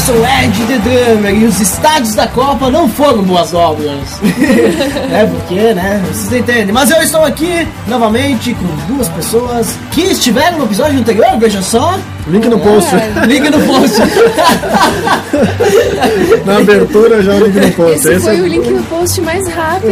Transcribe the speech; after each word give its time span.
Sou 0.00 0.16
Ed 0.16 0.66
The 0.66 0.78
Drummer 0.78 1.34
e 1.34 1.44
os 1.44 1.60
estádios 1.60 2.14
da 2.14 2.26
Copa 2.26 2.70
não 2.70 2.88
foram 2.88 3.22
boas 3.22 3.52
obras. 3.52 4.18
é 5.12 5.26
porque, 5.26 5.74
né? 5.74 6.02
Vocês 6.06 6.40
entendem. 6.40 6.72
Mas 6.72 6.90
eu 6.90 7.02
estou 7.02 7.22
aqui 7.24 7.66
novamente 7.86 8.54
com 8.54 8.66
duas 8.92 9.08
pessoas 9.08 9.76
que 9.92 10.02
estiveram 10.02 10.58
no 10.58 10.64
episódio 10.64 10.98
anterior, 10.98 11.38
veja 11.38 11.62
só. 11.62 11.98
Link 12.26 12.48
no 12.48 12.58
post. 12.58 12.90
Link 13.26 13.48
no 13.50 13.60
post. 13.60 14.00
Na 16.44 16.58
abertura 16.58 17.22
já 17.22 17.34
o 17.34 17.46
link 17.46 17.56
no 17.56 17.72
post. 17.72 18.08
Esse 18.08 18.20
foi 18.20 18.38
é- 18.38 18.40
o 18.40 18.46
link 18.46 18.68
no 18.70 18.82
post 18.84 19.20
mais 19.20 19.46
rápido. 19.48 19.90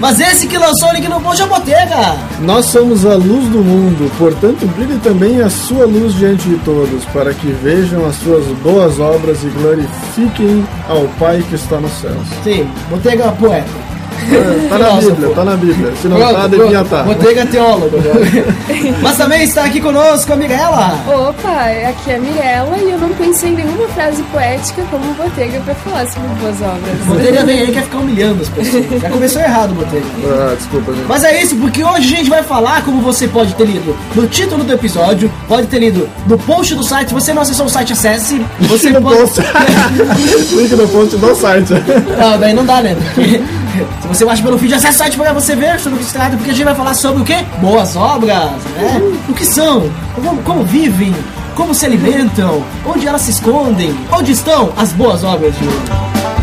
Mas 0.00 0.20
esse 0.20 0.46
que 0.46 0.56
lançou 0.56 0.90
o 0.90 0.92
link 0.92 1.08
no 1.08 1.16
é 1.16 1.44
o 1.44 1.48
Botega. 1.48 2.16
Nós 2.40 2.66
somos 2.66 3.04
a 3.04 3.14
luz 3.14 3.48
do 3.48 3.58
mundo, 3.58 4.10
portanto 4.16 4.66
brilhe 4.76 4.98
também 5.00 5.40
a 5.40 5.50
sua 5.50 5.86
luz 5.86 6.14
diante 6.14 6.48
de 6.48 6.56
todos, 6.58 7.04
para 7.06 7.34
que 7.34 7.48
vejam 7.48 8.06
as 8.06 8.14
suas 8.16 8.44
boas 8.58 9.00
obras 9.00 9.42
e 9.42 9.48
glorifiquem 9.48 10.66
ao 10.88 11.08
Pai 11.18 11.44
que 11.48 11.56
está 11.56 11.80
nos 11.80 11.92
céus. 11.92 12.28
Sim, 12.44 12.68
Botega 12.88 13.24
é 13.24 13.30
poeta. 13.32 13.87
É, 14.30 14.68
tá 14.68 14.78
na 14.78 14.90
Bíblia, 14.92 15.28
tá 15.34 15.44
na 15.44 15.56
Bíblia. 15.56 15.92
Se 16.00 16.08
não 16.08 16.16
Pronto, 16.16 16.34
tá, 16.34 16.46
devia 16.46 16.80
estar. 16.82 17.02
Botega 17.04 17.40
é 17.40 17.46
teólogo 17.46 17.96
agora. 17.98 18.96
Mas 19.02 19.16
também 19.16 19.42
está 19.44 19.64
aqui 19.64 19.80
conosco 19.80 20.32
a 20.32 20.36
Mirella. 20.36 20.98
Opa, 21.06 21.48
aqui 21.88 22.10
é 22.10 22.16
a 22.16 22.20
Mirella 22.20 22.76
e 22.78 22.90
eu 22.90 22.98
não 22.98 23.08
pensei 23.10 23.50
em 23.50 23.56
nenhuma 23.56 23.88
frase 23.88 24.22
poética 24.24 24.82
como 24.90 25.14
Botega 25.14 25.60
pra 25.60 25.74
falar 25.76 26.06
sobre 26.08 26.28
boas 26.40 26.56
obras. 26.60 26.96
Botega 27.06 27.44
vem 27.44 27.60
aí 27.60 27.72
quer 27.72 27.82
ficar 27.82 27.98
humilhando 27.98 28.42
as 28.42 28.48
pessoas. 28.48 28.84
Já 29.00 29.10
começou 29.10 29.42
errado, 29.42 29.74
Botega. 29.74 30.04
Ah, 30.26 30.54
desculpa, 30.56 30.92
gente. 30.92 31.06
Mas 31.08 31.24
é 31.24 31.42
isso, 31.42 31.56
porque 31.56 31.82
hoje 31.84 32.14
a 32.14 32.16
gente 32.16 32.30
vai 32.30 32.42
falar, 32.42 32.84
como 32.84 33.00
você 33.00 33.28
pode 33.28 33.54
ter 33.54 33.64
lido 33.64 33.96
no 34.14 34.26
título 34.26 34.64
do 34.64 34.72
episódio, 34.72 35.30
pode 35.46 35.66
ter 35.68 35.78
lido 35.78 36.08
no 36.26 36.38
post 36.38 36.74
do 36.74 36.82
site. 36.82 37.08
Se 37.08 37.14
você 37.14 37.32
não 37.32 37.42
acessou 37.42 37.66
o 37.66 37.68
site, 37.68 37.92
acesse. 37.92 38.44
Você 38.60 38.90
no 38.90 39.00
pode. 39.02 39.16
post. 39.16 39.40
link 40.54 40.72
no 40.74 40.88
post 40.88 41.16
do 41.16 41.34
site. 41.34 41.72
Não, 42.18 42.38
daí 42.38 42.52
não 42.52 42.64
dá, 42.64 42.82
né? 42.82 42.96
Se 44.02 44.08
você 44.08 44.24
baixa 44.24 44.42
pelo 44.42 44.58
feed, 44.58 44.74
acessa 44.74 44.94
o 44.94 44.98
site 44.98 45.16
pra 45.16 45.32
você 45.32 45.54
ver 45.54 45.78
sobre 45.78 45.98
o 45.98 46.00
que 46.00 46.06
se 46.06 46.12
trata, 46.12 46.36
porque 46.36 46.50
a 46.50 46.54
gente 46.54 46.64
vai 46.64 46.74
falar 46.74 46.94
sobre 46.94 47.22
o 47.22 47.24
quê? 47.24 47.44
Boas 47.60 47.94
obras, 47.96 48.50
né? 48.76 49.00
O 49.28 49.34
que 49.34 49.44
são? 49.44 49.88
Como, 50.14 50.42
como 50.42 50.64
vivem? 50.64 51.14
Como 51.54 51.74
se 51.74 51.84
alimentam? 51.86 52.62
Onde 52.86 53.06
elas 53.06 53.22
se 53.22 53.30
escondem? 53.32 53.94
Onde 54.12 54.32
estão 54.32 54.72
as 54.76 54.92
boas 54.92 55.22
obras 55.24 55.54
de 55.56 55.64
hoje? 55.66 55.76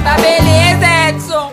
Tá 0.04 0.16
beleza, 0.18 1.10
Edson! 1.10 1.52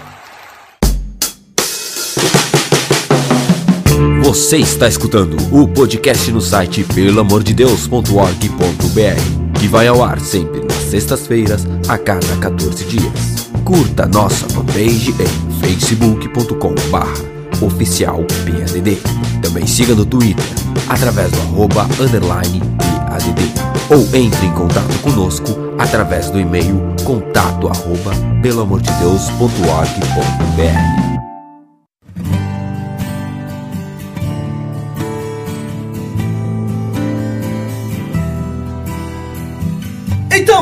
Você 4.25 4.59
está 4.59 4.89
escutando 4.89 5.37
o 5.53 5.69
podcast 5.69 6.31
no 6.33 6.41
site 6.41 6.83
pelamordedeus.org.br, 6.84 9.59
que 9.61 9.69
vai 9.69 9.87
ao 9.87 10.03
ar 10.03 10.19
sempre 10.20 10.61
nas 10.61 10.91
sextas-feiras, 10.91 11.67
a 11.89 11.97
cada 11.98 12.37
14 12.39 12.84
dias. 12.84 13.31
Curta 13.64 14.06
nossa 14.06 14.46
fanpage 14.48 15.10
em 15.10 15.27
facebook.com.br 15.60 17.32
oficial 17.64 18.24
PADD. 18.44 19.00
Também 19.41 19.64
siga 19.66 19.94
no 19.94 20.04
Twitter, 20.04 20.44
através 20.88 21.30
do 21.30 21.41
arroba 21.41 21.87
underline 22.00 22.60
PADD. 22.78 23.41
Ou 23.91 24.00
entre 24.16 24.47
em 24.47 24.53
contato 24.53 24.98
conosco 25.03 25.56
através 25.78 26.31
do 26.31 26.41
e-mail 26.41 26.81
contato 27.04 27.69
arroba 27.69 28.12
pelamordedeus.org.br. 28.42 31.12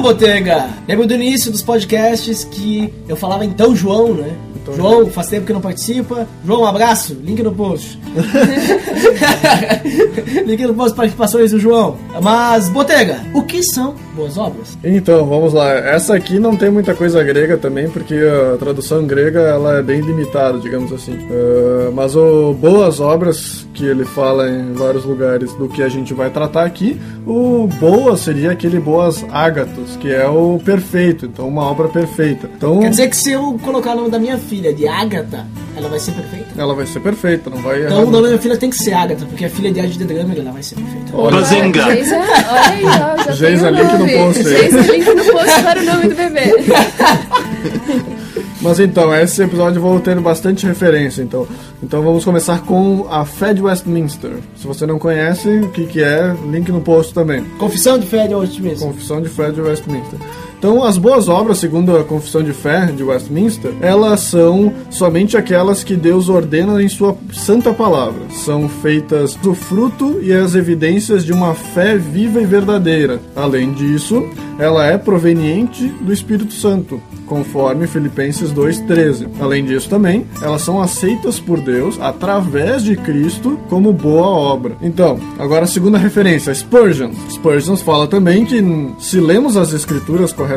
Então, 0.01 0.13
Botega, 0.13 0.71
lembra 0.89 1.07
do 1.07 1.13
início 1.13 1.53
dos 1.53 1.61
podcasts 1.61 2.43
que 2.43 2.91
eu 3.07 3.17
falava 3.17 3.45
então 3.45 3.77
João, 3.77 4.15
né? 4.15 4.35
João, 4.75 5.11
faz 5.11 5.27
tempo 5.27 5.47
que 5.47 5.53
não 5.53 5.61
participa. 5.61 6.27
João, 6.43 6.63
um 6.63 6.67
abraço, 6.67 7.13
link 7.23 7.43
no 7.43 7.53
post. 7.53 8.01
link 10.47 10.65
no 10.65 10.75
post, 10.75 10.97
participações 10.97 11.51
do 11.51 11.61
João. 11.61 11.99
Mas, 12.23 12.71
Botega, 12.71 13.21
o 13.35 13.43
que 13.43 13.63
são 13.63 13.95
boas 14.21 14.37
obras? 14.37 14.79
Então, 14.85 15.25
vamos 15.27 15.53
lá. 15.53 15.73
Essa 15.73 16.15
aqui 16.15 16.39
não 16.39 16.55
tem 16.55 16.71
muita 16.71 16.95
coisa 16.95 17.23
grega 17.23 17.57
também, 17.57 17.89
porque 17.89 18.15
a 18.15 18.57
tradução 18.59 19.07
grega 19.07 19.41
ela 19.41 19.79
é 19.79 19.83
bem 19.83 20.01
limitada, 20.01 20.59
digamos 20.59 20.93
assim. 20.93 21.19
Ah, 21.31 21.91
mas 21.95 22.15
o 22.15 22.53
boas 22.55 23.01
obras, 23.01 23.67
que 23.73 23.85
ele 23.85 24.05
fala 24.05 24.49
em 24.49 24.73
vários 24.73 25.05
lugares 25.05 25.53
do 25.55 25.69
que 25.69 25.83
a 25.83 25.89
gente 25.89 26.13
vai 26.13 26.31
tratar 26.31 26.65
aqui, 26.65 27.01
o 27.27 27.67
boa 27.79 28.17
seria 28.17 28.53
aquele 28.53 28.79
boas 28.79 29.25
ágatos, 29.31 29.97
que 29.97 30.13
é 30.13 30.27
o 30.29 30.61
perfeito, 30.63 31.27
então 31.27 31.49
uma 31.49 31.63
obra 31.63 31.89
perfeita. 31.89 32.49
Então, 32.57 32.81
Quer 32.81 32.91
dizer 32.91 33.09
que 33.09 33.17
se 33.17 33.33
eu 33.33 33.59
colocar 33.63 33.93
o 33.93 33.97
nome 33.97 34.11
da 34.11 34.19
minha 34.19 34.37
filha 34.37 34.73
de 34.75 34.87
Agatha, 34.87 35.47
ela 35.81 35.89
vai 35.89 35.99
ser 35.99 36.13
perfeita? 36.13 36.47
ela 36.57 36.75
vai 36.75 36.87
ser 36.87 37.01
perfeita, 37.01 37.51
não 37.51 37.59
vai 37.59 37.85
Então 37.85 37.99
errar. 37.99 38.07
o 38.07 38.11
nome 38.11 38.23
da 38.23 38.29
minha 38.29 38.41
filha 38.41 38.57
tem 38.57 38.71
que 38.71 38.77
ser 38.77 38.93
Agatha, 38.93 39.25
porque 39.27 39.45
a 39.45 39.51
filha 39.51 39.73
de 39.73 39.81
Ed 39.81 39.99
The 39.99 40.05
Drummer, 40.05 40.39
ela 40.39 40.53
vai 40.53 40.63
ser 40.63 40.77
perfeita. 40.77 41.13
Bazinga! 41.17 41.85
Geisa, 41.95 42.17
olha 42.17 42.61
aí, 42.69 42.85
ó, 43.29 43.33
Geisa, 43.33 43.71
link 43.71 43.93
no 43.93 44.09
post. 44.09 44.43
Geisa, 44.43 44.81
link 44.93 45.07
no 45.07 45.25
post 45.25 45.63
para 45.63 45.81
o 45.81 45.85
nome 45.85 46.09
do 46.09 46.15
bebê. 46.15 46.55
Mas 48.63 48.79
então, 48.79 49.15
esse 49.15 49.43
episódio 49.43 49.81
vou 49.81 49.99
ter 50.01 50.19
bastante 50.21 50.67
referência, 50.67 51.23
então. 51.23 51.47
Então 51.83 52.03
vamos 52.03 52.25
começar 52.27 52.61
com 52.63 53.07
a 53.11 53.25
fé 53.25 53.55
de 53.55 53.63
Westminster. 53.63 54.33
Se 54.55 54.67
você 54.67 54.85
não 54.85 54.99
conhece, 54.99 55.49
o 55.49 55.71
que, 55.71 55.87
que 55.87 56.03
é, 56.03 56.35
link 56.51 56.71
no 56.71 56.83
post 56.83 57.15
também. 57.15 57.43
Confissão 57.59 57.99
de 57.99 58.07
fé 58.07 58.27
de 58.27 58.35
Westminster. 58.35 58.87
Confissão 58.87 59.23
de 59.23 59.31
Fé 59.31 59.51
de 59.51 59.63
Westminster. 59.63 60.19
Então, 60.61 60.85
as 60.85 60.99
boas 60.99 61.27
obras, 61.27 61.57
segundo 61.57 61.97
a 61.97 62.05
Confissão 62.05 62.43
de 62.43 62.53
Fé 62.53 62.85
de 62.85 63.03
Westminster, 63.03 63.73
elas 63.81 64.21
são 64.21 64.71
somente 64.91 65.35
aquelas 65.35 65.83
que 65.83 65.97
Deus 65.97 66.29
ordena 66.29 66.83
em 66.83 66.89
sua 66.89 67.17
santa 67.33 67.73
palavra. 67.73 68.21
São 68.45 68.69
feitas 68.69 69.35
do 69.37 69.55
fruto 69.55 70.21
e 70.21 70.35
as 70.35 70.55
evidências 70.55 71.25
de 71.25 71.33
uma 71.33 71.55
fé 71.55 71.97
viva 71.97 72.43
e 72.43 72.45
verdadeira. 72.45 73.23
Além 73.35 73.73
disso, 73.73 74.23
ela 74.59 74.85
é 74.85 74.99
proveniente 74.99 75.89
do 76.03 76.13
Espírito 76.13 76.53
Santo, 76.53 77.01
conforme 77.27 77.87
Filipenses 77.87 78.53
2:13. 78.53 79.29
Além 79.41 79.65
disso 79.65 79.89
também, 79.89 80.27
elas 80.43 80.61
são 80.61 80.83
aceitas 80.83 81.41
por 81.41 81.59
Deus 81.59 81.99
através 81.99 82.85
de 82.85 82.95
Cristo 82.97 83.59
como 83.71 83.95
boa 83.95 84.27
obra. 84.27 84.77
Então, 84.83 85.19
agora 85.39 85.65
a 85.65 85.69
segunda 85.69 85.97
referência, 85.97 86.55
Spurgeon. 86.55 87.13
Spurgeon 87.31 87.77
fala 87.77 88.07
também 88.07 88.45
que 88.45 88.63
se 88.99 89.19
lemos 89.19 89.57
as 89.57 89.73
escrituras 89.73 90.31
corretamente, 90.35 90.50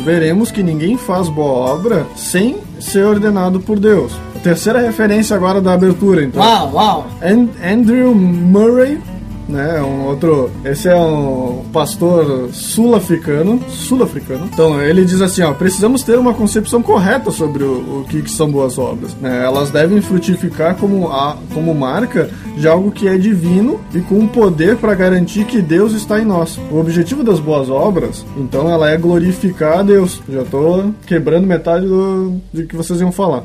veremos 0.00 0.50
que 0.50 0.62
ninguém 0.62 0.96
faz 0.96 1.28
boa 1.28 1.72
obra 1.74 2.06
sem 2.16 2.56
ser 2.80 3.04
ordenado 3.04 3.60
por 3.60 3.78
Deus. 3.78 4.12
A 4.36 4.38
terceira 4.40 4.80
referência 4.80 5.34
agora 5.36 5.60
da 5.60 5.72
abertura, 5.72 6.22
então. 6.24 6.42
Uau, 6.42 6.72
uau. 6.74 7.06
An- 7.22 7.48
Andrew 7.66 8.14
Murray, 8.14 8.98
né, 9.48 9.80
um 9.82 10.06
outro, 10.06 10.50
esse 10.64 10.88
é 10.88 10.96
um 10.96 11.64
pastor 11.72 12.48
sul-africano, 12.52 13.60
sul-africano. 13.68 14.48
Então 14.52 14.80
ele 14.82 15.04
diz 15.04 15.20
assim, 15.20 15.42
ó, 15.42 15.52
precisamos 15.52 16.02
ter 16.02 16.18
uma 16.18 16.34
concepção 16.34 16.82
correta 16.82 17.30
sobre 17.30 17.64
o, 17.64 18.00
o 18.00 18.06
que, 18.08 18.22
que 18.22 18.30
são 18.30 18.50
boas 18.50 18.78
obras. 18.78 19.14
né? 19.20 19.44
Elas 19.44 19.70
devem 19.70 20.00
frutificar 20.00 20.76
como 20.76 21.08
a, 21.08 21.36
como 21.52 21.74
marca 21.74 22.30
de 22.56 22.68
algo 22.68 22.90
que 22.90 23.08
é 23.08 23.16
divino 23.16 23.80
e 23.94 24.00
com 24.00 24.16
um 24.16 24.26
poder 24.26 24.76
para 24.76 24.94
garantir 24.94 25.44
que 25.44 25.60
Deus 25.60 25.92
está 25.92 26.20
em 26.20 26.24
nós. 26.24 26.58
O 26.70 26.78
objetivo 26.78 27.22
das 27.22 27.40
boas 27.40 27.68
obras, 27.68 28.24
então, 28.36 28.70
ela 28.70 28.90
é 28.90 28.96
glorificar 28.96 29.80
a 29.80 29.82
Deus. 29.82 30.20
Já 30.28 30.44
tô 30.44 30.90
quebrando 31.06 31.46
metade 31.46 31.86
do, 31.86 32.40
do 32.52 32.66
que 32.66 32.76
vocês 32.76 33.00
iam 33.00 33.12
falar. 33.12 33.44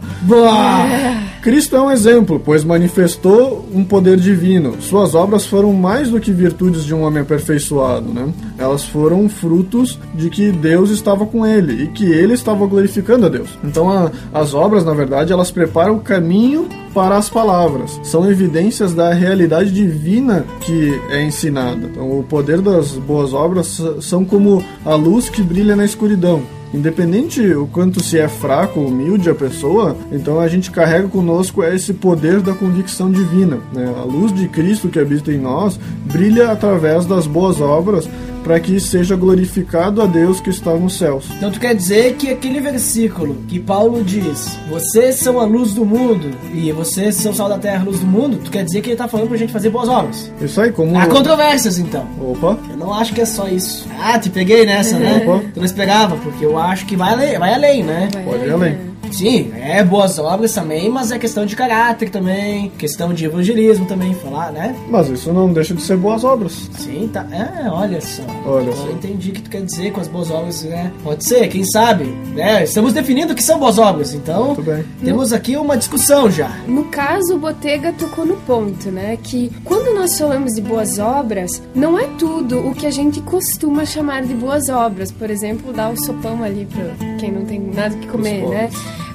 Cristo 1.41 1.75
é 1.75 1.81
um 1.81 1.89
exemplo, 1.89 2.41
pois 2.43 2.63
manifestou 2.65 3.65
um 3.73 3.83
poder 3.83 4.17
divino. 4.17 4.75
Suas 4.81 5.15
obras 5.15 5.45
foram 5.45 5.71
mais 5.71 6.09
do 6.09 6.19
que 6.19 6.31
virtudes 6.33 6.83
de 6.83 6.93
um 6.93 7.01
homem 7.03 7.21
aperfeiçoado, 7.21 8.09
né? 8.13 8.27
Elas 8.57 8.83
foram 8.83 9.29
frutos 9.29 9.97
de 10.13 10.29
que 10.29 10.51
Deus 10.51 10.89
estava 10.89 11.25
com 11.25 11.45
ele 11.45 11.83
e 11.83 11.87
que 11.87 12.05
ele 12.05 12.33
estava 12.33 12.65
glorificando 12.67 13.25
a 13.25 13.29
Deus. 13.29 13.49
Então, 13.63 13.89
a- 13.89 14.11
as 14.33 14.53
obras, 14.53 14.83
na 14.83 14.93
verdade, 14.93 15.31
elas 15.31 15.49
preparam 15.49 15.95
o 15.95 16.01
caminho 16.01 16.67
para 16.93 17.15
as 17.15 17.29
palavras. 17.29 17.99
São 18.03 18.29
evidências 18.29 18.93
da 18.93 19.13
realidade 19.13 19.71
divina 19.71 20.45
que 20.59 20.99
é 21.09 21.23
ensinada. 21.23 21.87
Então, 21.89 22.19
o 22.19 22.23
poder 22.23 22.59
das 22.61 22.91
boas 22.91 23.33
obras 23.33 23.81
são 24.01 24.25
como 24.25 24.61
a 24.85 24.93
luz 24.95 25.29
que 25.29 25.41
brilha 25.41 25.75
na 25.75 25.85
escuridão. 25.85 26.41
Independente 26.73 27.41
o 27.53 27.67
quanto 27.67 28.01
se 28.01 28.19
é 28.19 28.27
fraco 28.27 28.79
ou 28.79 28.87
humilde 28.87 29.29
a 29.29 29.35
pessoa, 29.35 29.97
então 30.11 30.39
a 30.39 30.47
gente 30.47 30.69
carrega 30.69 31.07
conosco 31.07 31.63
esse 31.63 31.93
poder 31.93 32.41
da 32.41 32.53
convicção 32.53 33.11
divina. 33.11 33.57
né? 33.73 33.93
A 33.97 34.03
luz 34.03 34.33
de 34.33 34.47
Cristo 34.47 34.87
que 34.87 34.99
habita 34.99 35.31
em 35.31 35.39
nós 35.39 35.79
brilha 36.05 36.51
através 36.51 37.05
das 37.05 37.25
boas 37.25 37.59
obras 37.59 38.07
para 38.49 38.59
que 38.59 38.79
seja 38.79 39.15
glorificado 39.15 40.01
a 40.01 40.07
Deus 40.07 40.41
que 40.41 40.49
está 40.49 40.73
nos 40.73 40.97
céus. 40.97 41.29
Então 41.37 41.51
tu 41.51 41.59
quer 41.59 41.75
dizer 41.75 42.15
que 42.15 42.31
aquele 42.31 42.59
versículo 42.59 43.35
que 43.47 43.59
Paulo 43.59 44.03
diz, 44.03 44.57
vocês 44.67 45.17
são 45.17 45.39
a 45.39 45.45
luz 45.45 45.75
do 45.75 45.85
mundo 45.85 46.31
e 46.51 46.71
vocês 46.71 47.13
são 47.13 47.31
o 47.31 47.35
sal 47.35 47.47
da 47.47 47.59
terra, 47.59 47.81
a 47.81 47.85
luz 47.85 47.99
do 47.99 48.07
mundo, 48.07 48.39
tu 48.43 48.49
quer 48.49 48.63
dizer 48.63 48.81
que 48.81 48.89
ele 48.89 48.95
tá 48.95 49.07
falando 49.07 49.27
pra 49.27 49.37
gente 49.37 49.53
fazer 49.53 49.69
boas 49.69 49.87
obras. 49.87 50.31
Isso 50.41 50.59
aí, 50.59 50.71
como. 50.71 50.97
Há 50.97 51.05
controvérsias 51.05 51.77
então. 51.77 52.07
Opa! 52.19 52.57
Eu 52.71 52.77
não 52.77 52.91
acho 52.91 53.13
que 53.13 53.21
é 53.21 53.25
só 53.25 53.47
isso. 53.47 53.87
Ah, 54.01 54.17
te 54.17 54.31
peguei 54.31 54.65
nessa, 54.65 54.97
né? 54.97 55.21
Opa. 55.27 55.45
Tu 55.53 55.59
não 55.59 55.65
esperava, 55.65 56.15
porque 56.15 56.43
eu 56.43 56.57
acho 56.57 56.87
que 56.87 56.95
vai 56.95 57.13
além, 57.13 57.37
vai 57.37 57.53
além 57.53 57.83
né? 57.83 58.09
Pode 58.25 58.45
ir 58.45 58.49
além. 58.49 58.88
Sim, 59.11 59.51
é 59.55 59.83
boas 59.83 60.17
obras 60.19 60.53
também, 60.53 60.89
mas 60.89 61.11
é 61.11 61.19
questão 61.19 61.45
de 61.45 61.55
caráter 61.55 62.09
também, 62.09 62.69
questão 62.77 63.13
de 63.13 63.25
evangelismo 63.25 63.85
também, 63.85 64.13
falar, 64.15 64.51
né? 64.51 64.75
Mas 64.89 65.07
isso 65.09 65.31
não 65.33 65.51
deixa 65.51 65.73
de 65.73 65.81
ser 65.81 65.97
boas 65.97 66.23
obras. 66.23 66.69
Sim, 66.77 67.09
tá. 67.11 67.25
É, 67.31 67.69
olha 67.69 67.99
só. 68.01 68.23
Olha 68.45 68.67
Eu 68.69 68.75
só. 68.75 68.89
entendi 68.89 69.29
o 69.31 69.33
que 69.33 69.41
tu 69.41 69.49
quer 69.49 69.61
dizer 69.61 69.91
com 69.91 70.01
as 70.01 70.07
boas 70.07 70.29
obras, 70.31 70.63
né? 70.63 70.91
Pode 71.03 71.23
ser, 71.25 71.47
quem 71.47 71.63
sabe? 71.65 72.05
Né? 72.33 72.63
Estamos 72.63 72.93
definindo 72.93 73.33
o 73.33 73.35
que 73.35 73.43
são 73.43 73.59
boas 73.59 73.77
obras, 73.77 74.13
então 74.13 74.47
Muito 74.47 74.61
bem. 74.63 74.83
temos 75.03 75.33
aqui 75.33 75.55
uma 75.57 75.75
discussão 75.77 76.29
já. 76.29 76.49
No 76.67 76.85
caso, 76.85 77.35
o 77.35 77.39
Botega 77.39 77.93
tocou 77.93 78.25
no 78.25 78.35
ponto, 78.37 78.89
né? 78.91 79.17
Que 79.21 79.51
quando 79.63 79.93
nós 79.95 80.17
falamos 80.17 80.53
de 80.53 80.61
boas 80.61 80.99
obras, 80.99 81.61
não 81.75 81.97
é 81.99 82.07
tudo 82.17 82.59
o 82.67 82.73
que 82.73 82.85
a 82.85 82.91
gente 82.91 83.21
costuma 83.21 83.85
chamar 83.85 84.23
de 84.23 84.33
boas 84.33 84.69
obras. 84.69 85.11
Por 85.11 85.29
exemplo, 85.29 85.73
dar 85.73 85.89
o 85.91 85.97
sopão 85.97 86.43
ali 86.43 86.67
pra 86.71 87.17
quem 87.17 87.31
não 87.31 87.45
tem 87.45 87.59
nada 87.59 87.95
que 87.95 88.07
comer, 88.07 88.47
né? 88.47 88.69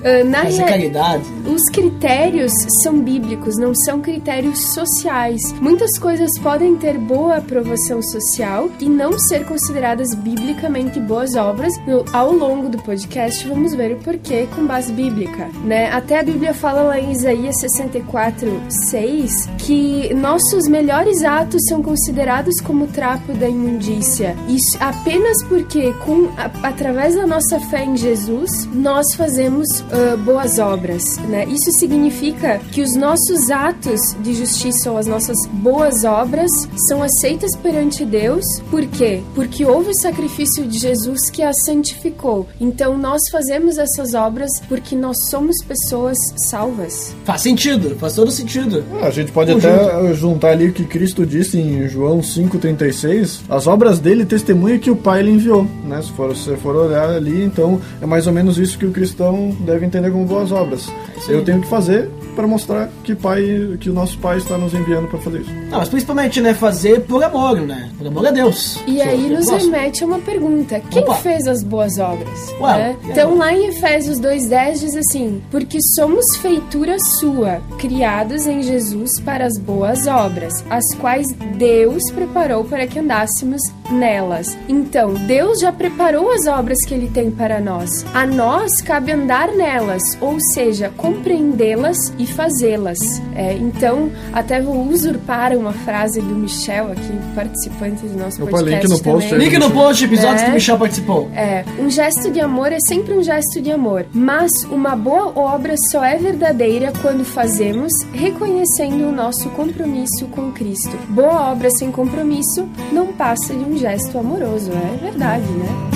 Ah, 0.04 0.22
na 0.24 0.42
Fazer 0.44 0.58
rea- 0.58 0.66
caridade. 0.68 1.22
os 1.46 1.62
critérios 1.70 2.52
são 2.82 2.98
bíblicos, 3.00 3.56
não 3.56 3.74
são 3.74 4.00
critérios 4.00 4.72
sociais. 4.74 5.40
Muitas 5.60 5.98
coisas 5.98 6.28
podem 6.40 6.76
ter 6.76 6.98
boa 6.98 7.36
aprovação 7.36 8.02
social 8.02 8.68
e 8.80 8.86
não 8.88 9.18
ser 9.18 9.44
consideradas 9.46 10.14
biblicamente 10.14 11.00
boas 11.00 11.34
obras. 11.34 11.72
No- 11.86 12.04
ao 12.12 12.32
longo 12.32 12.68
do 12.68 12.78
podcast, 12.82 13.46
vamos 13.48 13.74
ver 13.74 13.92
o 13.92 13.96
porquê 13.96 14.46
com 14.54 14.66
base 14.66 14.92
bíblica, 14.92 15.48
né? 15.64 15.90
Até 15.90 16.18
a 16.20 16.22
Bíblia 16.22 16.52
fala 16.52 16.82
lá 16.82 17.00
em 17.00 17.12
Isaías 17.12 17.58
64, 17.60 18.60
6 18.90 19.48
que 19.58 20.12
nossos 20.14 20.68
melhores 20.68 21.22
atos 21.24 21.62
são 21.68 21.82
considerados 21.82 22.60
como 22.60 22.86
trapo 22.88 23.32
da 23.32 23.48
imundícia. 23.48 24.36
Isso 24.48 24.76
apenas 24.80 25.42
porque 25.44 25.92
com 26.04 26.28
a- 26.36 26.68
através 26.68 27.14
da 27.14 27.26
nossa 27.26 27.58
fé 27.60 27.84
em 27.84 27.96
Jesus, 27.96 28.68
nós 28.74 29.14
fazemos 29.14 29.66
ah, 29.94 30.16
boas 30.16 30.58
obras, 30.58 31.04
né? 31.28 31.44
Isso 31.46 31.70
significa 31.72 32.58
que 32.72 32.82
os 32.82 32.96
nossos 32.96 33.50
atos 33.50 34.00
de 34.20 34.34
justiça 34.34 34.90
ou 34.90 34.98
as 34.98 35.06
nossas 35.06 35.36
boas 35.52 36.04
obras 36.04 36.50
são 36.88 37.02
aceitas 37.02 37.54
perante 37.56 38.04
Deus. 38.04 38.44
Por 38.70 38.84
quê? 38.86 39.22
Porque 39.34 39.64
houve 39.64 39.90
o 39.90 39.94
sacrifício 40.00 40.66
de 40.66 40.78
Jesus 40.78 41.30
que 41.30 41.42
as 41.42 41.62
santificou. 41.64 42.46
Então 42.60 42.98
nós 42.98 43.22
fazemos 43.30 43.78
essas 43.78 44.14
obras 44.14 44.50
porque 44.68 44.96
nós 44.96 45.16
somos 45.28 45.56
pessoas 45.64 46.18
salvas. 46.48 47.14
Faz 47.24 47.42
sentido, 47.42 47.96
faz 47.96 48.14
todo 48.14 48.30
sentido. 48.30 48.84
Ah, 49.00 49.06
A 49.06 49.10
gente 49.10 49.30
pode 49.32 49.52
Conjunto. 49.52 49.72
até 49.72 50.14
juntar 50.14 50.48
ali 50.50 50.68
o 50.68 50.72
que 50.72 50.84
Cristo 50.84 51.24
disse 51.24 51.58
em 51.58 51.86
João 51.88 52.20
5,36. 52.20 53.40
As 53.48 53.66
obras 53.66 53.98
dele 53.98 54.24
testemunham 54.24 54.78
que 54.78 54.90
o 54.90 54.96
Pai 54.96 55.22
lhe 55.22 55.30
enviou. 55.30 55.66
Né? 55.86 56.02
Se 56.02 56.10
for, 56.12 56.36
se 56.36 56.56
for 56.56 56.74
olhar 56.74 57.08
ali, 57.10 57.44
então 57.44 57.80
é 58.00 58.06
mais 58.06 58.26
ou 58.26 58.32
menos 58.32 58.58
isso 58.58 58.78
que 58.78 58.86
o 58.86 58.90
cristão 58.90 59.54
deve 59.60 59.83
entender 59.84 60.10
como 60.10 60.24
boas 60.24 60.50
obras. 60.52 60.88
aí. 61.28 61.34
Eu 61.34 61.44
tenho 61.44 61.60
que 61.60 61.68
fazer 61.68 62.10
para 62.34 62.46
mostrar 62.46 62.90
que, 63.02 63.14
pai, 63.14 63.76
que 63.80 63.88
o 63.90 63.92
nosso 63.92 64.18
Pai 64.18 64.38
está 64.38 64.56
nos 64.58 64.74
enviando 64.74 65.08
para 65.08 65.18
fazer 65.18 65.40
isso. 65.40 65.50
Não, 65.70 65.78
mas 65.78 65.88
principalmente, 65.88 66.40
né, 66.40 66.54
fazer 66.54 67.00
por 67.02 67.22
amor, 67.22 67.60
né? 67.60 67.90
Por 67.98 68.06
amor 68.06 68.26
a 68.26 68.30
Deus. 68.30 68.78
E 68.86 69.00
aí 69.00 69.28
nos 69.28 69.46
gosto. 69.46 69.64
remete 69.64 70.02
a 70.04 70.06
uma 70.06 70.18
pergunta: 70.18 70.80
quem 70.90 71.02
Opa. 71.02 71.14
fez 71.16 71.46
as 71.46 71.62
boas 71.62 71.98
obras? 71.98 72.52
Ué, 72.60 72.76
Né? 72.78 72.96
e 73.04 73.10
Então 73.10 73.36
lá 73.36 73.52
em 73.52 73.66
Efésios 73.68 74.18
2:10 74.20 74.80
diz 74.80 74.96
assim: 74.96 75.42
porque 75.50 75.78
somos 75.96 76.36
feitura 76.38 76.96
sua, 77.18 77.60
criados 77.78 78.46
em 78.46 78.62
Jesus 78.62 79.20
para 79.20 79.46
as 79.46 79.58
boas 79.58 80.06
obras, 80.06 80.64
as 80.70 80.84
quais 81.00 81.26
Deus 81.56 82.02
preparou 82.12 82.64
para 82.64 82.86
que 82.86 82.98
andássemos 82.98 83.60
nelas. 83.90 84.56
Então 84.68 85.14
Deus 85.14 85.60
já 85.60 85.72
preparou 85.72 86.32
as 86.32 86.46
obras 86.46 86.78
que 86.86 86.94
Ele 86.94 87.08
tem 87.08 87.30
para 87.30 87.60
nós. 87.60 88.04
A 88.14 88.26
nós 88.26 88.80
cabe 88.80 89.12
andar 89.12 89.48
nelas, 89.52 90.02
ou 90.20 90.36
seja, 90.52 90.90
compreendê-las 90.96 91.96
e 92.18 92.23
fazê-las. 92.26 92.98
É, 93.34 93.54
então 93.54 94.10
até 94.32 94.60
vou 94.60 94.86
usurpar 94.88 95.56
uma 95.56 95.72
frase 95.72 96.20
do 96.20 96.34
Michel 96.34 96.92
aqui, 96.92 97.12
participante 97.34 98.06
do 98.06 98.18
nosso 98.18 98.42
Opa, 98.42 98.50
podcast 98.52 98.86
link 98.86 98.90
no 98.98 99.02
post 99.02 99.28
também. 99.30 99.48
Link 99.48 99.58
no 99.58 99.70
post, 99.70 100.04
episódios 100.04 100.42
É. 100.42 100.44
que 100.44 100.50
o 100.50 100.54
Michel 100.54 100.78
participou. 100.78 101.30
É, 101.34 101.64
um 101.78 101.90
gesto 101.90 102.30
de 102.30 102.40
amor 102.40 102.72
é 102.72 102.78
sempre 102.80 103.14
um 103.14 103.22
gesto 103.22 103.60
de 103.60 103.70
amor, 103.70 104.06
mas 104.12 104.50
uma 104.70 104.94
boa 104.96 105.32
obra 105.38 105.74
só 105.90 106.04
é 106.04 106.16
verdadeira 106.16 106.92
quando 107.02 107.24
fazemos 107.24 107.92
reconhecendo 108.12 109.08
o 109.08 109.12
nosso 109.12 109.48
compromisso 109.50 110.26
com 110.30 110.50
Cristo. 110.52 110.96
Boa 111.08 111.50
obra 111.52 111.70
sem 111.70 111.90
compromisso 111.90 112.68
não 112.92 113.08
passa 113.08 113.54
de 113.54 113.64
um 113.64 113.76
gesto 113.76 114.18
amoroso, 114.18 114.70
é 114.72 114.96
verdade, 115.04 115.46
né? 115.52 115.93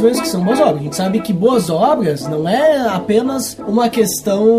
O 0.00 0.22
que 0.22 0.28
são 0.28 0.42
boas 0.42 0.60
obras. 0.60 0.76
A 0.80 0.82
gente 0.82 0.96
sabe 0.96 1.20
que 1.20 1.32
boas 1.32 1.70
obras 1.70 2.26
não 2.26 2.48
é 2.48 2.88
apenas 2.88 3.56
uma 3.66 3.88
questão 3.88 4.50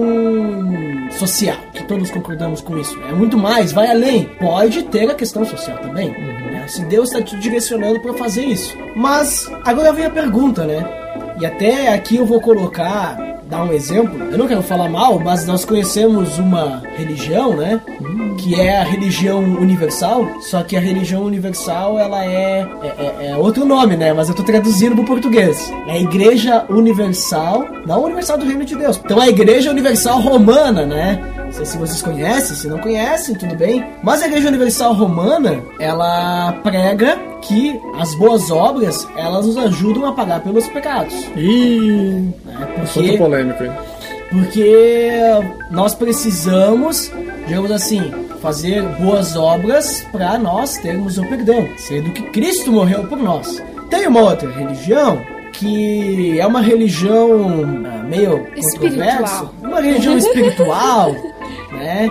social, 1.11 1.57
que 1.73 1.83
todos 1.83 2.09
concordamos 2.11 2.61
com 2.61 2.77
isso. 2.77 2.97
É 3.09 3.13
muito 3.13 3.38
mais, 3.38 3.71
vai 3.71 3.89
além. 3.89 4.25
Pode 4.39 4.83
ter 4.83 5.09
a 5.09 5.15
questão 5.15 5.45
social 5.45 5.77
também. 5.79 6.09
né? 6.11 6.65
Se 6.67 6.83
Deus 6.85 7.09
está 7.09 7.21
te 7.21 7.35
direcionando 7.38 7.99
para 7.99 8.13
fazer 8.13 8.45
isso. 8.45 8.77
Mas 8.95 9.49
agora 9.65 9.91
vem 9.91 10.05
a 10.05 10.09
pergunta, 10.09 10.63
né? 10.63 10.85
E 11.39 11.45
até 11.45 11.94
aqui 11.94 12.17
eu 12.17 12.25
vou 12.25 12.39
colocar, 12.39 13.17
dar 13.47 13.63
um 13.63 13.73
exemplo. 13.73 14.17
Eu 14.31 14.37
não 14.37 14.47
quero 14.47 14.61
falar 14.61 14.87
mal, 14.89 15.19
mas 15.19 15.45
nós 15.45 15.65
conhecemos 15.65 16.37
uma 16.37 16.83
religião, 16.95 17.55
né? 17.57 17.81
Que 18.41 18.59
é 18.59 18.77
a 18.79 18.83
religião 18.83 19.39
universal. 19.39 20.25
Só 20.42 20.63
que 20.63 20.75
a 20.75 20.80
religião 20.80 21.23
universal, 21.23 21.99
ela 21.99 22.25
é, 22.25 22.66
é, 22.81 22.87
é- 23.27 23.27
é 23.31 23.37
outro 23.37 23.66
nome, 23.66 23.95
né? 23.95 24.11
Mas 24.13 24.30
eu 24.30 24.35
tô 24.35 24.42
traduzindo 24.44 24.95
pro 24.95 25.06
português. 25.06 25.71
É 25.87 25.92
a 25.94 25.99
Igreja 25.99 26.66
Universal, 26.69 27.66
não 27.85 28.04
Universal 28.04 28.37
do 28.39 28.45
Reino 28.45 28.66
de 28.66 28.75
Deus. 28.75 28.99
Então 29.04 29.19
a 29.21 29.27
Igreja 29.27 29.69
Universal 29.69 30.19
Romana, 30.21 30.85
né? 30.85 31.21
Não 31.45 31.51
sei 31.51 31.66
se 31.66 31.77
vocês 31.77 32.01
conhecem, 32.01 32.56
se 32.56 32.68
não 32.68 32.80
conhecem, 32.80 33.35
tudo 33.35 33.56
bem. 33.56 33.85
Mas 34.04 34.23
a 34.23 34.27
Igreja 34.27 34.47
Universal 34.47 34.94
Romana, 34.94 35.59
ela 35.80 36.54
prega 36.63 37.18
que 37.42 37.80
as 37.99 38.16
boas 38.16 38.49
obras, 38.49 39.07
elas 39.18 39.45
nos 39.45 39.57
ajudam 39.57 40.06
a 40.07 40.13
pagar 40.13 40.39
pelos 40.42 40.68
pecados. 40.68 41.13
E. 41.35 42.23
Né? 42.45 42.68
Assunto 42.83 43.04
Porque, 43.06 43.18
polêmico 43.18 43.63
aí. 43.63 43.71
porque 44.31 45.19
nós 45.71 45.94
precisamos, 45.94 47.11
digamos 47.47 47.71
assim, 47.71 48.11
fazer 48.42 48.81
boas 49.00 49.36
obras 49.36 50.06
para 50.12 50.38
nós 50.38 50.78
termos 50.78 51.18
o 51.18 51.26
perdão, 51.26 51.68
sendo 51.78 52.12
que 52.12 52.24
Cristo 52.24 52.71
morreu 52.71 53.04
por 53.07 53.18
nós. 53.18 53.62
Tem 53.90 54.07
uma 54.07 54.21
outra 54.21 54.50
religião 54.52 55.21
que 55.54 56.40
é 56.40 56.48
uma 56.48 56.62
religião 56.62 57.30
ah, 57.86 58.04
meio 58.04 58.48
Espiritual. 58.56 58.80
controversa, 58.80 59.50
uma 59.62 59.81
religião 59.81 60.18
espiritual, 60.18 61.16
né? 61.74 62.10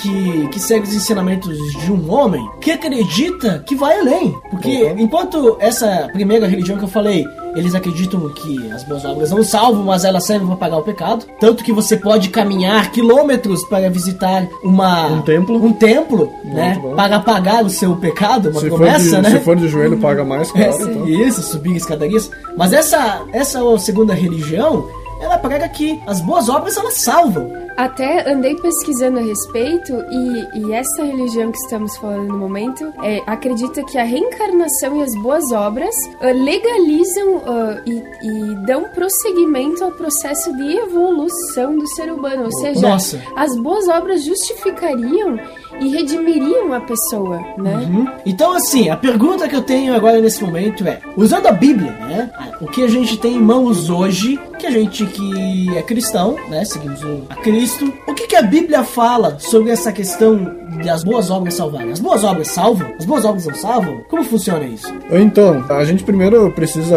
Que, 0.00 0.48
que 0.48 0.60
segue 0.60 0.86
os 0.86 0.94
ensinamentos 0.94 1.56
de 1.80 1.90
um 1.90 2.12
homem 2.12 2.46
que 2.60 2.70
acredita 2.70 3.64
que 3.66 3.74
vai 3.74 3.98
além. 3.98 4.34
Porque 4.50 4.82
Uhum. 4.84 4.98
enquanto 4.98 5.56
essa 5.58 6.10
primeira 6.12 6.46
religião 6.46 6.76
que 6.76 6.84
eu 6.84 6.88
falei, 6.88 7.24
eles 7.56 7.74
acreditam 7.74 8.28
que 8.30 8.70
as 8.70 8.84
boas 8.84 9.04
obras 9.04 9.30
não 9.30 9.42
salvam, 9.42 9.84
mas 9.84 10.04
elas 10.04 10.24
servem 10.26 10.46
para 10.46 10.56
pagar 10.56 10.76
o 10.78 10.82
pecado. 10.82 11.24
Tanto 11.40 11.64
que 11.64 11.72
você 11.72 11.96
pode 11.96 12.28
caminhar 12.28 12.90
quilômetros 12.92 13.64
para 13.64 13.88
visitar 13.90 14.46
uma, 14.62 15.06
Um 15.08 15.22
templo. 15.22 15.64
um 15.64 15.72
templo 15.72 16.30
né? 16.44 16.78
bom. 16.80 16.94
Para 16.94 17.20
pagar 17.20 17.64
o 17.64 17.70
seu 17.70 17.96
pecado, 17.96 18.50
uma 18.50 18.60
Se 18.60 18.68
promessa, 18.68 19.16
de, 19.16 19.22
né? 19.22 19.30
se 19.30 19.40
for 19.40 19.56
de 19.56 19.68
joelho, 19.68 19.98
paga 19.98 20.24
mais, 20.24 20.48
É, 20.54 20.68
claro. 20.68 20.90
então. 20.90 21.08
Isso, 21.08 21.42
subir 21.42 21.76
escadarias. 21.76 22.30
Mas 22.56 22.72
essa, 22.72 23.22
essa 23.32 23.60
segunda 23.78 24.14
religião, 24.14 24.86
ela 25.20 25.38
prega 25.38 25.68
que 25.68 25.98
as 26.06 26.20
boas 26.20 26.48
obras 26.48 26.76
elas 26.76 26.94
salvam. 26.94 27.50
Até 27.76 28.30
andei 28.30 28.56
pesquisando 28.56 29.18
a 29.18 29.22
respeito 29.22 29.92
e, 30.10 30.60
e 30.60 30.72
essa 30.72 31.04
religião 31.04 31.52
que 31.52 31.58
estamos 31.58 31.96
falando 31.98 32.28
no 32.28 32.38
momento 32.38 32.92
é, 33.02 33.22
acredita 33.26 33.84
que 33.84 33.98
a 33.98 34.04
reencarnação 34.04 34.96
e 34.96 35.02
as 35.02 35.14
boas 35.22 35.52
obras 35.52 35.94
ah, 36.20 36.30
legalizam 36.32 37.42
ah, 37.46 37.82
e, 37.84 38.02
e 38.22 38.54
dão 38.66 38.84
prosseguimento 38.84 39.84
ao 39.84 39.92
processo 39.92 40.56
de 40.56 40.76
evolução 40.78 41.76
do 41.76 41.86
ser 41.88 42.10
humano. 42.10 42.44
Ou 42.44 42.52
seja, 42.60 42.80
Nossa. 42.80 43.20
as 43.36 43.54
boas 43.56 43.88
obras 43.88 44.24
justificariam 44.24 45.38
e 45.80 45.88
redimiriam 45.88 46.72
a 46.72 46.80
pessoa, 46.80 47.38
né? 47.58 47.74
Uhum. 47.76 48.06
Então, 48.24 48.54
assim, 48.54 48.88
a 48.88 48.96
pergunta 48.96 49.48
que 49.48 49.54
eu 49.54 49.62
tenho 49.62 49.94
agora 49.94 50.20
nesse 50.20 50.42
momento 50.42 50.86
é: 50.86 51.00
usando 51.16 51.46
a 51.46 51.52
Bíblia, 51.52 51.92
né? 51.92 52.30
O 52.60 52.66
que 52.66 52.82
a 52.82 52.88
gente 52.88 53.18
tem 53.18 53.34
em 53.34 53.42
mãos 53.42 53.90
hoje, 53.90 54.40
que 54.58 54.66
a 54.66 54.70
gente 54.70 55.04
que 55.06 55.76
é 55.76 55.82
cristão, 55.82 56.36
né? 56.48 56.64
Seguimos 56.64 57.00
a 57.28 57.36
Cristo, 57.36 57.65
o 58.06 58.14
que, 58.14 58.26
que 58.26 58.36
a 58.36 58.42
Bíblia 58.42 58.82
fala 58.84 59.36
sobre 59.38 59.70
essa 59.70 59.92
questão 59.92 60.54
das 60.84 61.02
boas 61.04 61.30
obras 61.30 61.54
salvarem? 61.54 61.92
As 61.92 62.00
boas 62.00 62.22
obras 62.24 62.48
salvam? 62.48 62.88
As 62.98 63.04
boas 63.04 63.24
obras 63.24 63.46
não 63.46 63.54
salvam? 63.54 64.00
Como 64.08 64.22
funciona 64.24 64.64
isso? 64.64 64.92
Então, 65.10 65.64
a 65.68 65.84
gente 65.84 66.04
primeiro 66.04 66.50
precisa 66.52 66.96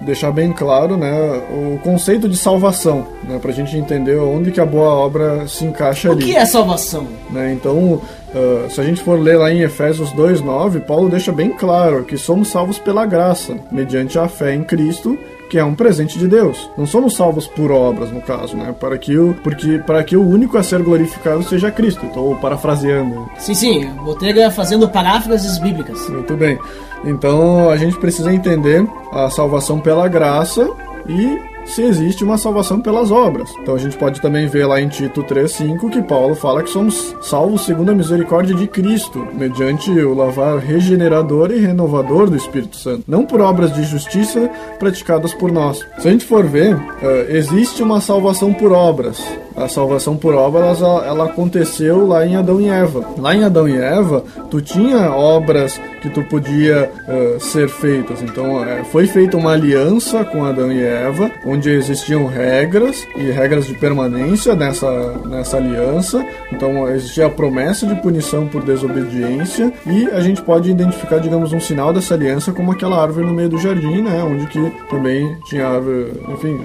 deixar 0.00 0.32
bem 0.32 0.52
claro, 0.52 0.96
né, 0.96 1.12
o 1.50 1.78
conceito 1.78 2.28
de 2.28 2.36
salvação, 2.36 3.06
né, 3.22 3.38
pra 3.40 3.52
gente 3.52 3.76
entender 3.76 4.16
onde 4.18 4.50
que 4.50 4.60
a 4.60 4.66
boa 4.66 4.90
obra 4.90 5.46
se 5.46 5.64
encaixa 5.64 6.08
O 6.08 6.12
ali. 6.12 6.24
que 6.24 6.36
é 6.36 6.44
salvação? 6.44 7.06
né? 7.30 7.52
Então, 7.52 8.00
ah, 8.34 8.68
se 8.68 8.80
a 8.80 8.84
gente 8.84 9.00
for 9.02 9.18
ler 9.18 9.36
lá 9.38 9.52
em 9.52 9.60
Efésios 9.60 10.10
2:9, 10.12 10.80
Paulo 10.80 11.08
deixa 11.08 11.30
bem 11.30 11.50
claro 11.50 12.02
que 12.04 12.16
somos 12.18 12.48
salvos 12.48 12.78
pela 12.78 13.06
graça, 13.06 13.54
mediante 13.70 14.18
a 14.18 14.26
fé 14.28 14.54
em 14.54 14.64
Cristo, 14.64 15.16
que 15.52 15.58
é 15.58 15.64
um 15.64 15.74
presente 15.74 16.18
de 16.18 16.26
Deus. 16.26 16.70
Não 16.78 16.86
somos 16.86 17.14
salvos 17.14 17.46
por 17.46 17.70
obras, 17.70 18.10
no 18.10 18.22
caso, 18.22 18.56
né? 18.56 18.74
Para 18.80 18.96
que 18.96 19.18
o 19.18 19.34
porque 19.44 19.78
para 19.80 20.02
que 20.02 20.16
o 20.16 20.26
único 20.26 20.56
a 20.56 20.62
ser 20.62 20.82
glorificado 20.82 21.42
seja 21.42 21.70
Cristo. 21.70 22.06
Estou 22.06 22.34
parafraseando. 22.36 23.28
Sim, 23.36 23.54
sim, 23.54 23.90
Botega 24.02 24.50
fazendo 24.50 24.88
paráfrases 24.88 25.58
bíblicas. 25.58 26.08
Muito 26.08 26.34
bem. 26.38 26.58
Então, 27.04 27.68
a 27.68 27.76
gente 27.76 27.98
precisa 27.98 28.32
entender 28.32 28.82
a 29.12 29.28
salvação 29.28 29.78
pela 29.78 30.08
graça 30.08 30.66
e 31.06 31.38
se 31.66 31.82
existe 31.82 32.24
uma 32.24 32.38
salvação 32.38 32.80
pelas 32.80 33.10
obras. 33.10 33.50
Então 33.60 33.74
a 33.74 33.78
gente 33.78 33.96
pode 33.96 34.20
também 34.20 34.46
ver 34.46 34.66
lá 34.66 34.80
em 34.80 34.88
Tito 34.88 35.22
3:5 35.22 35.90
que 35.90 36.02
Paulo 36.02 36.34
fala 36.34 36.62
que 36.62 36.70
somos 36.70 37.14
salvos 37.20 37.64
segundo 37.64 37.90
a 37.90 37.94
misericórdia 37.94 38.54
de 38.54 38.66
Cristo, 38.66 39.26
mediante 39.32 39.90
o 39.90 40.14
lavar 40.14 40.58
regenerador 40.58 41.50
e 41.50 41.58
renovador 41.58 42.28
do 42.28 42.36
Espírito 42.36 42.76
Santo, 42.76 43.04
não 43.06 43.24
por 43.24 43.40
obras 43.40 43.72
de 43.72 43.84
justiça 43.84 44.50
praticadas 44.78 45.34
por 45.34 45.50
nós. 45.50 45.78
Se 45.98 46.08
a 46.08 46.10
gente 46.10 46.24
for 46.24 46.44
ver, 46.44 46.76
eh, 47.02 47.26
existe 47.30 47.82
uma 47.82 48.00
salvação 48.00 48.52
por 48.52 48.72
obras. 48.72 49.22
A 49.56 49.68
salvação 49.68 50.16
por 50.16 50.34
obras 50.34 50.80
ela, 50.80 51.24
aconteceu 51.24 52.06
lá 52.06 52.26
em 52.26 52.36
Adão 52.36 52.60
e 52.60 52.68
Eva. 52.68 53.04
Lá 53.18 53.34
em 53.34 53.44
Adão 53.44 53.68
e 53.68 53.76
Eva, 53.76 54.24
tu 54.50 54.60
tinha 54.60 55.10
obras 55.10 55.78
que 56.00 56.08
tu 56.08 56.22
podia 56.24 56.90
eh, 57.06 57.36
ser 57.38 57.68
feitas. 57.68 58.22
Então, 58.22 58.64
eh, 58.64 58.82
foi 58.90 59.06
feita 59.06 59.36
uma 59.36 59.52
aliança 59.52 60.24
com 60.24 60.44
Adão 60.44 60.72
e 60.72 60.82
Eva, 60.82 61.30
onde 61.52 61.70
existiam 61.70 62.26
regras 62.26 63.06
e 63.16 63.30
regras 63.30 63.66
de 63.66 63.74
permanência 63.74 64.54
nessa, 64.54 64.90
nessa 65.26 65.56
aliança. 65.58 66.24
Então, 66.52 66.88
existia 66.88 67.26
a 67.26 67.30
promessa 67.30 67.86
de 67.86 67.94
punição 67.96 68.46
por 68.46 68.62
desobediência 68.62 69.72
e 69.86 70.06
a 70.10 70.20
gente 70.20 70.40
pode 70.42 70.70
identificar, 70.70 71.18
digamos, 71.18 71.52
um 71.52 71.60
sinal 71.60 71.92
dessa 71.92 72.14
aliança 72.14 72.52
como 72.52 72.72
aquela 72.72 73.00
árvore 73.00 73.26
no 73.26 73.32
meio 73.34 73.48
do 73.48 73.58
jardim, 73.58 74.02
né, 74.02 74.22
onde 74.22 74.46
que 74.46 74.72
também 74.90 75.36
tinha 75.44 75.66
árvore, 75.66 76.12
enfim, 76.28 76.58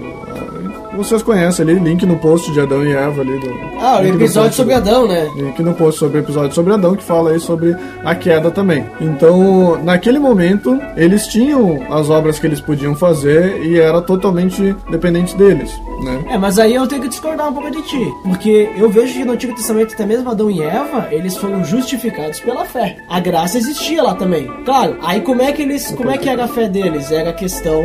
vocês 0.95 1.21
conhecem 1.21 1.63
ali, 1.63 1.79
link 1.79 2.05
no 2.05 2.17
post 2.17 2.51
de 2.51 2.59
Adão 2.59 2.83
e 2.83 2.91
Eva 2.91 3.21
ali 3.21 3.39
do 3.39 3.49
Ah, 3.79 3.99
o 4.01 4.05
episódio 4.07 4.53
sobre 4.53 4.73
do- 4.73 4.77
Adão, 4.77 5.07
né? 5.07 5.29
Link 5.35 5.61
no 5.61 5.73
post 5.73 5.99
sobre 5.99 6.17
o 6.19 6.21
episódio 6.21 6.53
sobre 6.55 6.73
Adão, 6.73 6.95
que 6.95 7.03
fala 7.03 7.31
aí 7.31 7.39
sobre 7.39 7.75
a 8.03 8.15
queda 8.15 8.49
também. 8.49 8.85
Então, 8.99 9.77
naquele 9.83 10.17
momento, 10.19 10.79
eles 10.95 11.27
tinham 11.27 11.79
as 11.91 12.09
obras 12.09 12.39
que 12.39 12.47
eles 12.47 12.59
podiam 12.59 12.95
fazer 12.95 13.61
e 13.63 13.79
era 13.79 14.01
totalmente 14.01 14.75
dependente 14.89 15.35
deles, 15.35 15.71
né? 16.03 16.23
É, 16.29 16.37
mas 16.37 16.59
aí 16.59 16.73
eu 16.73 16.87
tenho 16.87 17.01
que 17.01 17.09
discordar 17.09 17.49
um 17.49 17.53
pouco 17.53 17.71
de 17.71 17.81
ti. 17.83 18.13
Porque 18.23 18.69
eu 18.75 18.89
vejo 18.89 19.13
que 19.13 19.25
no 19.25 19.33
Antigo 19.33 19.55
Testamento, 19.55 19.93
até 19.93 20.05
mesmo 20.05 20.29
Adão 20.29 20.49
e 20.49 20.61
Eva, 20.61 21.07
eles 21.11 21.37
foram 21.37 21.63
justificados 21.63 22.39
pela 22.39 22.65
fé. 22.65 22.97
A 23.09 23.19
graça 23.19 23.57
existia 23.57 24.03
lá 24.03 24.15
também. 24.15 24.47
Claro, 24.65 24.97
aí 25.01 25.21
como 25.21 25.41
é 25.41 25.51
que 25.51 25.61
eles. 25.61 25.91
Como 25.91 26.11
é 26.11 26.17
que 26.17 26.29
era 26.29 26.45
a 26.45 26.47
fé 26.47 26.67
deles? 26.67 27.11
Era 27.11 27.31
a 27.31 27.33
questão 27.33 27.83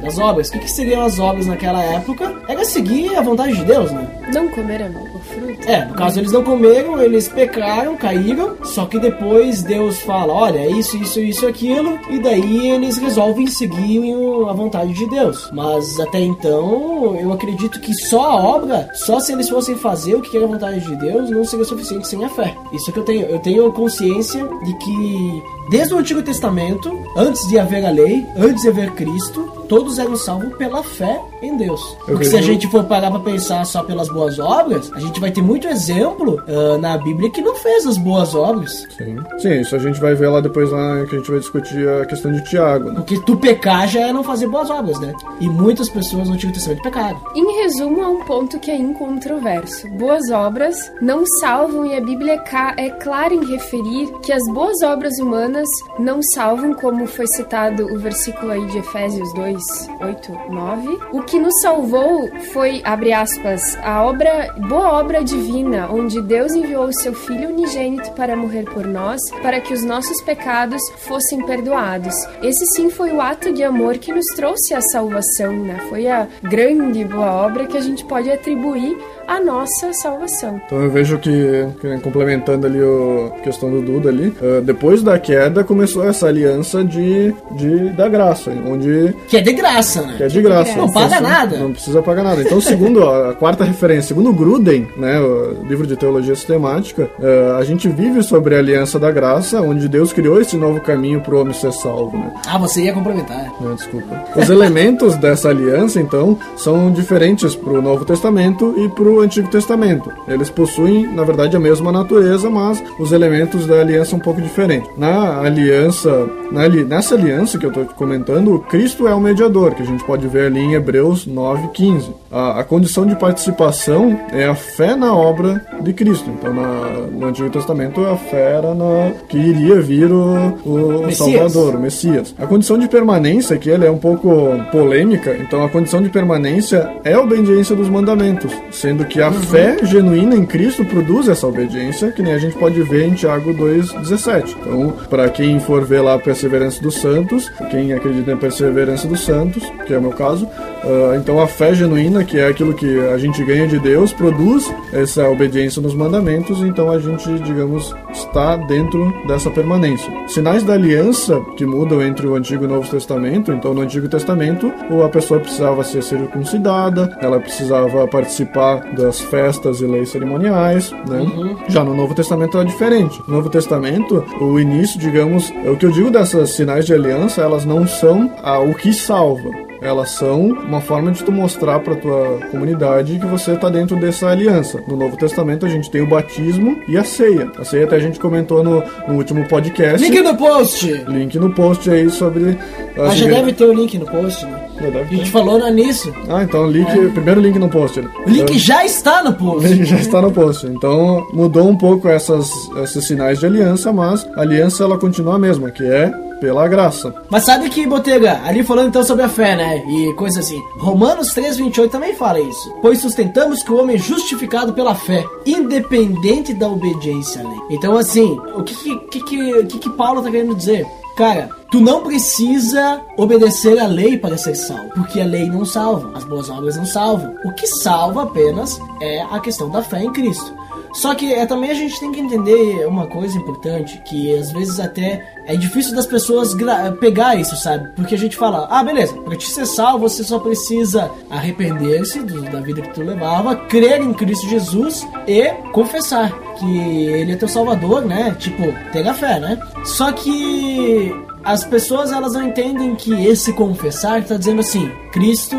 das 0.00 0.18
obras. 0.18 0.48
O 0.48 0.52
que, 0.52 0.58
que 0.60 0.70
seriam 0.70 1.02
as 1.02 1.18
obras 1.18 1.46
naquela 1.46 1.82
época? 1.82 2.34
Era 2.48 2.64
seguir 2.64 3.16
a 3.16 3.22
vontade 3.22 3.56
de 3.56 3.64
Deus, 3.64 3.90
né? 3.90 4.06
Não 4.32 4.48
comeram 4.48 4.88
o 4.88 5.18
fruto. 5.18 5.68
É, 5.68 5.84
no 5.84 5.94
caso 5.94 6.20
eles 6.20 6.32
não 6.32 6.42
comeram, 6.42 7.00
eles 7.00 7.28
pecaram, 7.28 7.96
caíram, 7.96 8.56
só 8.64 8.86
que 8.86 8.98
depois 8.98 9.62
Deus 9.62 10.00
fala, 10.00 10.32
olha, 10.32 10.58
é 10.58 10.70
isso, 10.70 10.96
isso, 10.96 11.20
isso, 11.20 11.46
aquilo, 11.46 11.98
e 12.10 12.18
daí 12.18 12.70
eles 12.70 12.98
resolvem 12.98 13.46
seguir 13.46 14.14
a 14.48 14.52
vontade 14.52 14.92
de 14.92 15.06
Deus. 15.08 15.50
Mas 15.52 15.98
até 16.00 16.20
então, 16.20 17.16
eu 17.20 17.32
acredito 17.32 17.80
que 17.80 17.94
só 17.94 18.30
a 18.30 18.36
obra, 18.36 18.88
só 18.94 19.20
se 19.20 19.32
eles 19.32 19.48
fossem 19.48 19.76
fazer 19.76 20.14
o 20.14 20.22
que 20.22 20.36
era 20.36 20.46
a 20.46 20.48
vontade 20.48 20.80
de 20.80 20.96
Deus, 20.96 21.30
não 21.30 21.44
seria 21.44 21.64
suficiente 21.64 22.08
sem 22.08 22.24
a 22.24 22.28
fé. 22.28 22.56
Isso 22.72 22.92
que 22.92 22.98
eu 22.98 23.04
tenho, 23.04 23.26
eu 23.26 23.38
tenho 23.38 23.72
consciência 23.72 24.44
de 24.64 24.74
que 24.78 25.42
desde 25.70 25.94
o 25.94 25.98
Antigo 25.98 26.22
Testamento, 26.22 26.90
antes 27.16 27.46
de 27.48 27.58
haver 27.58 27.84
a 27.84 27.90
lei, 27.90 28.26
antes 28.36 28.62
de 28.62 28.68
haver 28.68 28.90
Cristo, 28.92 29.63
todos 29.68 29.98
eram 29.98 30.16
salvos 30.16 30.54
pela 30.56 30.82
fé 30.82 31.20
em 31.42 31.56
Deus. 31.56 31.80
Eu 32.00 32.14
Porque 32.14 32.24
se 32.24 32.36
a 32.36 32.42
gente 32.42 32.66
for 32.68 32.84
parar 32.84 33.10
pra 33.10 33.20
pensar 33.20 33.64
só 33.64 33.82
pelas 33.82 34.08
boas 34.08 34.38
obras, 34.38 34.90
a 34.94 35.00
gente 35.00 35.20
vai 35.20 35.30
ter 35.30 35.42
muito 35.42 35.68
exemplo 35.68 36.42
ah, 36.46 36.78
na 36.78 36.96
Bíblia 36.98 37.30
que 37.30 37.42
não 37.42 37.54
fez 37.56 37.86
as 37.86 37.98
boas 37.98 38.34
obras. 38.34 38.86
Sim. 38.96 39.18
Sim, 39.38 39.60
isso 39.60 39.76
a 39.76 39.78
gente 39.78 40.00
vai 40.00 40.14
ver 40.14 40.28
lá 40.28 40.40
depois 40.40 40.70
lá 40.70 41.04
que 41.06 41.16
a 41.16 41.18
gente 41.18 41.30
vai 41.30 41.40
discutir 41.40 41.88
a 41.88 42.06
questão 42.06 42.32
de 42.32 42.42
Tiago, 42.44 42.90
né? 42.90 42.96
Porque 42.96 43.18
tu 43.20 43.36
pecar 43.36 43.88
já 43.88 44.08
é 44.08 44.12
não 44.12 44.24
fazer 44.24 44.46
boas 44.46 44.70
obras, 44.70 44.98
né? 45.00 45.12
E 45.40 45.48
muitas 45.48 45.88
pessoas 45.88 46.28
no 46.28 46.34
Antigo 46.34 46.52
Testamento 46.52 46.82
pecaram. 46.82 47.20
Em 47.34 47.62
resumo, 47.62 48.02
há 48.02 48.08
um 48.08 48.24
ponto 48.24 48.58
que 48.58 48.70
é 48.70 48.76
incontroverso. 48.76 49.88
Boas 49.90 50.30
obras 50.30 50.76
não 51.00 51.24
salvam 51.40 51.86
e 51.86 51.94
a 51.94 52.00
Bíblia 52.00 52.34
é 52.34 52.44
é 52.76 52.90
clara 52.90 53.34
em 53.34 53.44
referir 53.44 54.12
que 54.22 54.32
as 54.32 54.42
boas 54.52 54.82
obras 54.82 55.18
humanas 55.18 55.68
não 55.98 56.22
salvam, 56.22 56.74
como 56.74 57.06
foi 57.06 57.26
citado 57.26 57.84
o 57.86 57.98
versículo 57.98 58.52
aí 58.52 58.64
de 58.66 58.78
Efésios 58.78 59.32
2, 59.34 59.53
8, 60.00 60.32
9. 60.50 60.98
O 61.12 61.22
que 61.22 61.38
nos 61.38 61.60
salvou 61.60 62.28
foi, 62.52 62.80
abre 62.84 63.12
aspas, 63.12 63.76
a 63.82 64.02
obra, 64.02 64.54
boa 64.68 64.92
obra 64.92 65.22
divina, 65.22 65.88
onde 65.90 66.20
Deus 66.20 66.52
enviou 66.52 66.86
o 66.86 66.92
seu 66.92 67.14
Filho 67.14 67.50
unigênito 67.50 68.10
para 68.12 68.36
morrer 68.36 68.64
por 68.64 68.86
nós, 68.86 69.20
para 69.42 69.60
que 69.60 69.72
os 69.72 69.84
nossos 69.84 70.20
pecados 70.22 70.82
fossem 70.98 71.44
perdoados. 71.44 72.14
Esse 72.42 72.64
sim 72.74 72.90
foi 72.90 73.12
o 73.12 73.20
ato 73.20 73.52
de 73.52 73.62
amor 73.62 73.98
que 73.98 74.12
nos 74.12 74.26
trouxe 74.36 74.74
a 74.74 74.80
salvação, 74.80 75.52
né? 75.52 75.78
Foi 75.88 76.06
a 76.06 76.26
grande 76.42 77.04
boa 77.04 77.32
obra 77.32 77.66
que 77.66 77.76
a 77.76 77.80
gente 77.80 78.04
pode 78.04 78.30
atribuir 78.30 78.96
à 79.26 79.40
nossa 79.40 79.92
salvação. 79.92 80.60
Então 80.66 80.82
eu 80.82 80.90
vejo 80.90 81.18
que, 81.18 81.66
que, 81.80 81.98
complementando 82.00 82.66
ali 82.66 82.80
o- 82.80 83.32
a 83.36 83.40
questão 83.40 83.70
do 83.70 83.80
Duda 83.82 84.08
ali, 84.08 84.34
ah, 84.42 84.60
depois 84.62 85.02
da 85.02 85.18
queda 85.18 85.62
começou 85.64 86.04
essa 86.04 86.26
aliança 86.26 86.82
de, 86.84 87.34
de 87.52 87.88
da 87.90 88.08
graça, 88.08 88.50
onde 88.66 89.14
Que 89.28 89.36
é 89.36 89.40
de 89.40 89.52
graça, 89.52 90.02
né? 90.02 90.14
que 90.16 90.22
é 90.22 90.26
de 90.28 90.40
graça. 90.42 90.76
Não 90.76 90.90
paga 90.92 91.20
nada. 91.20 91.56
Não 91.58 91.72
precisa 91.72 92.02
pagar 92.02 92.22
nada. 92.22 92.42
Então, 92.42 92.60
segundo 92.60 93.02
a, 93.08 93.30
a 93.30 93.34
quarta 93.34 93.64
referência, 93.64 94.08
segundo 94.08 94.32
Gruden, 94.32 94.88
né, 94.96 95.20
o 95.20 95.64
livro 95.66 95.86
de 95.86 95.96
teologia 95.96 96.34
sistemática, 96.34 97.08
eh, 97.20 97.54
a 97.58 97.64
gente 97.64 97.88
vive 97.88 98.22
sobre 98.22 98.54
a 98.54 98.58
aliança 98.58 98.98
da 98.98 99.10
graça, 99.10 99.60
onde 99.60 99.88
Deus 99.88 100.12
criou 100.12 100.40
esse 100.40 100.56
novo 100.56 100.80
caminho 100.80 101.20
para 101.20 101.34
o 101.34 101.40
homem 101.40 101.52
ser 101.54 101.72
salvo, 101.72 102.16
né? 102.16 102.32
Ah, 102.46 102.58
você 102.58 102.82
ia 102.82 102.92
complementar. 102.92 103.50
Não, 103.60 103.74
desculpa. 103.74 104.24
Os 104.36 104.48
elementos 104.50 105.16
dessa 105.16 105.48
aliança, 105.48 106.00
então, 106.00 106.38
são 106.56 106.90
diferentes 106.90 107.54
para 107.54 107.72
o 107.72 107.82
Novo 107.82 108.04
Testamento 108.04 108.74
e 108.76 108.88
para 108.88 109.04
Antigo 109.20 109.48
Testamento. 109.48 110.10
Eles 110.26 110.50
possuem, 110.50 111.06
na 111.06 111.24
verdade, 111.24 111.56
a 111.56 111.60
mesma 111.60 111.92
natureza, 111.92 112.48
mas 112.50 112.82
os 112.98 113.12
elementos 113.12 113.66
da 113.66 113.80
aliança 113.80 114.10
são 114.10 114.18
um 114.18 114.22
pouco 114.22 114.40
diferentes. 114.40 114.90
Na 114.96 115.40
aliança, 115.40 116.28
na 116.50 116.68
nessa 116.68 117.14
aliança 117.14 117.58
que 117.58 117.66
eu 117.66 117.70
estou 117.70 117.84
comentando, 117.86 118.58
Cristo 118.68 119.06
é 119.06 119.14
o 119.14 119.20
mediador, 119.20 119.74
que 119.74 119.82
a 119.82 119.86
gente 119.86 120.04
pode 120.04 120.26
ver 120.26 120.46
ali 120.46 120.60
em 120.60 120.74
Hebreus 120.74 121.26
9:15. 121.26 122.12
A, 122.34 122.60
a 122.60 122.64
condição 122.64 123.06
de 123.06 123.14
participação 123.16 124.18
é 124.32 124.44
a 124.44 124.54
fé 124.54 124.96
na 124.96 125.14
obra 125.14 125.62
de 125.80 125.92
Cristo. 125.92 126.28
Então, 126.30 126.52
na- 126.52 127.06
no 127.12 127.26
Antigo 127.26 127.48
Testamento, 127.50 128.04
a 128.04 128.16
fé 128.16 128.56
era 128.56 128.74
na, 128.74 129.12
que 129.28 129.36
iria 129.38 129.80
vir 129.80 130.10
o, 130.10 130.54
o 130.64 131.06
Messias. 131.06 131.16
Salvador, 131.52 131.76
o 131.76 131.80
Messias. 131.80 132.34
A 132.38 132.46
condição 132.46 132.76
de 132.78 132.88
permanência, 132.88 133.56
que 133.56 133.70
ela 133.70 133.84
é 133.84 133.90
um 133.90 133.98
pouco 133.98 134.28
polêmica, 134.72 135.36
então 135.36 135.64
a 135.64 135.68
condição 135.68 136.02
de 136.02 136.08
permanência 136.08 136.90
é 137.04 137.12
a 137.12 137.20
obediência 137.20 137.76
dos 137.76 137.88
mandamentos, 137.88 138.52
sendo 138.72 139.04
que 139.04 139.22
a 139.22 139.30
fé 139.30 139.76
genuína 139.84 140.34
em 140.34 140.44
Cristo 140.44 140.84
produz 140.84 141.28
essa 141.28 141.46
obediência, 141.46 142.10
que 142.10 142.22
nem 142.22 142.32
a 142.32 142.38
gente 142.38 142.56
pode 142.56 142.80
ver 142.82 143.06
em 143.06 143.12
Tiago 143.14 143.52
2,17. 143.54 144.56
Então, 144.60 144.92
para 145.08 145.28
quem 145.28 145.60
for 145.60 145.84
ver 145.84 146.00
lá 146.00 146.14
a 146.14 146.18
perseverança 146.18 146.82
dos 146.82 146.96
santos, 146.96 147.50
quem 147.70 147.92
acredita 147.92 148.32
na 148.32 148.36
perseverança 148.36 149.06
dos 149.06 149.24
santos, 149.24 149.62
que 149.86 149.94
é 149.94 149.98
o 149.98 150.02
meu 150.02 150.10
caso, 150.12 150.48
ah, 150.84 151.16
então 151.16 151.40
a 151.40 151.46
fé 151.46 151.72
genuína 151.74 152.23
que 152.24 152.38
é 152.38 152.48
aquilo 152.48 152.74
que 152.74 152.98
a 153.00 153.18
gente 153.18 153.44
ganha 153.44 153.66
de 153.66 153.78
Deus, 153.78 154.12
produz 154.12 154.72
essa 154.92 155.28
obediência 155.28 155.80
nos 155.80 155.94
mandamentos, 155.94 156.60
então 156.60 156.90
a 156.90 156.98
gente, 156.98 157.28
digamos, 157.40 157.94
está 158.12 158.56
dentro 158.56 159.12
dessa 159.26 159.50
permanência. 159.50 160.12
Sinais 160.28 160.62
da 160.62 160.74
aliança 160.74 161.40
que 161.56 161.66
mudam 161.66 162.02
entre 162.02 162.26
o 162.26 162.34
Antigo 162.34 162.64
e 162.64 162.66
o 162.66 162.70
Novo 162.70 162.88
Testamento, 162.88 163.52
então 163.52 163.74
no 163.74 163.82
Antigo 163.82 164.08
Testamento 164.08 164.72
a 165.04 165.08
pessoa 165.08 165.40
precisava 165.40 165.82
ser 165.84 166.02
circuncidada, 166.02 167.16
ela 167.20 167.40
precisava 167.40 168.06
participar 168.08 168.94
das 168.94 169.20
festas 169.20 169.80
e 169.80 169.86
leis 169.86 170.10
cerimoniais, 170.10 170.90
né? 171.08 171.20
Uhum. 171.20 171.56
Já 171.68 171.84
no 171.84 171.94
Novo 171.94 172.14
Testamento 172.14 172.58
é 172.58 172.64
diferente. 172.64 173.20
No 173.26 173.36
Novo 173.36 173.50
Testamento, 173.50 174.24
o 174.40 174.58
início, 174.58 174.98
digamos, 174.98 175.50
o 175.66 175.76
que 175.76 175.86
eu 175.86 175.90
digo 175.90 176.10
dessas 176.10 176.50
sinais 176.50 176.86
de 176.86 176.94
aliança, 176.94 177.42
elas 177.42 177.64
não 177.64 177.86
são 177.86 178.30
ah, 178.42 178.60
o 178.60 178.74
que 178.74 178.92
salva. 178.92 179.63
Elas 179.84 180.10
são 180.12 180.46
uma 180.46 180.80
forma 180.80 181.12
de 181.12 181.22
tu 181.22 181.30
mostrar 181.30 181.78
para 181.80 181.94
tua 181.94 182.38
comunidade 182.50 183.18
que 183.18 183.26
você 183.26 183.52
está 183.52 183.68
dentro 183.68 183.96
dessa 183.96 184.28
aliança. 184.28 184.82
No 184.88 184.96
Novo 184.96 185.16
Testamento 185.16 185.66
a 185.66 185.68
gente 185.68 185.90
tem 185.90 186.00
o 186.00 186.06
batismo 186.08 186.80
e 186.88 186.96
a 186.96 187.04
ceia. 187.04 187.52
A 187.58 187.64
ceia 187.64 187.84
até 187.84 187.96
a 187.96 187.98
gente 188.00 188.18
comentou 188.18 188.64
no, 188.64 188.82
no 189.06 189.14
último 189.14 189.46
podcast. 189.46 190.02
Link 190.02 190.20
no 190.22 190.36
post! 190.36 190.90
Link 191.06 191.38
no 191.38 191.52
post 191.52 191.90
aí 191.90 192.08
sobre. 192.08 192.56
Mas 192.96 193.14
já 193.16 193.24
igre- 193.26 193.36
deve 193.36 193.52
ter 193.52 193.64
o 193.64 193.72
link 193.74 193.98
no 193.98 194.06
post, 194.06 194.46
né? 194.46 194.63
Deve 194.80 194.98
A 194.98 195.04
gente 195.04 195.30
falou 195.30 195.58
no 195.58 195.68
início. 195.68 196.14
Ah, 196.28 196.42
então 196.42 196.66
link, 196.70 196.86
primeiro 197.12 197.40
link 197.40 197.58
no 197.58 197.68
post. 197.68 198.00
né? 198.00 198.08
O 198.26 198.30
link 198.30 198.42
Então- 198.42 198.58
já 198.58 198.84
está 198.84 199.22
no 199.22 199.30
O 199.30 199.34
post. 199.34 199.68
link 199.68 199.84
já 199.84 199.96
está 199.96 200.20
no 200.20 200.32
post. 200.32 200.66
Então 200.66 201.26
mudou 201.32 201.68
um 201.68 201.76
pouco 201.76 202.08
essas, 202.08 202.50
esses 202.82 203.06
sinais 203.06 203.38
de 203.40 203.46
aliança, 203.46 203.92
mas 203.92 204.26
a 204.36 204.40
aliança 204.40 204.84
ela 204.84 204.98
continua 204.98 205.36
a 205.36 205.38
mesma, 205.38 205.70
que 205.70 205.84
é 205.84 206.12
pela 206.40 206.66
graça. 206.68 207.14
Mas 207.30 207.44
sabe 207.44 207.70
que, 207.70 207.86
Botega, 207.86 208.40
ali 208.44 208.62
falando 208.62 208.88
então 208.88 209.02
sobre 209.04 209.24
a 209.24 209.28
fé, 209.28 209.56
né? 209.56 209.82
E 209.88 210.12
coisa 210.14 210.40
assim. 210.40 210.60
Romanos 210.78 211.32
3,28 211.32 211.88
também 211.90 212.14
fala 212.14 212.38
isso. 212.40 212.74
Pois 212.82 212.98
sustentamos 213.00 213.62
que 213.62 213.72
o 213.72 213.80
homem 213.80 213.96
é 213.96 213.98
justificado 213.98 214.72
pela 214.74 214.94
fé, 214.94 215.24
independente 215.46 216.52
da 216.52 216.68
obediência 216.68 217.40
à 217.40 217.48
lei. 217.48 217.58
Então, 217.70 217.96
assim, 217.96 218.38
o 218.54 218.62
que 218.62 218.74
que, 218.74 218.98
que, 219.10 219.20
que, 219.22 219.64
que, 219.64 219.78
que 219.78 219.90
Paulo 219.90 220.20
tá 220.22 220.30
querendo 220.30 220.54
dizer? 220.54 220.84
Cara, 221.16 221.48
tu 221.74 221.80
não 221.80 222.04
precisa 222.04 223.02
obedecer 223.16 223.80
à 223.80 223.88
lei 223.88 224.16
para 224.16 224.38
ser 224.38 224.54
salvo, 224.54 224.90
porque 224.90 225.20
a 225.20 225.24
lei 225.24 225.50
não 225.50 225.64
salva, 225.64 226.16
as 226.16 226.22
boas 226.22 226.48
obras 226.48 226.76
não 226.76 226.86
salvam. 226.86 227.34
O 227.44 227.50
que 227.50 227.66
salva 227.66 228.22
apenas 228.22 228.78
é 229.00 229.22
a 229.22 229.40
questão 229.40 229.68
da 229.68 229.82
fé 229.82 230.00
em 230.04 230.12
Cristo. 230.12 230.54
Só 230.92 231.16
que 231.16 231.34
é, 231.34 231.44
também 231.44 231.72
a 231.72 231.74
gente 231.74 231.98
tem 231.98 232.12
que 232.12 232.20
entender 232.20 232.86
uma 232.86 233.08
coisa 233.08 233.36
importante, 233.36 234.00
que 234.04 234.32
às 234.38 234.52
vezes 234.52 234.78
até 234.78 235.28
é 235.46 235.56
difícil 235.56 235.96
das 235.96 236.06
pessoas 236.06 236.54
pegar 237.00 237.34
isso, 237.34 237.56
sabe? 237.56 237.88
Porque 237.96 238.14
a 238.14 238.18
gente 238.18 238.36
fala, 238.36 238.68
ah, 238.70 238.84
beleza, 238.84 239.12
pra 239.22 239.34
te 239.34 239.50
ser 239.50 239.66
salvo 239.66 240.08
você 240.08 240.22
só 240.22 240.38
precisa 240.38 241.10
arrepender-se 241.28 242.20
da 242.20 242.60
vida 242.60 242.82
que 242.82 242.94
tu 242.94 243.02
levava, 243.02 243.56
crer 243.56 244.00
em 244.00 244.14
Cristo 244.14 244.48
Jesus 244.48 245.04
e 245.26 245.48
confessar 245.72 246.30
que 246.54 246.78
Ele 246.78 247.32
é 247.32 247.36
teu 247.36 247.48
salvador, 247.48 248.06
né? 248.06 248.36
Tipo, 248.38 248.72
ter 248.92 249.08
a 249.08 249.12
fé, 249.12 249.40
né? 249.40 249.58
Só 249.84 250.12
que 250.12 251.12
as 251.44 251.64
pessoas 251.64 252.10
elas 252.10 252.32
não 252.32 252.48
entendem 252.48 252.94
que 252.94 253.12
esse 253.26 253.52
confessar 253.52 254.20
está 254.20 254.36
dizendo 254.36 254.60
assim: 254.60 254.90
Cristo, 255.12 255.56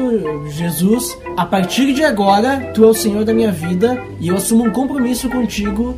Jesus, 0.48 1.18
a 1.38 1.46
partir 1.46 1.94
de 1.94 2.04
agora, 2.04 2.72
tu 2.74 2.84
é 2.84 2.88
o 2.88 2.94
Senhor 2.94 3.24
da 3.24 3.34
minha 3.34 3.52
vida 3.52 4.02
e 4.20 4.30
eu 4.30 4.36
assumo 4.36 4.66
um 4.66 4.72
compromisso 4.72 5.30
contigo 5.30 5.96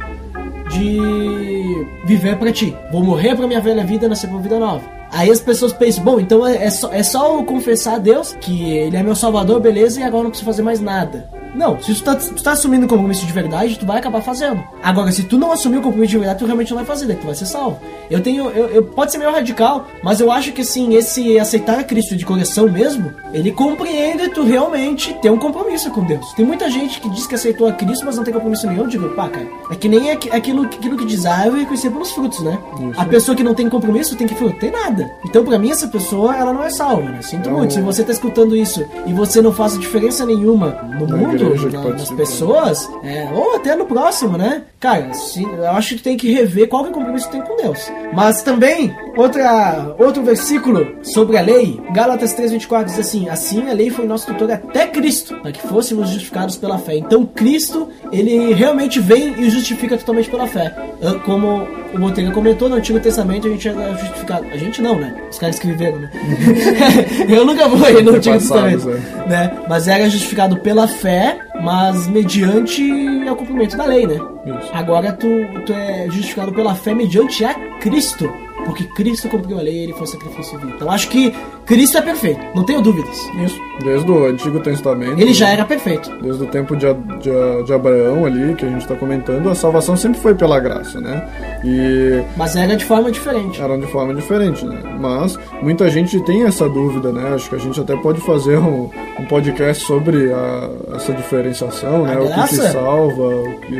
de 0.69 1.87
viver 2.05 2.37
pra 2.37 2.51
ti. 2.51 2.75
Vou 2.91 3.01
morrer 3.03 3.35
pra 3.35 3.47
minha 3.47 3.61
velha 3.61 3.83
vida 3.83 4.05
e 4.05 4.09
nascer 4.09 4.27
pra 4.27 4.35
uma 4.35 4.43
vida 4.43 4.59
nova. 4.59 4.83
Aí 5.11 5.31
as 5.31 5.39
pessoas 5.39 5.71
pensam, 5.71 6.03
bom, 6.03 6.19
então 6.19 6.45
é, 6.45 6.65
é 6.65 6.69
só, 6.69 6.91
é 6.91 7.01
só 7.01 7.37
eu 7.37 7.43
confessar 7.45 7.95
a 7.95 7.99
Deus 7.99 8.35
que 8.41 8.69
Ele 8.71 8.97
é 8.97 9.03
meu 9.03 9.15
salvador, 9.15 9.61
beleza, 9.61 10.01
e 10.01 10.03
agora 10.03 10.23
não 10.23 10.31
preciso 10.31 10.49
fazer 10.49 10.63
mais 10.63 10.81
nada. 10.81 11.29
Não, 11.57 11.81
se 11.81 11.93
tu 11.95 12.03
tá, 12.03 12.15
tu 12.15 12.43
tá 12.43 12.51
assumindo 12.51 12.85
um 12.85 12.87
compromisso 12.87 13.25
de 13.25 13.33
verdade, 13.33 13.77
tu 13.79 13.85
vai 13.85 13.97
acabar 13.97 14.21
fazendo. 14.21 14.63
Agora, 14.83 15.11
se 15.11 15.23
tu 15.23 15.37
não 15.37 15.51
assumir 15.51 15.77
o 15.77 15.81
compromisso 15.81 16.11
de 16.11 16.17
verdade, 16.19 16.39
tu 16.39 16.45
realmente 16.45 16.69
não 16.69 16.77
vai 16.77 16.85
fazer, 16.85 17.07
daí 17.07 17.15
tu 17.17 17.25
vai 17.25 17.35
ser 17.35 17.45
salvo. 17.47 17.79
Eu 18.09 18.21
tenho, 18.21 18.49
eu, 18.51 18.67
eu- 18.67 18.83
pode 18.83 19.11
ser 19.11 19.17
meio 19.17 19.31
radical, 19.31 19.87
mas 20.03 20.19
eu 20.19 20.31
acho 20.31 20.51
que 20.53 20.61
assim, 20.61 20.93
esse 20.95 21.37
aceitar 21.39 21.79
a 21.79 21.83
Cristo 21.83 22.15
de 22.15 22.25
coração 22.25 22.69
mesmo, 22.71 23.11
ele 23.33 23.51
compreende 23.51 24.29
tu 24.29 24.43
realmente 24.43 25.13
ter 25.15 25.29
um 25.29 25.37
compromisso 25.37 25.89
com 25.91 26.03
Deus. 26.03 26.31
Tem 26.33 26.45
muita 26.45 26.69
gente 26.69 27.01
que 27.01 27.09
diz 27.09 27.25
que 27.27 27.35
aceitou 27.35 27.67
a 27.67 27.73
Cristo, 27.73 28.05
mas 28.05 28.15
não 28.15 28.23
tem 28.23 28.33
compromisso 28.33 28.67
nenhum. 28.67 28.83
Eu 28.83 28.87
digo, 28.87 29.09
pá, 29.09 29.27
cara, 29.27 29.47
é 29.71 29.75
que 29.75 29.89
nem 29.89 30.11
aqu- 30.11 30.29
aquilo, 30.33 30.63
aquilo 30.63 30.95
que 30.95 31.05
diz, 31.05 31.25
ah, 31.25 31.47
eu 31.47 31.53
reconhecer 31.55 31.89
pelos 31.89 32.11
frutos, 32.11 32.39
né? 32.41 32.57
Isso. 32.91 33.01
A 33.01 33.05
pessoa 33.05 33.35
que 33.35 33.43
não 33.43 33.53
tem 33.55 33.67
compromisso 33.67 34.15
tem 34.15 34.27
que 34.27 34.35
fruto, 34.35 34.57
tem 34.59 34.71
nada. 34.71 35.09
Então, 35.25 35.43
pra 35.43 35.57
mim, 35.57 35.71
essa 35.71 35.87
pessoa, 35.87 36.35
ela 36.35 36.53
não 36.53 36.63
é 36.63 36.69
salva, 36.69 37.01
né? 37.09 37.21
Sinto 37.21 37.41
Então- 37.41 37.53
muito. 37.53 37.73
Se 37.73 37.81
você 37.81 38.03
tá 38.03 38.11
escutando 38.11 38.55
isso 38.55 38.85
e 39.05 39.11
você 39.13 39.41
não 39.41 39.51
faz 39.51 39.77
diferença 39.77 40.25
nenhuma 40.25 40.77
no 40.99 41.07
Na 41.07 41.17
mundo, 41.17 41.46
que 41.53 41.65
na- 41.69 41.83
nas 41.89 42.11
pessoas, 42.11 42.89
é, 43.03 43.29
ou 43.33 43.55
até 43.55 43.75
no 43.75 43.85
próximo, 43.85 44.37
né? 44.37 44.63
Cara, 44.79 45.13
se- 45.13 45.43
eu 45.43 45.71
acho 45.71 45.95
que 45.95 46.01
tem 46.01 46.15
que 46.17 46.31
rever 46.31 46.67
qual 46.67 46.83
que 46.83 46.89
é 46.89 46.91
o 46.91 46.95
compromisso 46.95 47.27
que 47.29 47.31
tem 47.33 47.41
com 47.41 47.55
Deus. 47.55 47.91
Mas 48.13 48.41
também, 48.43 48.95
outra, 49.15 49.95
outro 49.99 50.21
versículo 50.23 50.87
sobre 51.03 51.37
a 51.37 51.41
lei, 51.41 51.79
Gálatas 51.93 52.33
3,24 52.33 52.85
diz 52.85 52.99
assim: 52.99 53.27
Assim 53.29 53.69
a 53.69 53.73
lei 53.73 53.89
foi 53.89 54.05
nosso 54.05 54.27
tutor 54.27 54.51
até 54.51 54.87
Cristo, 54.87 55.35
para 55.41 55.51
que 55.51 55.61
fôssemos 55.67 56.09
justificados 56.09 56.55
pela 56.57 56.77
fé. 56.77 56.95
Então 56.97 57.25
Cristo, 57.25 57.89
ele 58.11 58.53
realmente 58.53 58.99
vem 58.99 59.33
e 59.39 59.49
justifica 59.49 59.97
totalmente 59.97 60.29
pela 60.29 60.47
fé. 60.47 60.73
Ah, 61.03 61.15
Como 61.25 61.67
o 61.93 61.99
Monteiro 61.99 62.31
comentou, 62.31 62.69
no 62.69 62.75
Antigo 62.75 62.99
Testamento 62.99 63.47
a 63.47 63.51
gente 63.51 63.67
era 63.67 63.93
justificado. 63.95 64.45
A 64.51 64.57
gente 64.57 64.81
não, 64.81 64.95
né? 64.99 65.15
Os 65.29 65.39
caras 65.39 65.55
escreveram, 65.55 65.99
né? 65.99 66.11
eu 67.29 67.45
nunca 67.45 67.67
vou 67.67 67.89
ir 67.89 68.03
no 68.03 68.11
Antigo 68.15 68.37
Testamento 68.37 68.87
né? 69.27 69.51
Mas 69.67 69.87
era 69.87 70.09
justificado 70.09 70.57
pela 70.59 70.87
fé, 70.87 71.36
mas 71.61 72.07
mediante 72.07 72.81
o 73.29 73.35
cumprimento 73.35 73.77
da 73.77 73.85
lei, 73.85 74.05
né? 74.07 74.15
Isso. 74.45 74.69
Agora 74.73 75.11
tu, 75.13 75.27
tu 75.65 75.73
é 75.73 76.05
justificado 76.09 76.53
pela 76.53 76.75
fé 76.75 76.93
mediante 76.93 77.43
a 77.43 77.53
Cristo. 77.79 78.31
Porque 78.67 78.83
Cristo 78.83 79.27
cumpriu 79.29 79.57
a 79.57 79.61
lei, 79.61 79.83
ele 79.85 79.93
foi 79.93 80.05
sacrifício 80.05 80.59
vivo. 80.59 80.73
Então 80.75 80.91
acho 80.91 81.09
que 81.09 81.33
Cristo 81.65 81.97
é 81.97 82.01
perfeito, 82.01 82.39
não 82.53 82.63
tenho 82.63 82.81
dúvidas. 82.81 83.17
Isso. 83.43 83.59
Desde 83.83 84.11
o 84.11 84.25
Antigo 84.25 84.59
Testamento. 84.59 85.19
Ele 85.19 85.33
já 85.33 85.49
era 85.49 85.65
perfeito. 85.65 86.11
Desde 86.21 86.43
o 86.43 86.47
tempo 86.47 86.75
de, 86.75 86.85
de, 86.93 87.63
de 87.65 87.73
Abraão 87.73 88.25
ali, 88.25 88.53
que 88.55 88.65
a 88.65 88.69
gente 88.69 88.81
está 88.81 88.93
comentando, 88.95 89.49
a 89.49 89.55
salvação 89.55 89.95
sempre 89.97 90.19
foi 90.19 90.35
pela 90.35 90.59
graça, 90.59 90.99
né? 90.99 91.27
E 91.63 92.21
Mas 92.35 92.55
era 92.55 92.75
de 92.75 92.83
forma 92.85 93.09
diferente. 93.11 93.61
eram 93.61 93.79
de 93.79 93.87
forma 93.87 94.13
diferente, 94.13 94.65
né? 94.65 94.81
Mas 94.99 95.37
muita 95.61 95.89
gente 95.89 96.19
tem 96.21 96.43
essa 96.43 96.67
dúvida, 96.67 97.11
né? 97.11 97.33
Acho 97.33 97.49
que 97.49 97.55
a 97.55 97.59
gente 97.59 97.79
até 97.79 97.95
pode 97.95 98.19
fazer 98.21 98.57
um, 98.57 98.89
um 99.19 99.25
podcast 99.25 99.85
sobre 99.85 100.31
a- 100.33 100.69
essa 100.95 101.13
diferenciação, 101.13 102.03
né? 102.03 102.15
A 102.15 102.19
O 102.19 102.23
que 102.23 102.29
te 102.29 102.35
graça? 102.35 102.71
salva, 102.73 103.23
o 103.23 103.59
que... 103.61 103.75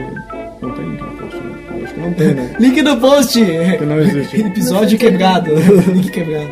Não 0.62 0.72
tem 0.72 0.86
link 0.90 1.02
no 1.02 1.18
não 1.98 2.14
tem, 2.14 2.34
né? 2.34 2.56
Link 2.60 2.82
no 2.82 2.98
post! 2.98 3.44
Que 3.44 3.86
não 3.86 4.00
existe. 4.00 4.40
Episódio 4.46 4.98
quebrado. 4.98 5.52
Link 5.92 6.10
quebrado. 6.12 6.52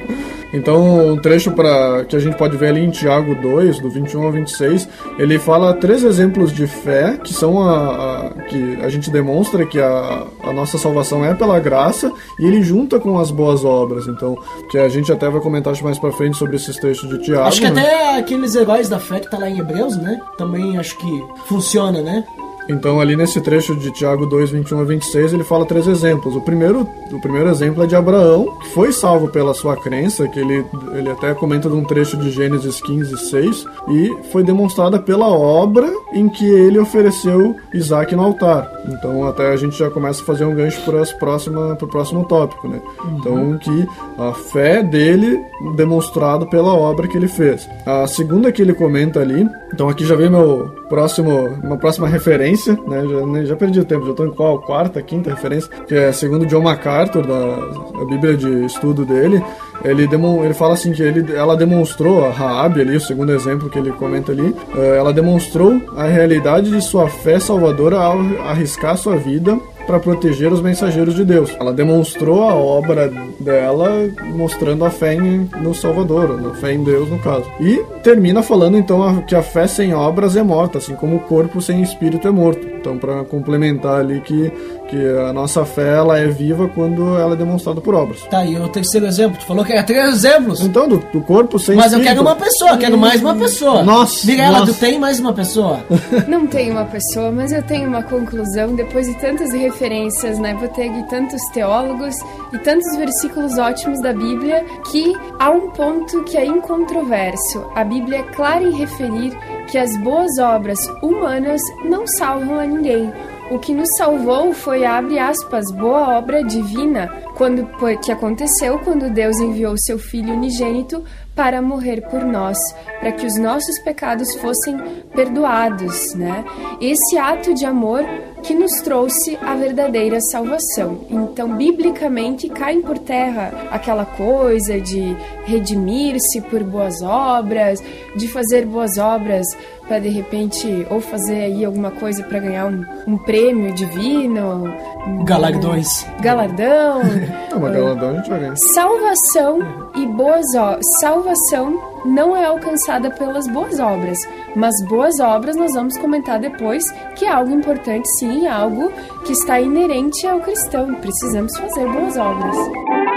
Então, 0.54 1.10
um 1.12 1.18
trecho 1.18 1.52
para 1.52 2.06
que 2.06 2.16
a 2.16 2.20
gente 2.20 2.38
pode 2.38 2.56
ver 2.56 2.70
ali 2.70 2.80
em 2.80 2.90
Tiago 2.90 3.36
2, 3.36 3.80
do 3.80 3.90
21 3.90 4.24
ao 4.24 4.32
26, 4.32 4.88
ele 5.20 5.38
fala 5.38 5.74
três 5.74 6.02
exemplos 6.02 6.54
de 6.54 6.66
fé 6.66 7.18
que 7.22 7.34
são 7.34 7.62
a, 7.62 8.28
a- 8.28 8.30
que 8.48 8.78
a 8.82 8.88
gente 8.88 9.10
demonstra 9.10 9.66
que 9.66 9.78
a, 9.82 10.24
a 10.44 10.54
nossa 10.54 10.78
salvação 10.78 11.26
é 11.26 11.34
pela 11.34 11.60
graça 11.60 12.10
e 12.40 12.46
ele 12.46 12.62
junta 12.64 13.00
com 13.02 13.20
as 13.20 13.32
boas 13.32 13.66
obras. 13.66 14.08
Então, 14.08 14.38
que 14.72 14.78
a 14.78 14.88
gente 14.88 15.12
até 15.12 15.28
vai 15.30 15.42
comentar 15.42 15.74
mais 15.84 16.00
para 16.00 16.12
frente 16.14 16.38
sobre 16.38 16.56
esses 16.56 16.78
trechos 16.78 17.10
de 17.10 17.18
Tiago. 17.22 17.48
Acho 17.48 17.60
que 17.60 17.70
né? 17.70 17.82
até 17.82 18.18
aqueles 18.20 18.56
heróis 18.56 18.88
da 18.88 19.00
fé 19.00 19.20
que 19.20 19.30
tá 19.30 19.38
lá 19.38 19.50
em 19.50 19.60
Hebreus, 19.60 19.98
né? 19.98 20.18
Também 20.38 20.78
acho 20.78 20.98
que 20.98 21.24
funciona, 21.48 22.02
né? 22.02 22.24
Então, 22.68 23.00
ali 23.00 23.16
nesse 23.16 23.40
trecho 23.42 23.76
de 23.76 23.92
Tiago 23.92 24.26
2, 24.26 24.52
21 24.52 24.80
a 24.80 24.84
26, 24.84 25.34
ele 25.34 25.44
fala 25.44 25.66
três 25.66 25.88
exemplos. 25.88 26.36
O 26.36 26.42
primeiro, 26.42 26.88
o 27.12 27.22
primeiro 27.22 27.50
exemplo 27.50 27.84
é 27.84 27.88
de 27.88 27.96
Abraão, 27.96 28.58
que 28.60 28.70
foi 28.70 28.92
salvo 28.92 29.28
pela 29.28 29.54
sua 29.54 29.76
crença, 29.78 30.28
que 30.28 30.40
ele, 30.40 30.66
ele 30.94 31.10
até 31.10 31.34
comenta 31.34 31.70
de 31.70 31.76
um 31.76 31.84
trecho 31.84 32.18
de 32.18 32.32
Gênesis 32.32 32.82
15, 32.82 33.18
6, 33.30 33.66
e 33.90 34.18
foi 34.32 34.44
demonstrada 34.44 35.00
pela 35.00 35.28
obra 35.28 35.92
em 36.14 36.28
que 36.28 36.46
ele 36.46 36.80
ofereceu 36.80 37.56
Isaac 37.74 38.16
no 38.16 38.24
altar. 38.24 38.70
Então, 38.88 39.28
até 39.28 39.52
a 39.52 39.56
gente 39.56 39.78
já 39.78 39.90
começa 39.90 40.22
a 40.22 40.26
fazer 40.26 40.46
um 40.46 40.56
gancho 40.56 40.82
para 40.82 41.84
o 41.84 41.88
próximo 41.88 42.26
tópico, 42.26 42.68
né? 42.68 42.82
Então, 43.18 43.58
que 43.58 43.88
a 44.18 44.34
fé 44.34 44.82
dele 44.82 45.40
demonstrada 45.76 46.46
pela 46.46 46.74
obra 46.74 47.08
que 47.08 47.18
ele 47.18 47.28
fez. 47.28 47.68
A 47.86 48.08
segunda 48.08 48.52
que 48.52 48.62
ele 48.62 48.74
comenta 48.74 49.20
ali, 49.20 49.48
então 49.74 49.90
aqui 49.90 50.06
já 50.06 50.16
vem 50.16 50.30
meu 50.30 50.70
próximo, 50.90 51.48
uma 51.64 51.78
próxima 51.78 52.08
referência, 52.08 52.55
né? 52.88 53.06
Já, 53.08 53.26
né, 53.26 53.46
já 53.46 53.56
perdi 53.56 53.80
o 53.80 53.86
tempo, 53.86 54.06
já 54.06 54.12
estou 54.12 54.28
em 54.28 54.32
qual? 54.32 54.62
Quarta, 54.62 55.02
quinta 55.02 55.30
referência, 55.30 55.70
que 55.88 55.96
é 55.96 56.12
segundo 56.12 56.46
John 56.46 56.62
MacArthur, 56.62 57.26
da 57.26 58.02
a 58.02 58.06
Bíblia 58.06 58.36
de 58.36 58.66
estudo 58.66 59.06
dele. 59.06 59.44
Ele, 59.84 60.04
ele 60.04 60.54
fala 60.54 60.74
assim 60.74 60.92
que 60.92 61.04
ele, 61.04 61.36
ela 61.36 61.56
demonstrou, 61.56 62.26
a 62.26 62.32
Raab 62.32 62.80
ali, 62.80 62.96
o 62.96 63.02
segundo 63.02 63.32
exemplo 63.32 63.70
que 63.70 63.78
ele 63.78 63.92
comenta 63.92 64.32
ali, 64.32 64.56
eh, 64.76 64.98
ela 64.98 65.14
demonstrou 65.14 65.80
a 65.96 66.06
realidade 66.06 66.72
de 66.72 66.82
sua 66.82 67.08
fé 67.08 67.40
salvadora 67.40 67.98
ao 67.98 68.20
arriscar 68.48 68.98
sua 68.98 69.16
vida 69.16 69.60
para 69.86 70.00
proteger 70.00 70.52
os 70.52 70.62
mensageiros 70.62 71.16
de 71.16 71.24
Deus. 71.24 71.56
Ela 71.60 71.74
demonstrou 71.74 72.44
a 72.44 72.54
obra 72.54 73.12
dela 73.40 74.10
mostrando 74.34 74.86
a 74.86 74.90
fé 74.90 75.14
em, 75.14 75.50
no 75.62 75.74
Salvador, 75.74 76.40
a 76.52 76.56
fé 76.56 76.74
em 76.74 76.84
Deus 76.84 77.10
no 77.10 77.20
caso. 77.20 77.46
E 77.60 77.84
termina 78.04 78.42
falando 78.42 78.78
então 78.78 79.22
que 79.22 79.36
a 79.36 79.42
fé 79.42 79.68
sem 79.68 79.94
obras 79.94 80.36
é 80.36 80.44
morta, 80.44 80.78
assim 80.78 80.96
como 80.96 81.18
o 81.18 81.22
corpo 81.22 81.62
sem 81.62 81.82
espírito 81.82 82.28
é 82.28 82.32
morto. 82.32 82.66
Então 82.68 82.98
para 82.98 83.24
complementar 83.24 84.00
ali 84.00 84.22
que 84.22 84.52
que 84.88 85.08
a 85.18 85.34
nossa 85.34 85.66
fé 85.66 85.96
ela 85.96 86.18
é 86.18 86.28
viva 86.28 86.68
quando 86.70 87.18
ela 87.18 87.34
é 87.34 87.38
demonstrada 87.38 87.82
por 87.82 87.94
obras. 87.96 88.22
Tá, 88.24 88.46
e 88.46 88.58
o 88.58 88.68
terceiro 88.70 89.06
exemplo? 89.06 89.40
Tu 89.40 89.46
falou 89.46 89.64
que 89.66 89.74
era 89.74 89.84
três 89.84 90.10
exemplos. 90.10 90.62
Então, 90.62 90.88
do, 90.88 90.98
do 91.12 91.22
corpo 91.22 91.58
sem 91.60 91.76
Mas 91.76 91.88
espírito. 91.88 92.08
eu 92.08 92.10
quero 92.10 92.22
uma 92.22 92.36
pessoa, 92.36 92.78
quero 92.78 92.98
mais 92.98 93.22
uma 93.22 93.36
pessoa. 93.36 93.84
Nossa, 93.84 94.26
Mirella, 94.26 94.60
nossa. 94.60 94.74
tu 94.74 94.80
tem 94.80 95.00
mais 95.00 95.20
uma 95.20 95.34
pessoa? 95.34 95.80
Não 96.28 96.48
tenho 96.48 96.74
uma 96.74 96.86
pessoa, 96.86 97.32
mas 97.32 97.52
eu 97.52 97.64
tenho 97.64 97.88
uma 97.88 98.04
conclusão 98.04 98.76
depois 98.76 99.08
de 99.08 99.16
tantas 99.16 99.52
referências, 99.54 100.40
né? 100.40 100.54
Vou 100.60 100.70
ter 100.70 100.92
de 100.92 101.04
tantos 101.10 101.42
teólogos 101.54 102.16
e 102.54 102.58
tantos 102.60 102.96
versículos 102.98 103.58
ótimos 103.58 104.02
da 104.02 104.14
Bíblia 104.14 104.64
que 104.92 105.14
há 105.40 105.50
um 105.50 105.72
ponto 105.72 106.24
que 106.24 106.38
é 106.38 106.46
incontroverso. 106.46 107.66
A 107.76 107.84
Bíblia 107.84 108.20
é 108.20 108.24
clara 108.24 108.64
em 108.64 108.76
referir 108.76 109.38
que 109.68 109.78
as 109.78 109.96
boas 109.98 110.38
obras 110.40 110.80
humanas 111.02 111.62
não 111.84 112.06
salvam 112.08 112.60
a 112.60 112.66
ninguém. 112.66 113.12
O 113.52 113.60
que 113.60 113.74
nos 113.74 113.90
salvou 113.98 114.54
foi, 114.54 114.86
abre 114.86 115.20
aspas, 115.20 115.72
boa 115.72 116.18
obra 116.18 116.44
divina, 116.44 117.08
quando 117.36 117.68
que 118.02 118.12
aconteceu 118.12 118.80
quando 118.80 119.10
Deus 119.10 119.40
enviou 119.40 119.76
seu 119.78 120.00
Filho 120.00 120.34
unigênito 120.34 121.04
para 121.36 121.62
morrer 121.62 122.02
por 122.10 122.24
nós, 122.24 122.58
para 123.00 123.12
que 123.12 123.26
os 123.26 123.38
nossos 123.38 123.78
pecados 123.84 124.34
fossem 124.36 124.78
perdoados, 125.14 126.16
né? 126.16 126.44
Esse 126.82 127.18
ato 127.18 127.54
de 127.54 127.66
amor 127.66 128.04
que 128.46 128.54
nos 128.54 128.72
trouxe 128.82 129.38
a 129.42 129.56
verdadeira 129.56 130.20
salvação. 130.22 131.00
Então, 131.10 131.56
biblicamente, 131.56 132.48
caem 132.48 132.82
por 132.82 132.98
terra 133.00 133.52
aquela 133.72 134.06
coisa 134.06 134.80
de 134.80 135.16
redimir-se 135.46 136.42
por 136.42 136.64
boas 136.64 137.02
obras, 137.02 137.82
de 138.16 138.28
fazer 138.28 138.66
boas 138.66 138.98
obras 138.98 139.46
para 139.88 140.00
de 140.00 140.10
repente 140.10 140.86
ou 140.90 141.00
fazer 141.00 141.44
aí 141.44 141.66
alguma 141.66 141.92
coisa 141.92 142.24
para 142.24 142.40
ganhar 142.40 142.68
um, 142.68 142.86
um 143.08 143.18
prêmio 143.18 143.74
divino, 143.74 144.66
um 145.08 145.24
Galardões. 145.26 146.06
galardão. 146.22 147.02
Não, 147.52 147.60
mas 147.60 147.74
galadão 147.74 148.10
a 148.12 148.14
gente 148.18 148.30
vai 148.30 148.40
ganhar. 148.40 148.56
Salvação 148.74 149.60
e 149.96 150.06
boas 150.06 150.46
obras. 150.56 150.86
Salvação 151.00 151.95
não 152.06 152.38
é 152.38 152.46
alcançada 152.46 153.10
pelas 153.10 153.48
boas 153.48 153.80
obras, 153.80 154.18
mas 154.56 154.74
boas 154.86 155.20
obras 155.20 155.56
nós 155.56 155.74
vamos 155.74 155.98
comentar 155.98 156.40
depois, 156.40 156.84
que 157.16 157.26
é 157.26 157.30
algo 157.30 157.52
importante 157.52 158.08
sim, 158.20 158.48
algo 158.48 158.92
que 159.26 159.34
está 159.34 159.60
inerente 159.60 160.26
ao 160.28 160.40
cristão. 160.40 160.94
Precisamos 160.96 161.58
fazer 161.58 161.88
boas 161.92 162.16
obras. 162.16 163.15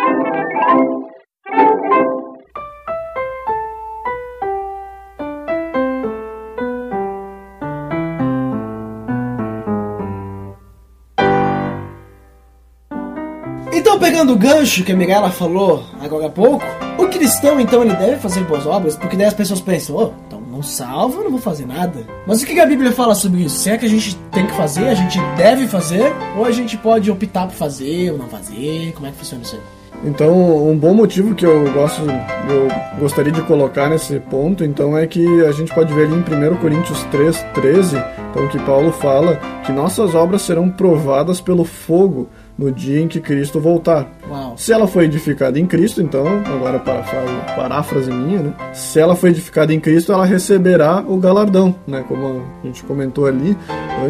Pegando 14.18 14.33
o 14.33 14.37
gancho 14.37 14.83
que 14.83 14.90
a 14.90 14.96
Mirella 14.96 15.31
falou 15.31 15.85
agora 16.00 16.26
há 16.26 16.31
pouco, 16.31 16.64
o 16.98 17.07
cristão, 17.07 17.61
então, 17.61 17.85
ele 17.85 17.94
deve 17.94 18.16
fazer 18.16 18.42
boas 18.42 18.66
obras, 18.66 18.96
porque 18.96 19.16
daí 19.16 19.26
as 19.26 19.35
pessoas 19.35 19.61
pensam, 19.61 19.94
oh, 19.94 20.11
então 20.26 20.40
não 20.40 20.61
salva, 20.61 21.18
eu 21.18 21.24
não 21.24 21.31
vou 21.31 21.40
fazer 21.40 21.64
nada. 21.64 22.04
Mas 22.26 22.42
o 22.42 22.46
que 22.46 22.59
a 22.59 22.66
Bíblia 22.66 22.90
fala 22.90 23.14
sobre 23.14 23.42
isso? 23.42 23.59
Será 23.59 23.78
que 23.78 23.87
a 23.87 23.88
gente 23.88 24.16
tem 24.33 24.44
que 24.44 24.52
fazer, 24.54 24.88
a 24.88 24.94
gente 24.94 25.20
deve 25.37 25.68
fazer, 25.68 26.12
ou 26.37 26.44
a 26.44 26.50
gente 26.50 26.76
pode 26.76 27.09
optar 27.09 27.46
por 27.46 27.54
fazer 27.54 28.11
ou 28.11 28.18
não 28.18 28.26
fazer? 28.26 28.92
Como 28.92 29.07
é 29.07 29.12
que 29.12 29.18
funciona 29.18 29.44
isso 29.44 29.54
aí? 29.54 29.62
Então, 30.04 30.68
um 30.68 30.76
bom 30.76 30.94
motivo 30.94 31.33
que 31.35 31.46
eu 31.46 31.72
gosto, 31.72 32.02
eu 32.02 32.98
gostaria 32.98 33.33
de 33.33 33.42
colocar 33.42 33.88
nesse 33.88 34.18
ponto, 34.18 34.64
então 34.64 34.98
é 34.98 35.07
que 35.07 35.44
a 35.44 35.52
gente 35.52 35.72
pode 35.72 35.92
ver 35.94 36.07
ali 36.07 36.14
em 36.14 36.54
1 36.54 36.57
Coríntios 36.57 37.04
3, 37.04 37.37
13, 37.54 37.96
então 38.31 38.48
que 38.48 38.59
Paulo 38.61 38.90
fala 38.90 39.40
que 39.64 39.70
nossas 39.70 40.14
obras 40.14 40.42
serão 40.42 40.68
provadas 40.70 41.40
pelo 41.40 41.64
fogo 41.64 42.28
no 42.59 42.73
dia 42.73 43.01
em 43.01 43.07
que 43.07 43.21
Cristo 43.21 43.61
voltar. 43.61 44.11
Uau. 44.29 44.55
Se 44.57 44.73
ela 44.73 44.88
foi 44.88 45.05
edificada 45.05 45.59
em 45.59 45.66
Cristo, 45.66 46.03
então, 46.03 46.27
agora 46.44 46.79
paráfrase, 46.81 47.33
paráfrase 47.55 48.11
minha, 48.11 48.42
né? 48.42 48.53
Se 48.73 48.99
ela 48.99 49.14
foi 49.14 49.31
edificada 49.31 49.73
em 49.73 49.79
Cristo, 49.79 50.12
ela 50.12 50.25
receberá 50.25 51.05
o 51.07 51.16
galardão, 51.16 51.75
né? 51.87 52.05
Como 52.09 52.42
a 52.62 52.66
gente 52.66 52.83
comentou 52.83 53.27
ali 53.27 53.57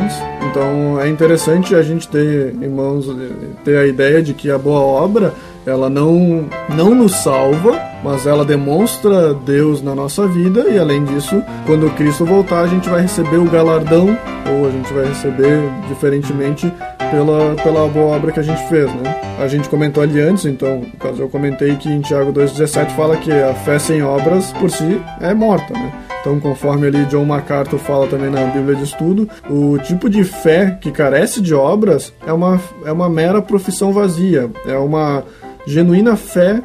antes. 0.00 0.16
Então, 0.50 0.98
é 1.00 1.08
interessante 1.08 1.74
a 1.74 1.82
gente 1.82 2.08
ter, 2.08 2.54
irmãos, 2.61 3.06
ter 3.64 3.76
a 3.76 3.87
ideia 3.87 4.22
de 4.22 4.32
que 4.32 4.50
a 4.50 4.56
boa 4.56 4.80
obra 4.80 5.34
ela 5.66 5.90
não, 5.90 6.48
não 6.74 6.94
nos 6.94 7.12
salva, 7.16 7.78
mas 8.02 8.26
ela 8.26 8.44
demonstra 8.44 9.34
Deus 9.34 9.82
na 9.82 9.94
nossa 9.94 10.26
vida 10.26 10.66
e 10.70 10.78
além 10.78 11.04
disso, 11.04 11.42
quando 11.66 11.94
Cristo 11.94 12.24
voltar, 12.24 12.62
a 12.62 12.66
gente 12.66 12.88
vai 12.88 13.02
receber 13.02 13.37
o 13.37 13.44
galardão 13.44 14.18
ou 14.50 14.66
a 14.66 14.70
gente 14.70 14.90
vai 14.92 15.06
receber 15.06 15.61
diferentemente 15.88 16.72
pela, 17.10 17.54
pela 17.56 17.88
boa 17.88 18.16
obra 18.16 18.32
que 18.32 18.40
a 18.40 18.42
gente 18.42 18.62
fez, 18.68 18.92
né? 18.94 19.20
A 19.38 19.46
gente 19.46 19.68
comentou 19.68 20.02
ali 20.02 20.20
antes, 20.20 20.44
então, 20.44 20.80
no 20.80 20.98
caso 20.98 21.22
eu 21.22 21.28
comentei 21.28 21.76
que 21.76 21.88
em 21.88 22.00
Tiago 22.00 22.32
2,17 22.32 22.90
fala 22.96 23.16
que 23.16 23.32
a 23.32 23.54
fé 23.54 23.78
sem 23.78 24.02
obras 24.02 24.52
por 24.52 24.70
si 24.70 25.00
é 25.20 25.32
morta, 25.32 25.72
né? 25.72 25.92
Então, 26.20 26.40
conforme 26.40 26.86
ali 26.88 27.04
John 27.06 27.24
MacArthur 27.24 27.78
fala 27.78 28.06
também 28.08 28.30
na 28.30 28.44
Bíblia 28.46 28.74
de 28.74 28.82
Estudo, 28.82 29.28
o 29.48 29.78
tipo 29.78 30.10
de 30.10 30.24
fé 30.24 30.76
que 30.80 30.90
carece 30.90 31.40
de 31.40 31.54
obras 31.54 32.12
é 32.26 32.32
uma, 32.32 32.60
é 32.84 32.92
uma 32.92 33.08
mera 33.08 33.40
profissão 33.40 33.92
vazia, 33.92 34.50
é 34.66 34.76
uma 34.76 35.22
genuína 35.66 36.16
fé 36.16 36.60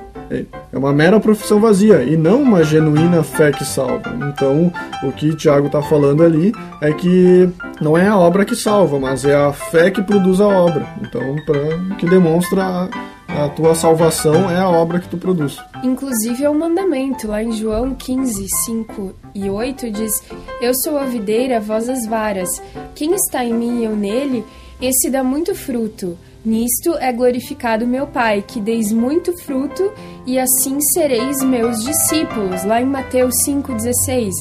é 0.72 0.78
uma 0.78 0.92
mera 0.92 1.20
profissão 1.20 1.60
vazia 1.60 2.04
e 2.04 2.18
não 2.18 2.42
uma 2.42 2.64
genuína 2.64 3.24
fé 3.24 3.52
que 3.52 3.64
salva. 3.64 4.16
Então, 4.28 4.72
o 5.04 5.12
que 5.12 5.36
Tiago 5.36 5.68
está 5.68 5.82
falando 5.82 6.24
ali 6.24 6.52
é 6.82 6.92
que 6.92 7.50
não 7.80 7.98
é 7.98 8.08
a 8.08 8.18
obra 8.18 8.46
que 8.46 8.56
salva, 8.56 9.00
mas 9.00 9.26
é 9.26 9.36
a 9.36 9.54
fé 9.54 9.92
que 9.92 10.02
produz 10.02 10.42
a 10.42 10.48
obra. 10.48 10.88
Então, 11.02 11.36
para 11.46 11.96
que 11.98 12.06
demonstra 12.06 12.64
a, 12.64 13.46
a 13.46 13.50
tua 13.50 13.76
salvação 13.76 14.50
é 14.50 14.58
a 14.58 14.70
obra 14.70 15.00
que 15.00 15.08
tu 15.08 15.18
produz. 15.18 15.58
Inclusive 15.84 16.44
é 16.44 16.50
um 16.50 16.58
mandamento, 16.58 17.28
lá 17.28 17.42
em 17.42 17.52
João 17.52 17.94
15, 17.94 18.48
5 18.66 19.14
e 19.36 19.50
8 19.50 19.92
diz: 19.92 20.24
Eu 20.62 20.74
sou 20.76 20.98
a 20.98 21.06
videira, 21.06 21.60
vós 21.60 21.90
as 21.90 22.06
varas. 22.06 22.50
Quem 22.96 23.14
está 23.14 23.44
em 23.44 23.54
mim 23.54 23.82
e 23.82 23.86
eu 23.86 23.96
nele, 23.96 24.46
esse 24.88 25.10
dá 25.10 25.24
muito 25.24 25.56
fruto. 25.56 26.18
Nisto 26.46 26.98
é 27.00 27.12
glorificado 27.14 27.88
meu 27.88 28.06
Pai, 28.06 28.44
que 28.46 28.60
deis 28.60 28.92
muito 28.92 29.36
fruto, 29.44 29.94
e 30.26 30.38
assim 30.38 30.82
sereis 30.82 31.42
meus 31.42 31.84
discípulos. 31.84 32.66
Lá 32.66 32.82
em 32.82 32.86
Mateus 32.86 33.34
5,16. 33.48 34.32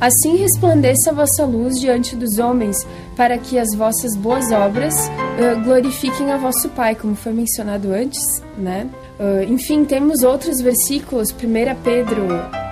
Assim 0.00 0.36
resplandeça 0.36 1.10
a 1.10 1.14
vossa 1.14 1.44
luz 1.44 1.78
diante 1.78 2.16
dos 2.16 2.38
homens, 2.38 2.86
para 3.16 3.38
que 3.38 3.58
as 3.58 3.74
vossas 3.74 4.14
boas 4.16 4.50
obras 4.50 4.94
uh, 4.94 5.62
glorifiquem 5.64 6.32
a 6.32 6.36
vosso 6.36 6.68
Pai, 6.70 6.94
como 6.94 7.14
foi 7.14 7.32
mencionado 7.32 7.92
antes, 7.92 8.42
né? 8.58 8.86
Uh, 9.18 9.50
enfim, 9.50 9.84
temos 9.84 10.22
outros 10.22 10.60
versículos, 10.60 11.30
1 11.30 11.34
Pedro 11.82 12.26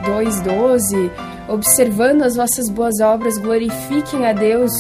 2,12, 0.04 1.10
observando 1.48 2.22
as 2.22 2.36
vossas 2.36 2.68
boas 2.68 3.00
obras, 3.00 3.38
glorifiquem 3.38 4.26
a 4.26 4.32
Deus 4.32 4.72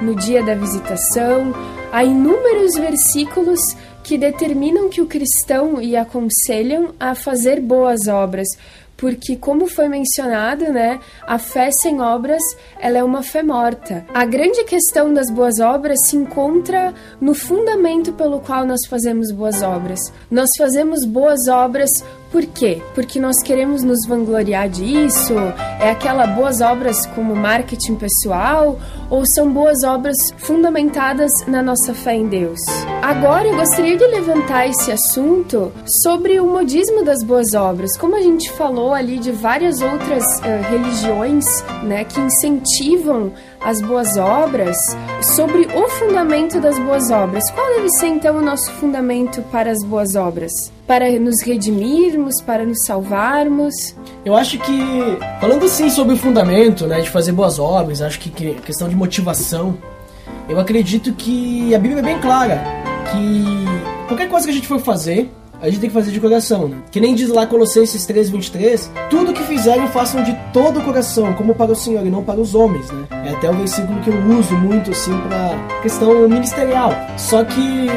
no 0.00 0.14
dia 0.14 0.42
da 0.42 0.54
visitação. 0.54 1.52
Há 1.92 2.04
inúmeros 2.04 2.74
versículos 2.74 3.60
que 4.02 4.16
determinam 4.16 4.88
que 4.88 5.00
o 5.00 5.06
cristão 5.06 5.80
e 5.80 5.96
aconselham 5.96 6.94
a 6.98 7.14
fazer 7.14 7.60
boas 7.60 8.08
obras, 8.08 8.48
porque 8.96 9.36
como 9.36 9.66
foi 9.66 9.88
mencionado, 9.88 10.72
né, 10.72 11.00
a 11.26 11.38
fé 11.38 11.70
sem 11.70 12.00
obras, 12.00 12.42
ela 12.78 12.98
é 12.98 13.04
uma 13.04 13.22
fé 13.22 13.42
morta. 13.42 14.04
A 14.12 14.26
grande 14.26 14.62
questão 14.64 15.12
das 15.12 15.30
boas 15.30 15.58
obras 15.58 15.98
se 16.06 16.16
encontra 16.16 16.94
no 17.20 17.34
fundamento 17.34 18.12
pelo 18.12 18.40
qual 18.40 18.66
nós 18.66 18.80
fazemos 18.88 19.30
boas 19.30 19.62
obras. 19.62 20.00
Nós 20.30 20.50
fazemos 20.58 21.04
boas 21.04 21.48
obras 21.48 21.90
por 22.30 22.46
quê? 22.46 22.80
Porque 22.94 23.18
nós 23.18 23.42
queremos 23.42 23.82
nos 23.82 24.06
vangloriar 24.06 24.68
disso? 24.68 25.34
É 25.80 25.90
aquela 25.90 26.28
boas 26.28 26.60
obras 26.60 27.04
como 27.06 27.34
marketing 27.34 27.96
pessoal? 27.96 28.78
Ou 29.10 29.26
são 29.26 29.52
boas 29.52 29.82
obras 29.82 30.16
fundamentadas 30.36 31.30
na 31.48 31.60
nossa 31.60 31.92
fé 31.92 32.14
em 32.14 32.28
Deus? 32.28 32.60
Agora 33.02 33.48
eu 33.48 33.56
gostaria 33.56 33.96
de 33.96 34.06
levantar 34.06 34.68
esse 34.68 34.92
assunto 34.92 35.72
sobre 36.02 36.38
o 36.38 36.46
modismo 36.46 37.04
das 37.04 37.24
boas 37.24 37.52
obras. 37.54 37.96
Como 37.98 38.14
a 38.14 38.22
gente 38.22 38.48
falou 38.52 38.94
ali 38.94 39.18
de 39.18 39.32
várias 39.32 39.80
outras 39.80 40.24
uh, 40.38 40.70
religiões 40.70 41.44
né, 41.82 42.04
que 42.04 42.20
incentivam 42.20 43.32
as 43.62 43.80
boas 43.82 44.16
obras, 44.16 44.76
sobre 45.22 45.66
o 45.74 45.88
fundamento 45.88 46.60
das 46.60 46.78
boas 46.78 47.10
obras. 47.10 47.50
Qual 47.50 47.66
deve 47.76 47.88
ser 47.90 48.06
então 48.06 48.38
o 48.38 48.42
nosso 48.42 48.70
fundamento 48.72 49.42
para 49.52 49.70
as 49.70 49.84
boas 49.84 50.16
obras? 50.16 50.52
Para 50.86 51.10
nos 51.18 51.42
redimirmos, 51.42 52.40
para 52.42 52.64
nos 52.64 52.84
salvarmos? 52.84 53.74
Eu 54.24 54.34
acho 54.34 54.58
que, 54.58 55.18
falando 55.40 55.68
sim 55.68 55.90
sobre 55.90 56.14
o 56.14 56.16
fundamento, 56.16 56.86
né, 56.86 57.00
de 57.00 57.10
fazer 57.10 57.32
boas 57.32 57.58
obras, 57.58 58.00
acho 58.02 58.18
que- 58.18 58.54
questão 58.54 58.88
de 58.88 58.96
motivação, 58.96 59.76
eu 60.48 60.58
acredito 60.58 61.12
que 61.12 61.74
a 61.74 61.78
Bíblia 61.78 62.00
é 62.00 62.04
bem 62.04 62.18
clara. 62.20 62.60
que 63.12 63.44
qualquer 64.06 64.28
coisa 64.28 64.46
que 64.46 64.52
a 64.52 64.54
gente 64.54 64.68
for 64.68 64.78
fazer, 64.78 65.28
a 65.60 65.68
gente 65.68 65.80
tem 65.80 65.90
que 65.90 65.94
fazer 65.94 66.10
de 66.10 66.20
coração, 66.20 66.68
né? 66.68 66.78
Que 66.90 67.00
nem 67.00 67.14
diz 67.14 67.28
lá 67.28 67.46
Colossenses 67.46 68.06
3, 68.06 68.30
23, 68.30 68.90
tudo 69.10 69.32
que 69.32 69.42
fizerem 69.42 69.86
façam 69.88 70.22
de 70.22 70.36
todo 70.52 70.80
o 70.80 70.82
coração, 70.82 71.32
como 71.34 71.54
para 71.54 71.72
o 71.72 71.76
Senhor 71.76 72.06
e 72.06 72.10
não 72.10 72.24
para 72.24 72.40
os 72.40 72.54
homens, 72.54 72.90
né? 72.90 73.04
É 73.26 73.30
até 73.30 73.50
o 73.50 73.54
versículo 73.54 74.00
que 74.00 74.08
eu 74.08 74.38
uso 74.38 74.54
muito, 74.56 74.90
assim, 74.90 75.16
pra 75.28 75.80
questão 75.82 76.28
ministerial. 76.28 76.92
Só 77.18 77.44
que 77.44 77.88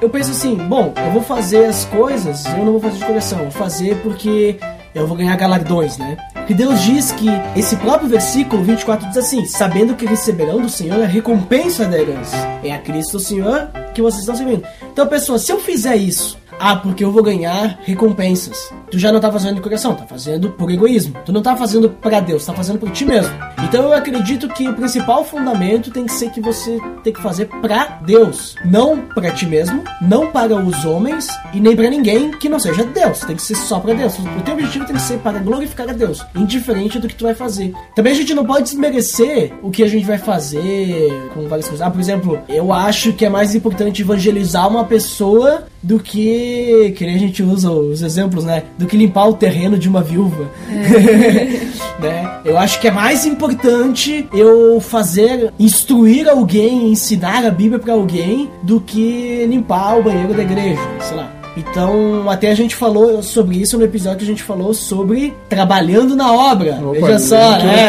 eu 0.00 0.08
penso 0.08 0.30
assim, 0.30 0.56
bom, 0.56 0.92
eu 0.96 1.12
vou 1.12 1.22
fazer 1.22 1.66
as 1.66 1.84
coisas, 1.84 2.44
eu 2.46 2.64
não 2.64 2.72
vou 2.72 2.80
fazer 2.80 2.98
de 2.98 3.04
coração, 3.04 3.38
vou 3.38 3.50
fazer 3.50 3.96
porque 4.02 4.58
eu 4.94 5.06
vou 5.06 5.16
ganhar 5.16 5.36
galardões, 5.36 5.96
né? 5.96 6.16
Porque 6.34 6.54
Deus 6.54 6.82
diz 6.82 7.12
que 7.12 7.28
esse 7.54 7.76
próprio 7.76 8.08
versículo 8.08 8.64
24 8.64 9.08
diz 9.08 9.16
assim: 9.16 9.46
sabendo 9.46 9.94
que 9.94 10.04
receberão 10.04 10.60
do 10.60 10.68
Senhor 10.68 11.00
a 11.00 11.06
recompensa 11.06 11.84
da 11.84 11.98
herança. 11.98 12.36
É 12.64 12.72
a 12.72 12.78
Cristo 12.78 13.16
o 13.16 13.20
Senhor 13.20 13.68
que 13.94 14.02
vocês 14.02 14.20
estão 14.20 14.34
servindo. 14.34 14.64
Então, 14.92 15.06
pessoal, 15.06 15.38
se 15.38 15.52
eu 15.52 15.60
fizer 15.60 15.96
isso, 15.96 16.36
ah, 16.62 16.76
porque 16.76 17.02
eu 17.02 17.10
vou 17.10 17.24
ganhar 17.24 17.80
recompensas. 17.82 18.72
Tu 18.88 18.96
já 18.96 19.10
não 19.10 19.18
tá 19.18 19.32
fazendo 19.32 19.56
de 19.56 19.60
coração, 19.60 19.96
tá 19.96 20.06
fazendo 20.06 20.50
por 20.50 20.70
egoísmo. 20.70 21.16
Tu 21.24 21.32
não 21.32 21.42
tá 21.42 21.56
fazendo 21.56 21.90
para 21.90 22.20
Deus, 22.20 22.46
tá 22.46 22.52
fazendo 22.52 22.78
por 22.78 22.88
ti 22.90 23.04
mesmo. 23.04 23.34
Então 23.64 23.82
eu 23.82 23.92
acredito 23.92 24.48
que 24.48 24.68
o 24.68 24.74
principal 24.74 25.24
fundamento 25.24 25.90
tem 25.90 26.06
que 26.06 26.12
ser 26.12 26.30
que 26.30 26.40
você 26.40 26.78
tem 27.02 27.12
que 27.12 27.20
fazer 27.20 27.46
para 27.46 27.98
Deus, 28.06 28.54
não 28.64 28.96
para 29.08 29.32
ti 29.32 29.44
mesmo, 29.44 29.82
não 30.00 30.30
para 30.30 30.54
os 30.54 30.84
homens 30.84 31.26
e 31.52 31.58
nem 31.58 31.74
para 31.74 31.90
ninguém 31.90 32.30
que 32.30 32.48
não 32.48 32.60
seja 32.60 32.84
Deus. 32.84 33.20
Tem 33.20 33.34
que 33.34 33.42
ser 33.42 33.56
só 33.56 33.80
para 33.80 33.94
Deus. 33.94 34.16
O 34.18 34.42
teu 34.42 34.54
objetivo 34.54 34.84
tem 34.84 34.94
que 34.94 35.02
ser 35.02 35.18
para 35.18 35.40
glorificar 35.40 35.90
a 35.90 35.92
Deus, 35.92 36.24
indiferente 36.36 37.00
do 37.00 37.08
que 37.08 37.16
tu 37.16 37.24
vai 37.24 37.34
fazer. 37.34 37.74
Também 37.96 38.12
a 38.12 38.16
gente 38.16 38.34
não 38.34 38.44
pode 38.44 38.64
desmerecer 38.64 39.52
o 39.62 39.70
que 39.72 39.82
a 39.82 39.88
gente 39.88 40.06
vai 40.06 40.18
fazer 40.18 41.10
com 41.34 41.48
várias 41.48 41.66
coisas. 41.66 41.84
Ah, 41.84 41.90
por 41.90 42.00
exemplo, 42.00 42.38
eu 42.48 42.72
acho 42.72 43.12
que 43.14 43.24
é 43.24 43.28
mais 43.28 43.52
importante 43.52 44.02
evangelizar 44.02 44.68
uma 44.68 44.84
pessoa 44.84 45.64
do 45.82 45.98
que 45.98 46.94
que 46.96 47.04
a 47.04 47.18
gente 47.18 47.42
usa 47.42 47.70
os 47.70 48.02
exemplos, 48.02 48.44
né? 48.44 48.64
Do 48.78 48.86
que 48.86 48.96
limpar 48.96 49.28
o 49.28 49.34
terreno 49.34 49.78
de 49.78 49.88
uma 49.88 50.02
viúva. 50.02 50.50
né? 52.00 52.40
Eu 52.44 52.56
acho 52.58 52.80
que 52.80 52.88
é 52.88 52.90
mais 52.90 53.26
importante 53.26 54.28
eu 54.32 54.80
fazer 54.80 55.52
instruir 55.58 56.28
alguém, 56.28 56.90
ensinar 56.90 57.44
a 57.44 57.50
Bíblia 57.50 57.78
para 57.78 57.94
alguém 57.94 58.50
do 58.62 58.80
que 58.80 59.46
limpar 59.46 59.98
o 59.98 60.02
banheiro 60.02 60.34
da 60.34 60.42
igreja, 60.42 60.80
sei 61.00 61.16
lá. 61.16 61.41
Então, 61.56 62.28
até 62.30 62.50
a 62.50 62.54
gente 62.54 62.74
falou 62.74 63.22
sobre 63.22 63.56
isso 63.60 63.76
no 63.76 63.84
episódio 63.84 64.18
que 64.18 64.24
a 64.24 64.26
gente 64.26 64.42
falou 64.42 64.72
sobre 64.72 65.34
trabalhando 65.48 66.16
na 66.16 66.32
obra. 66.32 66.76
Opa, 66.76 66.92
Veja 66.92 67.18
só, 67.18 67.58
né? 67.58 67.88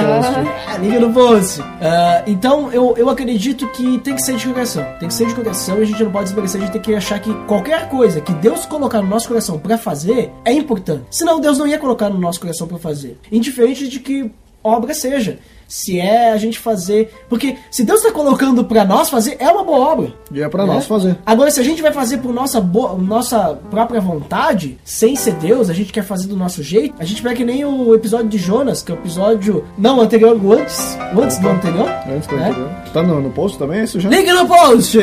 Ah, 0.67 0.77
liga 0.77 0.99
no 0.99 1.13
post. 1.13 1.61
Ah, 1.81 2.23
então, 2.27 2.71
eu, 2.71 2.95
eu 2.97 3.09
acredito 3.09 3.67
que 3.69 3.97
tem 3.99 4.15
que 4.15 4.21
ser 4.21 4.35
de 4.35 4.47
coração. 4.47 4.85
Tem 4.99 5.07
que 5.07 5.13
ser 5.13 5.27
de 5.27 5.33
coração 5.33 5.79
e 5.79 5.83
a 5.83 5.85
gente 5.85 6.03
não 6.03 6.11
pode 6.11 6.25
desmerecer. 6.25 6.61
A 6.61 6.65
gente 6.65 6.73
tem 6.73 6.81
que 6.81 6.95
achar 6.95 7.19
que 7.19 7.33
qualquer 7.45 7.87
coisa 7.89 8.19
que 8.21 8.33
Deus 8.33 8.65
colocar 8.65 9.01
no 9.01 9.07
nosso 9.07 9.27
coração 9.27 9.57
pra 9.57 9.77
fazer 9.77 10.31
é 10.43 10.51
importante. 10.51 11.05
Senão, 11.09 11.39
Deus 11.39 11.57
não 11.57 11.67
ia 11.67 11.77
colocar 11.77 12.09
no 12.09 12.19
nosso 12.19 12.39
coração 12.39 12.67
pra 12.67 12.77
fazer. 12.77 13.17
Indiferente 13.31 13.87
de 13.87 13.99
que 13.99 14.29
obra 14.63 14.93
seja. 14.93 15.39
Se 15.73 15.99
é 15.99 16.31
a 16.31 16.37
gente 16.37 16.59
fazer. 16.59 17.11
Porque 17.27 17.57
se 17.71 17.83
Deus 17.83 17.99
está 18.01 18.11
colocando 18.11 18.63
pra 18.63 18.85
nós 18.85 19.09
fazer, 19.09 19.37
é 19.39 19.49
uma 19.49 19.63
boa 19.63 19.79
obra. 19.79 20.13
E 20.31 20.39
é 20.39 20.47
pra 20.47 20.67
né? 20.67 20.73
nós 20.75 20.85
fazer. 20.85 21.17
Agora, 21.25 21.49
se 21.49 21.59
a 21.59 21.63
gente 21.63 21.81
vai 21.81 21.91
fazer 21.91 22.19
por 22.19 22.31
nossa, 22.31 22.61
bo- 22.61 22.95
nossa 22.95 23.57
própria 23.71 23.99
vontade, 23.99 24.77
sem 24.83 25.15
ser 25.15 25.33
Deus, 25.33 25.71
a 25.71 25.73
gente 25.73 25.91
quer 25.91 26.03
fazer 26.03 26.27
do 26.27 26.35
nosso 26.37 26.61
jeito, 26.61 26.93
a 26.99 27.03
gente 27.03 27.23
vai 27.23 27.33
que 27.33 27.43
nem 27.43 27.65
o 27.65 27.95
episódio 27.95 28.27
de 28.29 28.37
Jonas, 28.37 28.83
que 28.83 28.91
é 28.91 28.95
o 28.95 28.99
episódio. 28.99 29.63
Não, 29.75 29.97
o 29.97 30.01
anterior, 30.01 30.39
o 30.39 30.53
antes. 30.53 30.95
o 31.15 31.19
antes 31.19 31.39
do 31.39 31.49
anterior. 31.49 31.89
Antes 32.07 32.27
do 32.27 32.35
né? 32.35 32.49
anterior. 32.49 32.69
Tá 32.93 33.01
no, 33.01 33.19
no 33.19 33.31
post 33.31 33.57
também 33.57 33.83
isso 33.83 33.99
já? 33.99 34.09
Link 34.09 34.31
no 34.31 34.47
post! 34.47 34.99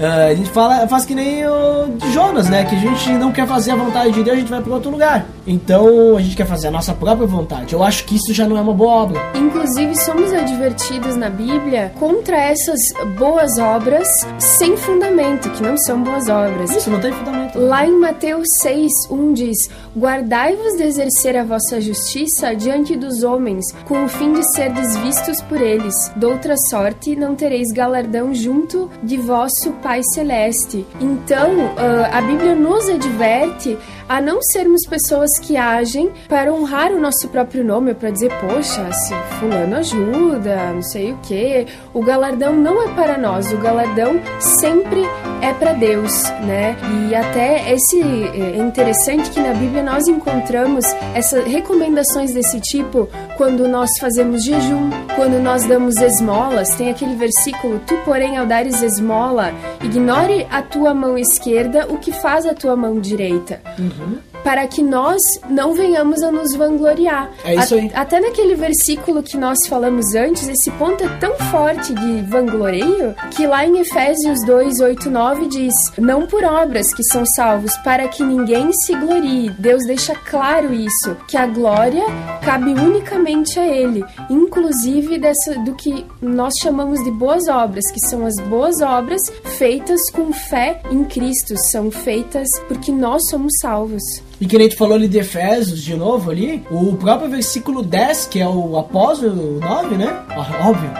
Ah, 0.00 0.24
a 0.32 0.34
gente 0.34 0.48
fala, 0.48 0.88
faz 0.88 1.04
que 1.04 1.14
nem 1.14 1.46
o 1.46 1.88
de 1.98 2.10
Jonas, 2.14 2.48
né? 2.48 2.64
Que 2.64 2.76
a 2.76 2.78
gente 2.78 3.10
não 3.12 3.30
quer 3.30 3.46
fazer 3.46 3.72
a 3.72 3.76
vontade 3.76 4.12
de 4.12 4.22
Deus, 4.22 4.36
a 4.38 4.40
gente 4.40 4.50
vai 4.50 4.62
para 4.62 4.72
outro 4.72 4.90
lugar. 4.90 5.26
Então 5.46 6.16
a 6.16 6.20
gente 6.22 6.34
quer 6.34 6.46
fazer 6.46 6.68
a 6.68 6.70
nossa 6.70 6.94
própria 6.94 7.26
vontade. 7.26 7.74
Eu 7.74 7.82
acho 7.82 8.04
que 8.04 8.16
isso 8.16 8.32
já 8.32 8.46
não 8.48 8.56
é 8.56 8.60
uma 8.62 8.72
boa 8.72 8.92
obra. 9.02 9.33
Inclusive, 9.34 9.96
somos 9.96 10.32
advertidos 10.32 11.16
na 11.16 11.28
Bíblia 11.28 11.92
contra 11.98 12.36
essas 12.36 12.80
boas 13.18 13.58
obras 13.58 14.08
sem 14.38 14.76
fundamento, 14.76 15.50
que 15.50 15.62
não 15.62 15.76
são 15.76 16.02
boas 16.02 16.28
obras. 16.28 16.70
Isso 16.70 16.90
não 16.90 17.00
tem 17.00 17.12
fundamento. 17.12 17.58
Lá 17.58 17.86
em 17.86 17.98
Mateus 17.98 18.46
6, 18.60 18.92
1 19.10 19.32
diz: 19.32 19.70
Guardai-vos 19.96 20.76
de 20.76 20.84
exercer 20.84 21.36
a 21.36 21.44
vossa 21.44 21.80
justiça 21.80 22.54
diante 22.54 22.96
dos 22.96 23.22
homens, 23.22 23.64
com 23.86 24.04
o 24.04 24.08
fim 24.08 24.32
de 24.32 24.42
serdes 24.54 24.96
vistos 24.98 25.40
por 25.42 25.60
eles. 25.60 25.94
Doutra 26.16 26.54
sorte, 26.68 27.16
não 27.16 27.34
tereis 27.34 27.72
galardão 27.72 28.34
junto 28.34 28.90
de 29.02 29.16
vosso 29.16 29.72
Pai 29.82 30.02
Celeste. 30.14 30.86
Então, 31.00 31.72
ah, 31.76 32.18
a 32.18 32.22
Bíblia 32.22 32.54
nos 32.54 32.88
adverte 32.88 33.76
a 34.08 34.20
não 34.20 34.42
sermos 34.42 34.82
pessoas 34.86 35.38
que 35.38 35.56
agem 35.56 36.10
para 36.28 36.52
honrar 36.52 36.92
o 36.92 37.00
nosso 37.00 37.28
próprio 37.28 37.64
nome, 37.64 37.94
para 37.94 38.10
dizer, 38.10 38.30
poxa, 38.40 38.92
se 38.92 39.14
fulano 39.38 39.76
ajuda, 39.76 40.72
não 40.72 40.82
sei 40.82 41.12
o 41.12 41.18
que. 41.18 41.66
O 41.92 42.02
galardão 42.02 42.54
não 42.54 42.82
é 42.82 42.94
para 42.94 43.16
nós, 43.18 43.52
o 43.52 43.56
galardão 43.58 44.20
sempre 44.40 45.02
é 45.40 45.52
para 45.52 45.72
Deus, 45.72 46.22
né? 46.46 46.76
E 47.08 47.14
até 47.14 47.72
esse 47.72 48.00
é 48.02 48.56
interessante 48.56 49.30
que 49.30 49.40
na 49.40 49.52
Bíblia 49.52 49.82
nós 49.82 50.08
encontramos 50.08 50.84
essas 51.14 51.44
recomendações 51.44 52.32
desse 52.32 52.60
tipo 52.60 53.08
quando 53.36 53.68
nós 53.68 53.90
fazemos 54.00 54.44
jejum, 54.44 54.90
quando 55.14 55.38
nós 55.40 55.66
damos 55.66 55.96
esmolas. 55.96 56.74
Tem 56.76 56.90
aquele 56.90 57.14
versículo: 57.14 57.80
Tu, 57.86 57.94
porém, 58.04 58.36
ao 58.36 58.46
dares 58.46 58.82
esmola, 58.82 59.52
ignore 59.82 60.46
a 60.50 60.62
tua 60.62 60.94
mão 60.94 61.18
esquerda 61.18 61.86
o 61.88 61.98
que 61.98 62.12
faz 62.12 62.46
a 62.46 62.54
tua 62.54 62.74
mão 62.76 62.98
direita. 62.98 63.60
Mm-hmm. 63.94 64.33
Para 64.44 64.66
que 64.68 64.82
nós 64.82 65.20
não 65.48 65.72
venhamos 65.72 66.22
a 66.22 66.30
nos 66.30 66.54
vangloriar. 66.54 67.30
É 67.44 67.54
isso 67.56 67.74
A- 67.74 67.78
aí. 67.78 67.90
Até 67.94 68.20
naquele 68.20 68.54
versículo 68.54 69.22
que 69.22 69.36
nós 69.36 69.58
falamos 69.68 70.14
antes, 70.14 70.46
esse 70.46 70.70
ponto 70.72 71.02
é 71.02 71.08
tão 71.18 71.34
forte 71.50 71.92
de 71.94 72.20
vangloreio 72.22 73.14
que 73.34 73.46
lá 73.46 73.64
em 73.66 73.78
Efésios 73.78 74.44
2, 74.44 74.80
8, 74.80 75.10
9 75.10 75.46
diz: 75.46 75.74
Não 75.98 76.26
por 76.26 76.44
obras 76.44 76.92
que 76.94 77.02
são 77.04 77.24
salvos, 77.24 77.76
para 77.78 78.06
que 78.06 78.22
ninguém 78.22 78.70
se 78.72 78.94
glorie. 78.94 79.50
Deus 79.58 79.84
deixa 79.86 80.14
claro 80.14 80.72
isso, 80.74 81.16
que 81.26 81.36
a 81.36 81.46
glória 81.46 82.04
cabe 82.44 82.72
unicamente 82.74 83.58
a 83.58 83.66
Ele, 83.66 84.04
inclusive 84.28 85.18
dessa, 85.18 85.54
do 85.60 85.74
que 85.74 86.04
nós 86.20 86.54
chamamos 86.60 87.02
de 87.02 87.10
boas 87.10 87.48
obras, 87.48 87.90
que 87.90 88.00
são 88.08 88.26
as 88.26 88.36
boas 88.48 88.80
obras 88.82 89.22
feitas 89.56 90.00
com 90.10 90.32
fé 90.32 90.80
em 90.90 91.02
Cristo, 91.04 91.54
são 91.70 91.90
feitas 91.90 92.46
porque 92.68 92.92
nós 92.92 93.22
somos 93.30 93.52
salvos. 93.60 94.02
E 94.40 94.46
que 94.46 94.58
nem 94.58 94.68
tu 94.68 94.76
falou 94.76 94.94
ali 94.94 95.08
de 95.08 95.18
Efésios, 95.18 95.82
de 95.82 95.94
novo 95.94 96.30
ali, 96.30 96.62
o 96.70 96.94
próprio 96.96 97.30
versículo 97.30 97.82
10, 97.82 98.26
que 98.26 98.40
é 98.40 98.48
o 98.48 98.76
após 98.76 99.22
o 99.22 99.30
9, 99.60 99.96
né? 99.96 100.22
Óbvio. 100.60 100.90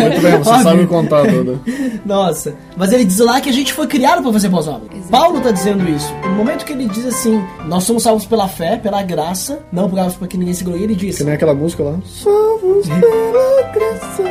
Muito 0.00 0.20
bem, 0.22 0.38
você 0.38 0.48
Óbvio. 0.50 0.62
sabe 0.62 0.86
contar 0.86 1.26
tudo. 1.26 1.60
Nossa, 2.04 2.54
mas 2.76 2.92
ele 2.92 3.04
diz 3.04 3.18
lá 3.18 3.40
que 3.40 3.48
a 3.48 3.52
gente 3.52 3.72
foi 3.72 3.86
criado 3.86 4.22
para 4.22 4.32
fazer 4.32 4.48
boas 4.48 4.68
obras. 4.68 4.88
Paulo 5.10 5.40
tá 5.40 5.50
dizendo 5.50 5.88
isso. 5.88 6.12
No 6.24 6.30
momento 6.36 6.64
que 6.64 6.72
ele 6.72 6.86
diz 6.88 7.06
assim, 7.06 7.42
nós 7.66 7.84
somos 7.84 8.02
salvos 8.02 8.26
pela 8.26 8.48
fé, 8.48 8.76
pela 8.76 9.02
graça, 9.02 9.60
não 9.72 9.88
por 9.88 9.98
para 9.98 10.28
que 10.28 10.38
ninguém 10.38 10.54
se 10.54 10.64
glorie, 10.64 10.84
ele 10.84 10.94
diz. 10.94 11.18
Que 11.18 11.24
nem 11.24 11.34
aquela 11.34 11.54
música 11.54 11.82
lá. 11.82 11.98
Somos 12.04 12.86
pela 12.88 13.62
graça. 13.72 14.22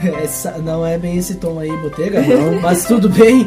Essa, 0.22 0.52
não 0.58 0.86
é 0.86 0.96
bem 0.96 1.18
esse 1.18 1.34
tom 1.34 1.58
aí, 1.58 1.70
Botega, 1.76 2.22
não, 2.22 2.58
mas 2.60 2.84
tudo 2.86 3.08
bem. 3.10 3.46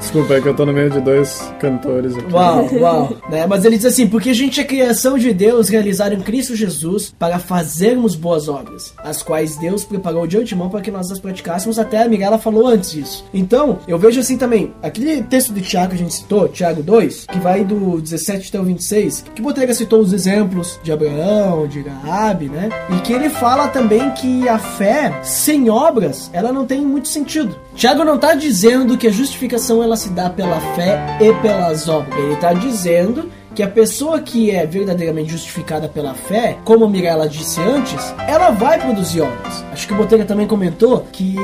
Desculpa, 0.00 0.34
é 0.34 0.40
que 0.40 0.48
eu 0.48 0.54
tô 0.54 0.66
no 0.66 0.72
meio 0.72 0.90
de 0.90 1.00
dois 1.00 1.48
cantores 1.66 2.16
aqui. 2.16 2.32
Uau, 2.32 2.68
uau. 2.74 3.16
Né? 3.28 3.46
Mas 3.46 3.64
ele 3.64 3.76
diz 3.76 3.86
assim: 3.86 4.06
porque 4.06 4.30
a 4.30 4.34
gente 4.34 4.60
é 4.60 4.64
criação 4.64 5.18
de 5.18 5.32
Deus 5.32 5.68
realizada 5.68 6.14
em 6.14 6.20
Cristo 6.20 6.54
Jesus 6.54 7.14
para 7.18 7.38
fazermos 7.38 8.14
boas 8.14 8.48
obras, 8.48 8.94
as 8.98 9.22
quais 9.22 9.56
Deus 9.56 9.84
preparou 9.84 10.26
de 10.26 10.38
antemão 10.38 10.68
para 10.68 10.80
que 10.80 10.90
nós 10.90 11.10
as 11.10 11.18
praticássemos. 11.18 11.78
Até 11.78 12.02
a 12.02 12.08
Miguela 12.08 12.38
falou 12.38 12.66
antes 12.66 12.92
disso. 12.92 13.24
Então, 13.34 13.80
eu 13.88 13.98
vejo 13.98 14.20
assim 14.20 14.36
também: 14.36 14.72
aquele 14.82 15.22
texto 15.22 15.52
de 15.52 15.60
Tiago 15.60 15.90
que 15.90 15.96
a 15.96 15.98
gente 15.98 16.14
citou, 16.14 16.48
Tiago 16.48 16.82
2, 16.82 17.26
que 17.26 17.38
vai 17.38 17.64
do 17.64 18.00
17 18.00 18.48
até 18.48 18.60
o 18.60 18.64
26, 18.64 19.24
que 19.34 19.42
Botega 19.42 19.74
citou 19.74 20.00
os 20.00 20.12
exemplos 20.12 20.78
de 20.82 20.92
Abraão, 20.92 21.66
de 21.66 21.82
Raabe, 21.82 22.48
né? 22.48 22.68
E 22.96 23.00
que 23.00 23.12
ele 23.12 23.28
fala 23.28 23.68
também 23.68 24.10
que 24.12 24.48
a 24.48 24.58
fé 24.58 25.20
sem 25.22 25.68
obras, 25.68 26.30
ela 26.32 26.52
não 26.52 26.64
tem 26.64 26.80
muito 26.80 27.08
sentido. 27.08 27.56
Tiago 27.74 28.04
não 28.04 28.14
está 28.14 28.34
dizendo 28.34 28.96
que 28.96 29.06
a 29.06 29.12
justificação 29.12 29.82
ela 29.82 29.96
se 29.96 30.08
dá 30.10 30.30
pela 30.30 30.60
fé 30.74 31.18
e 31.20 31.32
pelas 31.56 31.88
obras. 31.88 32.18
Ele 32.18 32.34
está 32.34 32.52
dizendo 32.52 33.30
que 33.54 33.62
a 33.62 33.68
pessoa 33.68 34.20
que 34.20 34.50
é 34.50 34.66
verdadeiramente 34.66 35.30
justificada 35.32 35.88
pela 35.88 36.14
fé, 36.14 36.58
como 36.64 36.88
Mirella 36.88 37.28
disse 37.28 37.60
antes, 37.60 38.14
ela 38.28 38.50
vai 38.50 38.78
produzir 38.78 39.22
obras. 39.22 39.64
Acho 39.72 39.86
que 39.86 39.94
o 39.94 39.96
Botega 39.96 40.24
também 40.24 40.46
comentou 40.46 41.06
que 41.10 41.36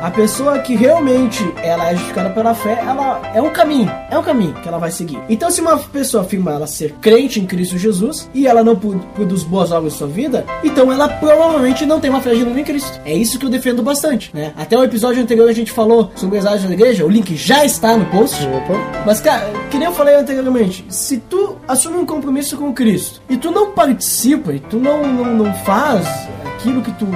A 0.00 0.10
pessoa 0.12 0.60
que 0.60 0.76
realmente 0.76 1.42
ela 1.56 1.88
é 1.88 1.92
justificada 1.92 2.30
pela 2.30 2.54
fé, 2.54 2.80
ela 2.86 3.20
é 3.34 3.42
um 3.42 3.50
caminho, 3.50 3.90
é 4.08 4.16
um 4.16 4.22
caminho 4.22 4.54
que 4.54 4.68
ela 4.68 4.78
vai 4.78 4.92
seguir. 4.92 5.18
Então, 5.28 5.50
se 5.50 5.60
uma 5.60 5.76
pessoa 5.76 6.22
afirma 6.22 6.52
ela 6.52 6.68
ser 6.68 6.92
crente 7.00 7.40
em 7.40 7.46
Cristo 7.46 7.76
Jesus 7.76 8.30
e 8.32 8.46
ela 8.46 8.62
não 8.62 8.76
produz 8.76 9.42
boas 9.42 9.72
obras 9.72 9.94
em 9.94 9.96
sua 9.96 10.06
vida, 10.06 10.46
então 10.62 10.92
ela 10.92 11.08
provavelmente 11.08 11.84
não 11.84 11.98
tem 11.98 12.10
uma 12.10 12.20
fé 12.20 12.32
genuína 12.34 12.60
em 12.60 12.64
Cristo. 12.64 13.00
É 13.04 13.12
isso 13.12 13.40
que 13.40 13.46
eu 13.46 13.50
defendo 13.50 13.82
bastante, 13.82 14.30
né? 14.32 14.52
Até 14.56 14.78
o 14.78 14.84
episódio 14.84 15.20
anterior 15.20 15.48
a 15.48 15.52
gente 15.52 15.72
falou 15.72 16.12
sobre 16.14 16.38
as 16.38 16.46
áreas 16.46 16.62
da 16.62 16.72
igreja, 16.72 17.04
o 17.04 17.08
link 17.08 17.34
já 17.34 17.64
está 17.64 17.96
no 17.96 18.06
post. 18.06 18.36
Opa. 18.46 19.02
Mas, 19.04 19.20
cara, 19.20 19.50
que 19.68 19.78
nem 19.78 19.88
eu 19.88 19.94
falei 19.94 20.14
anteriormente, 20.14 20.84
se 20.88 21.18
tu 21.18 21.56
assume 21.66 21.96
um 21.96 22.06
compromisso 22.06 22.56
com 22.56 22.72
Cristo 22.72 23.20
e 23.28 23.36
tu 23.36 23.50
não 23.50 23.72
participa 23.72 24.52
e 24.52 24.60
tu 24.60 24.78
não, 24.78 25.04
não, 25.06 25.24
não 25.44 25.54
faz 25.54 26.06
aquilo 26.54 26.82
que 26.82 26.92
tu 26.92 27.06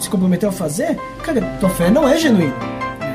se 0.00 0.10
comprometeu 0.10 0.48
a 0.48 0.52
fazer, 0.52 0.98
cara, 1.22 1.40
tua 1.60 1.70
fé 1.70 1.90
não 1.90 2.08
é 2.08 2.16
genuína. 2.16 2.54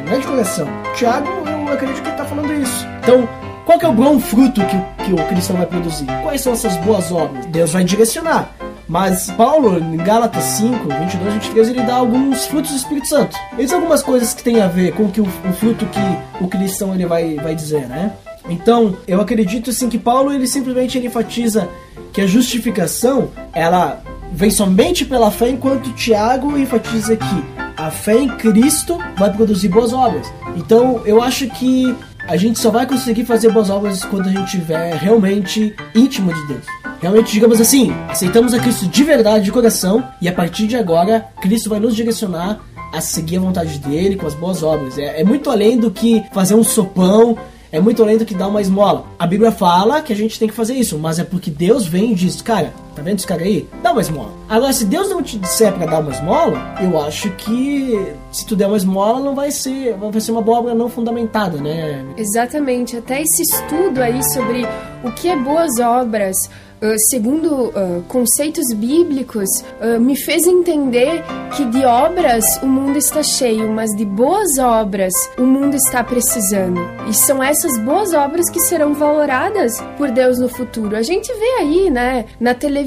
Não 0.05 0.13
é 0.13 0.19
de 0.19 0.27
coração. 0.27 0.67
Tiago, 0.95 1.27
eu 1.27 1.73
acredito 1.73 2.01
que 2.01 2.09
ele 2.09 2.17
tá 2.17 2.25
falando 2.25 2.53
isso. 2.53 2.85
Então, 3.01 3.27
qual 3.65 3.79
que 3.79 3.85
é 3.85 3.89
o 3.89 3.93
bom 3.93 4.19
fruto 4.19 4.61
que, 4.65 5.03
que 5.03 5.13
o 5.13 5.27
cristão 5.27 5.57
vai 5.57 5.65
produzir? 5.65 6.05
Quais 6.23 6.41
são 6.41 6.53
essas 6.53 6.77
boas 6.77 7.11
obras? 7.11 7.45
Deus 7.47 7.73
vai 7.73 7.83
direcionar. 7.83 8.55
Mas 8.87 9.31
Paulo, 9.31 9.79
em 9.79 9.97
Gálatas 9.97 10.43
5, 10.43 10.87
22, 10.87 11.33
23, 11.33 11.69
ele 11.69 11.81
dá 11.81 11.95
alguns 11.95 12.45
frutos 12.45 12.69
do 12.69 12.77
Espírito 12.77 13.07
Santo. 13.07 13.35
Eles 13.57 13.71
são 13.71 13.79
algumas 13.79 14.03
coisas 14.03 14.33
que 14.33 14.43
têm 14.43 14.61
a 14.61 14.67
ver 14.67 14.93
com 14.93 15.09
que 15.09 15.19
o, 15.19 15.23
o 15.23 15.53
fruto 15.53 15.87
que 15.87 16.43
o 16.43 16.47
cristão 16.47 16.93
ele 16.93 17.07
vai, 17.07 17.35
vai 17.35 17.55
dizer, 17.55 17.87
né? 17.87 18.13
Então, 18.47 18.95
eu 19.07 19.19
acredito 19.19 19.71
assim 19.71 19.89
que 19.89 19.97
Paulo 19.97 20.31
ele 20.31 20.45
simplesmente 20.45 20.97
ele 20.99 21.07
enfatiza 21.07 21.67
que 22.13 22.21
a 22.21 22.27
justificação 22.27 23.31
ela 23.53 24.03
vem 24.35 24.51
somente 24.51 25.05
pela 25.05 25.31
fé, 25.31 25.49
enquanto 25.49 25.93
Tiago 25.93 26.57
enfatiza 26.57 27.15
que 27.15 27.45
a 27.77 27.89
fé 27.89 28.19
em 28.19 28.27
Cristo 28.27 28.99
vai 29.17 29.31
produzir 29.31 29.69
boas 29.69 29.93
obras. 29.93 30.27
Então, 30.57 31.01
eu 31.05 31.21
acho 31.21 31.47
que 31.47 31.95
a 32.27 32.35
gente 32.35 32.59
só 32.59 32.69
vai 32.69 32.85
conseguir 32.85 33.23
fazer 33.23 33.49
boas 33.51 33.69
obras 33.69 34.03
quando 34.03 34.27
a 34.27 34.31
gente 34.31 34.45
estiver 34.45 34.95
realmente 34.95 35.73
íntimo 35.95 36.33
de 36.33 36.47
Deus. 36.47 36.65
Realmente, 37.01 37.31
digamos 37.31 37.61
assim, 37.61 37.93
aceitamos 38.09 38.53
a 38.53 38.59
Cristo 38.59 38.87
de 38.87 39.03
verdade, 39.03 39.45
de 39.45 39.51
coração, 39.51 40.03
e 40.21 40.27
a 40.27 40.33
partir 40.33 40.67
de 40.67 40.75
agora, 40.75 41.25
Cristo 41.41 41.69
vai 41.69 41.79
nos 41.79 41.95
direcionar 41.95 42.59
a 42.91 42.99
seguir 42.99 43.37
a 43.37 43.41
vontade 43.41 43.79
dele 43.79 44.17
com 44.17 44.27
as 44.27 44.33
boas 44.33 44.63
obras. 44.63 44.97
É, 44.97 45.21
é 45.21 45.23
muito 45.23 45.49
além 45.49 45.77
do 45.77 45.91
que 45.91 46.23
fazer 46.33 46.55
um 46.55 46.63
sopão, 46.63 47.37
é 47.71 47.79
muito 47.79 48.01
além 48.03 48.17
do 48.17 48.25
que 48.25 48.33
dar 48.33 48.47
uma 48.47 48.61
esmola. 48.61 49.05
A 49.17 49.27
Bíblia 49.27 49.51
fala 49.51 50.01
que 50.01 50.11
a 50.11 50.15
gente 50.15 50.37
tem 50.37 50.47
que 50.47 50.53
fazer 50.53 50.73
isso, 50.73 50.97
mas 50.97 51.19
é 51.19 51.23
porque 51.23 51.51
Deus 51.51 51.85
vem 51.85 52.11
e 52.11 52.15
diz, 52.15 52.41
cara, 52.41 52.73
tá 52.95 53.01
vendo 53.01 53.17
esse 53.17 53.27
cara 53.27 53.43
aí? 53.43 53.67
Dá 53.83 53.91
uma 53.91 54.01
esmola. 54.01 54.31
Agora, 54.47 54.73
se 54.73 54.85
Deus 54.85 55.09
não 55.09 55.21
te 55.21 55.37
disser 55.37 55.73
pra 55.73 55.85
dar 55.85 55.99
uma 55.99 56.11
esmola, 56.11 56.57
eu 56.81 56.99
acho 57.01 57.29
que 57.31 58.13
se 58.31 58.45
tu 58.45 58.55
der 58.55 58.67
uma 58.67 58.77
esmola, 58.77 59.19
não 59.19 59.35
vai 59.35 59.51
ser, 59.51 59.95
vai 59.95 60.21
ser 60.21 60.31
uma 60.31 60.41
boa 60.41 60.59
obra 60.59 60.75
não 60.75 60.89
fundamentada, 60.89 61.57
né? 61.57 62.05
Exatamente, 62.17 62.97
até 62.97 63.21
esse 63.21 63.41
estudo 63.41 64.01
aí 64.01 64.23
sobre 64.31 64.65
o 65.03 65.11
que 65.11 65.27
é 65.27 65.35
boas 65.35 65.79
obras, 65.79 66.35
ah, 66.81 66.95
segundo 67.09 67.71
ah, 67.75 68.01
conceitos 68.07 68.73
bíblicos, 68.75 69.49
ah, 69.79 69.97
me 69.97 70.15
fez 70.15 70.45
entender 70.45 71.23
que 71.55 71.65
de 71.65 71.85
obras 71.85 72.43
o 72.61 72.67
mundo 72.67 72.97
está 72.97 73.23
cheio, 73.23 73.71
mas 73.71 73.89
de 73.95 74.05
boas 74.05 74.57
obras 74.59 75.13
o 75.37 75.43
mundo 75.43 75.75
está 75.75 76.03
precisando. 76.03 76.81
E 77.09 77.13
são 77.13 77.41
essas 77.41 77.79
boas 77.79 78.13
obras 78.13 78.49
que 78.49 78.59
serão 78.59 78.93
valoradas 78.93 79.81
por 79.97 80.11
Deus 80.11 80.37
no 80.37 80.49
futuro. 80.49 80.95
A 80.95 81.01
gente 81.01 81.31
vê 81.33 81.61
aí, 81.61 81.89
né, 81.89 82.25
na 82.39 82.53
televisão, 82.53 82.84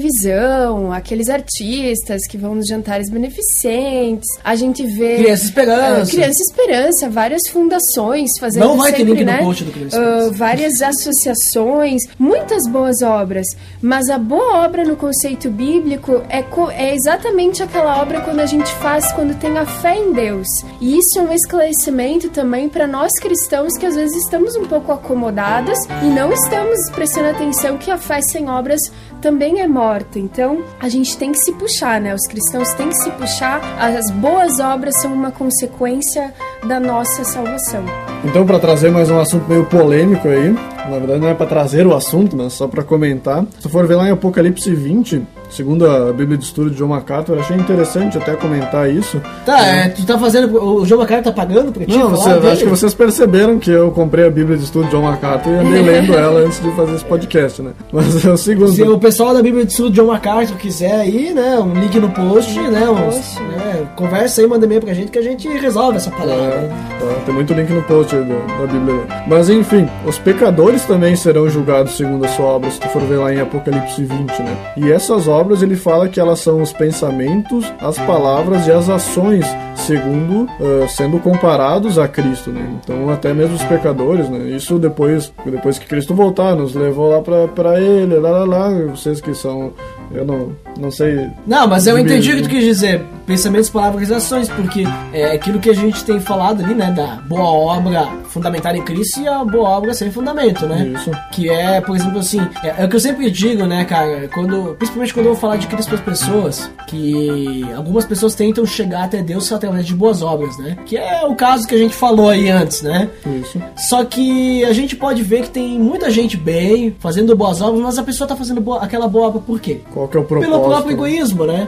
aqueles 0.93 1.29
artistas 1.29 2.25
que 2.27 2.37
vão 2.37 2.55
nos 2.55 2.67
jantares 2.67 3.09
beneficentes, 3.09 4.27
a 4.43 4.55
gente 4.55 4.85
vê. 4.85 5.17
Criança 5.17 5.43
Esperança. 5.45 6.01
Ah, 6.01 6.05
Criança 6.15 6.43
Esperança, 6.43 7.09
várias 7.09 7.47
fundações 7.49 8.29
fazendo 8.39 8.63
Não 8.65 8.77
vai 8.77 8.91
ter 8.91 8.97
sempre, 8.99 9.13
link 9.13 9.25
no 9.25 9.31
né, 9.31 9.37
post 9.39 9.63
do 9.63 9.71
Criança 9.71 9.97
ah, 9.97 10.01
Esperança. 10.01 10.33
várias 10.33 10.81
associações, 10.81 12.01
muitas 12.17 12.67
boas 12.67 13.01
obras. 13.01 13.45
Mas 13.81 14.09
a 14.09 14.17
boa 14.17 14.63
obra 14.65 14.83
no 14.83 14.95
conceito 14.95 15.49
bíblico 15.49 16.21
é, 16.29 16.41
co- 16.41 16.71
é 16.71 16.93
exatamente 16.95 17.61
aquela 17.63 18.01
obra 18.01 18.21
quando 18.21 18.39
a 18.39 18.45
gente 18.45 18.71
faz 18.75 19.11
quando 19.13 19.37
tem 19.39 19.57
a 19.57 19.65
fé 19.65 19.95
em 19.97 20.13
Deus. 20.13 20.47
E 20.81 20.97
isso 20.97 21.19
é 21.19 21.21
um 21.21 21.33
esclarecimento 21.33 22.29
também 22.29 22.69
para 22.69 22.87
nós 22.87 23.11
cristãos 23.19 23.77
que 23.77 23.85
às 23.85 23.95
vezes 23.95 24.15
estamos 24.23 24.55
um 24.55 24.65
pouco 24.65 24.91
acomodados 24.91 25.77
e 26.03 26.07
não 26.07 26.31
estamos 26.31 26.89
prestando 26.91 27.29
atenção 27.29 27.77
que 27.77 27.91
a 27.91 27.97
fé 27.97 28.21
sem 28.21 28.49
obras 28.49 28.79
também 29.21 29.61
é 29.61 29.67
morta. 29.67 30.19
Então, 30.19 30.63
a 30.79 30.89
gente 30.89 31.17
tem 31.17 31.31
que 31.31 31.39
se 31.39 31.51
puxar, 31.53 32.01
né? 32.01 32.13
Os 32.13 32.27
cristãos 32.27 32.73
têm 32.73 32.89
que 32.89 32.95
se 32.95 33.11
puxar. 33.11 33.61
As 33.79 34.09
boas 34.11 34.59
obras 34.59 34.99
são 35.01 35.13
uma 35.13 35.31
consequência 35.31 36.33
da 36.65 36.79
nossa 36.79 37.23
salvação. 37.23 37.83
Então, 38.23 38.45
para 38.45 38.59
trazer 38.59 38.91
mais 38.91 39.09
um 39.09 39.19
assunto 39.19 39.47
meio 39.47 39.65
polêmico 39.65 40.27
aí, 40.27 40.51
na 40.51 40.97
verdade 40.97 41.19
não 41.19 41.29
é 41.29 41.33
para 41.33 41.45
trazer 41.45 41.85
o 41.85 41.95
assunto, 41.95 42.35
mas 42.35 42.53
só 42.53 42.67
para 42.67 42.83
comentar. 42.83 43.45
Se 43.59 43.69
for 43.69 43.87
ver 43.87 43.95
lá 43.95 44.07
em 44.07 44.11
Apocalipse 44.11 44.73
20, 44.73 45.25
segundo 45.49 45.89
a 45.89 46.11
Bíblia 46.13 46.37
de 46.37 46.43
Estudo 46.43 46.69
de 46.69 46.77
John 46.77 46.87
MacArthur, 46.87 47.35
eu 47.35 47.41
achei 47.41 47.57
interessante 47.57 48.17
até 48.17 48.35
comentar 48.35 48.89
isso. 48.89 49.21
Tá, 49.45 49.59
é, 49.65 49.89
tu 49.89 50.05
tá 50.05 50.17
fazendo. 50.17 50.63
O 50.63 50.85
João 50.85 51.01
Macario 51.01 51.23
tá 51.23 51.31
pagando 51.31 51.71
pra 51.71 51.85
ti? 51.85 51.97
Não, 51.97 52.09
você, 52.09 52.29
dele? 52.33 52.47
acho 52.51 52.63
que 52.63 52.69
vocês 52.69 52.93
perceberam 52.93 53.59
que 53.59 53.71
eu 53.71 53.91
comprei 53.91 54.25
a 54.25 54.29
Bíblia 54.29 54.57
de 54.57 54.63
Estudo 54.63 54.85
de 54.85 54.91
John 54.91 55.01
MacArthur 55.01 55.51
e 55.51 55.57
andei 55.57 55.81
lendo 55.81 56.13
ela 56.17 56.41
antes 56.41 56.61
de 56.61 56.71
fazer 56.71 56.95
esse 56.95 57.05
podcast, 57.05 57.61
né? 57.61 57.71
Mas 57.91 58.23
é 58.25 58.29
o 58.31 58.37
segundo. 58.37 58.71
Se 58.71 58.83
o 58.83 58.99
pessoal 58.99 59.33
da 59.33 59.41
Bíblia 59.41 59.65
de 59.65 59.71
Estudo 59.71 59.91
John 59.91 60.05
MacArthur 60.05 60.57
quiser 60.57 60.95
aí, 60.95 61.33
né, 61.33 61.57
um 61.59 61.73
link 61.73 61.99
no 61.99 62.09
post, 62.09 62.59
né, 62.59 62.89
uns, 62.89 63.15
post. 63.15 63.41
né, 63.41 63.87
conversa 63.95 64.41
aí, 64.41 64.47
manda 64.47 64.65
e-mail 64.65 64.81
pra 64.81 64.93
gente 64.93 65.11
que 65.11 65.19
a 65.19 65.23
gente 65.23 65.47
resolve 65.47 65.97
essa 65.97 66.11
parada. 66.11 66.35
né? 66.35 66.69
É, 67.01 67.05
tá, 67.05 67.21
tem 67.25 67.33
muito 67.33 67.53
link 67.53 67.71
no 67.71 67.81
post 67.83 68.15
aí 68.15 68.23
da, 68.23 68.35
da 68.35 68.67
Bíblia. 68.71 68.99
Mas 69.27 69.49
enfim, 69.49 69.87
os 70.05 70.17
pecadores 70.17 70.83
também 70.83 71.15
serão 71.15 71.49
julgados 71.49 71.97
segundo 71.97 72.25
a 72.25 72.29
sua 72.29 72.45
obra, 72.45 72.69
se 72.69 72.79
tu 72.79 72.87
for 72.89 73.01
ver 73.01 73.17
lá 73.17 73.33
em 73.33 73.41
Apocalipse 73.41 74.03
20, 74.03 74.41
né? 74.41 74.57
E 74.77 74.91
essas 74.91 75.27
obras 75.27 75.38
ele 75.61 75.75
fala 75.75 76.07
que 76.07 76.19
elas 76.19 76.39
são 76.39 76.61
os 76.61 76.73
pensamentos, 76.73 77.71
as 77.79 77.97
palavras 77.99 78.67
e 78.67 78.71
as 78.71 78.89
ações, 78.89 79.45
segundo 79.75 80.47
ah, 80.59 80.87
sendo 80.87 81.19
comparados 81.19 81.97
a 81.97 82.07
Cristo, 82.07 82.51
né? 82.51 82.79
Então 82.83 83.09
até 83.09 83.33
mesmo 83.33 83.55
os 83.55 83.63
pecadores, 83.63 84.29
né? 84.29 84.49
Isso 84.49 84.77
depois, 84.77 85.31
depois 85.45 85.79
que 85.79 85.87
Cristo 85.87 86.13
voltar, 86.13 86.55
nos 86.55 86.75
levou 86.75 87.09
lá 87.09 87.47
pra 87.47 87.79
ele, 87.79 88.17
lá 88.17 88.31
lá 88.31 88.45
lá, 88.45 88.69
vocês 88.87 89.21
que 89.21 89.33
são. 89.33 89.73
Eu 90.11 90.25
não, 90.25 90.51
não 90.77 90.91
sei. 90.91 91.29
Não, 91.45 91.67
mas 91.67 91.85
eu 91.87 91.97
entendi 91.97 92.31
o 92.31 92.35
que 92.37 92.41
tu 92.43 92.49
quis 92.49 92.63
dizer. 92.63 93.01
Pensamentos, 93.27 93.69
palavras 93.69 94.09
e 94.09 94.13
ações, 94.13 94.49
porque 94.49 94.83
é 95.13 95.33
aquilo 95.33 95.59
que 95.59 95.69
a 95.69 95.73
gente 95.75 96.03
tem 96.03 96.19
falado 96.19 96.63
ali, 96.63 96.73
né, 96.73 96.91
da 96.91 97.17
boa 97.27 97.43
obra 97.43 98.07
fundamentada 98.23 98.75
em 98.75 98.81
Cristo 98.81 99.19
e 99.21 99.27
a 99.27 99.45
boa 99.45 99.69
obra 99.69 99.93
sem 99.93 100.11
fundamento, 100.11 100.65
né? 100.65 100.93
Isso. 100.95 101.11
Que 101.31 101.47
é, 101.47 101.79
por 101.79 101.95
exemplo, 101.95 102.17
assim, 102.19 102.39
é, 102.63 102.81
é 102.81 102.85
o 102.85 102.89
que 102.89 102.95
eu 102.95 102.99
sempre 102.99 103.29
digo, 103.29 103.67
né, 103.67 103.85
cara, 103.85 104.27
quando, 104.33 104.75
principalmente 104.79 105.13
quando 105.13 105.27
eu 105.27 105.33
vou 105.33 105.39
falar 105.41 105.57
de 105.57 105.67
Cristo 105.67 105.89
para 105.89 105.97
as 106.13 106.19
pessoas, 106.19 106.71
que 106.87 107.63
algumas 107.75 108.03
pessoas 108.03 108.33
tentam 108.33 108.65
chegar 108.65 109.03
até 109.03 109.21
Deus 109.21 109.51
através 109.51 109.85
de 109.85 109.93
boas 109.93 110.23
obras, 110.23 110.57
né? 110.57 110.75
Que 110.87 110.97
é 110.97 111.23
o 111.25 111.35
caso 111.35 111.67
que 111.67 111.75
a 111.75 111.77
gente 111.77 111.93
falou 111.95 112.29
aí 112.29 112.49
antes, 112.49 112.81
né? 112.81 113.09
Isso. 113.41 113.61
Só 113.77 114.03
que 114.05 114.65
a 114.65 114.73
gente 114.73 114.95
pode 114.95 115.21
ver 115.21 115.43
que 115.43 115.51
tem 115.51 115.77
muita 115.79 116.09
gente 116.09 116.35
bem, 116.35 116.95
fazendo 116.99 117.35
boas 117.35 117.61
obras, 117.61 117.79
mas 117.81 117.97
a 117.99 118.03
pessoa 118.03 118.27
tá 118.27 118.35
fazendo 118.35 118.59
boa- 118.59 118.81
aquela 118.83 119.07
boa 119.07 119.27
obra 119.27 119.39
por 119.41 119.59
quê? 119.59 119.81
Qual 119.99 120.07
que 120.07 120.15
é 120.15 120.19
o 120.21 120.23
propósito? 120.23 120.51
Pelo 120.53 120.63
próprio 120.63 120.93
egoísmo, 120.93 121.45
né? 121.45 121.67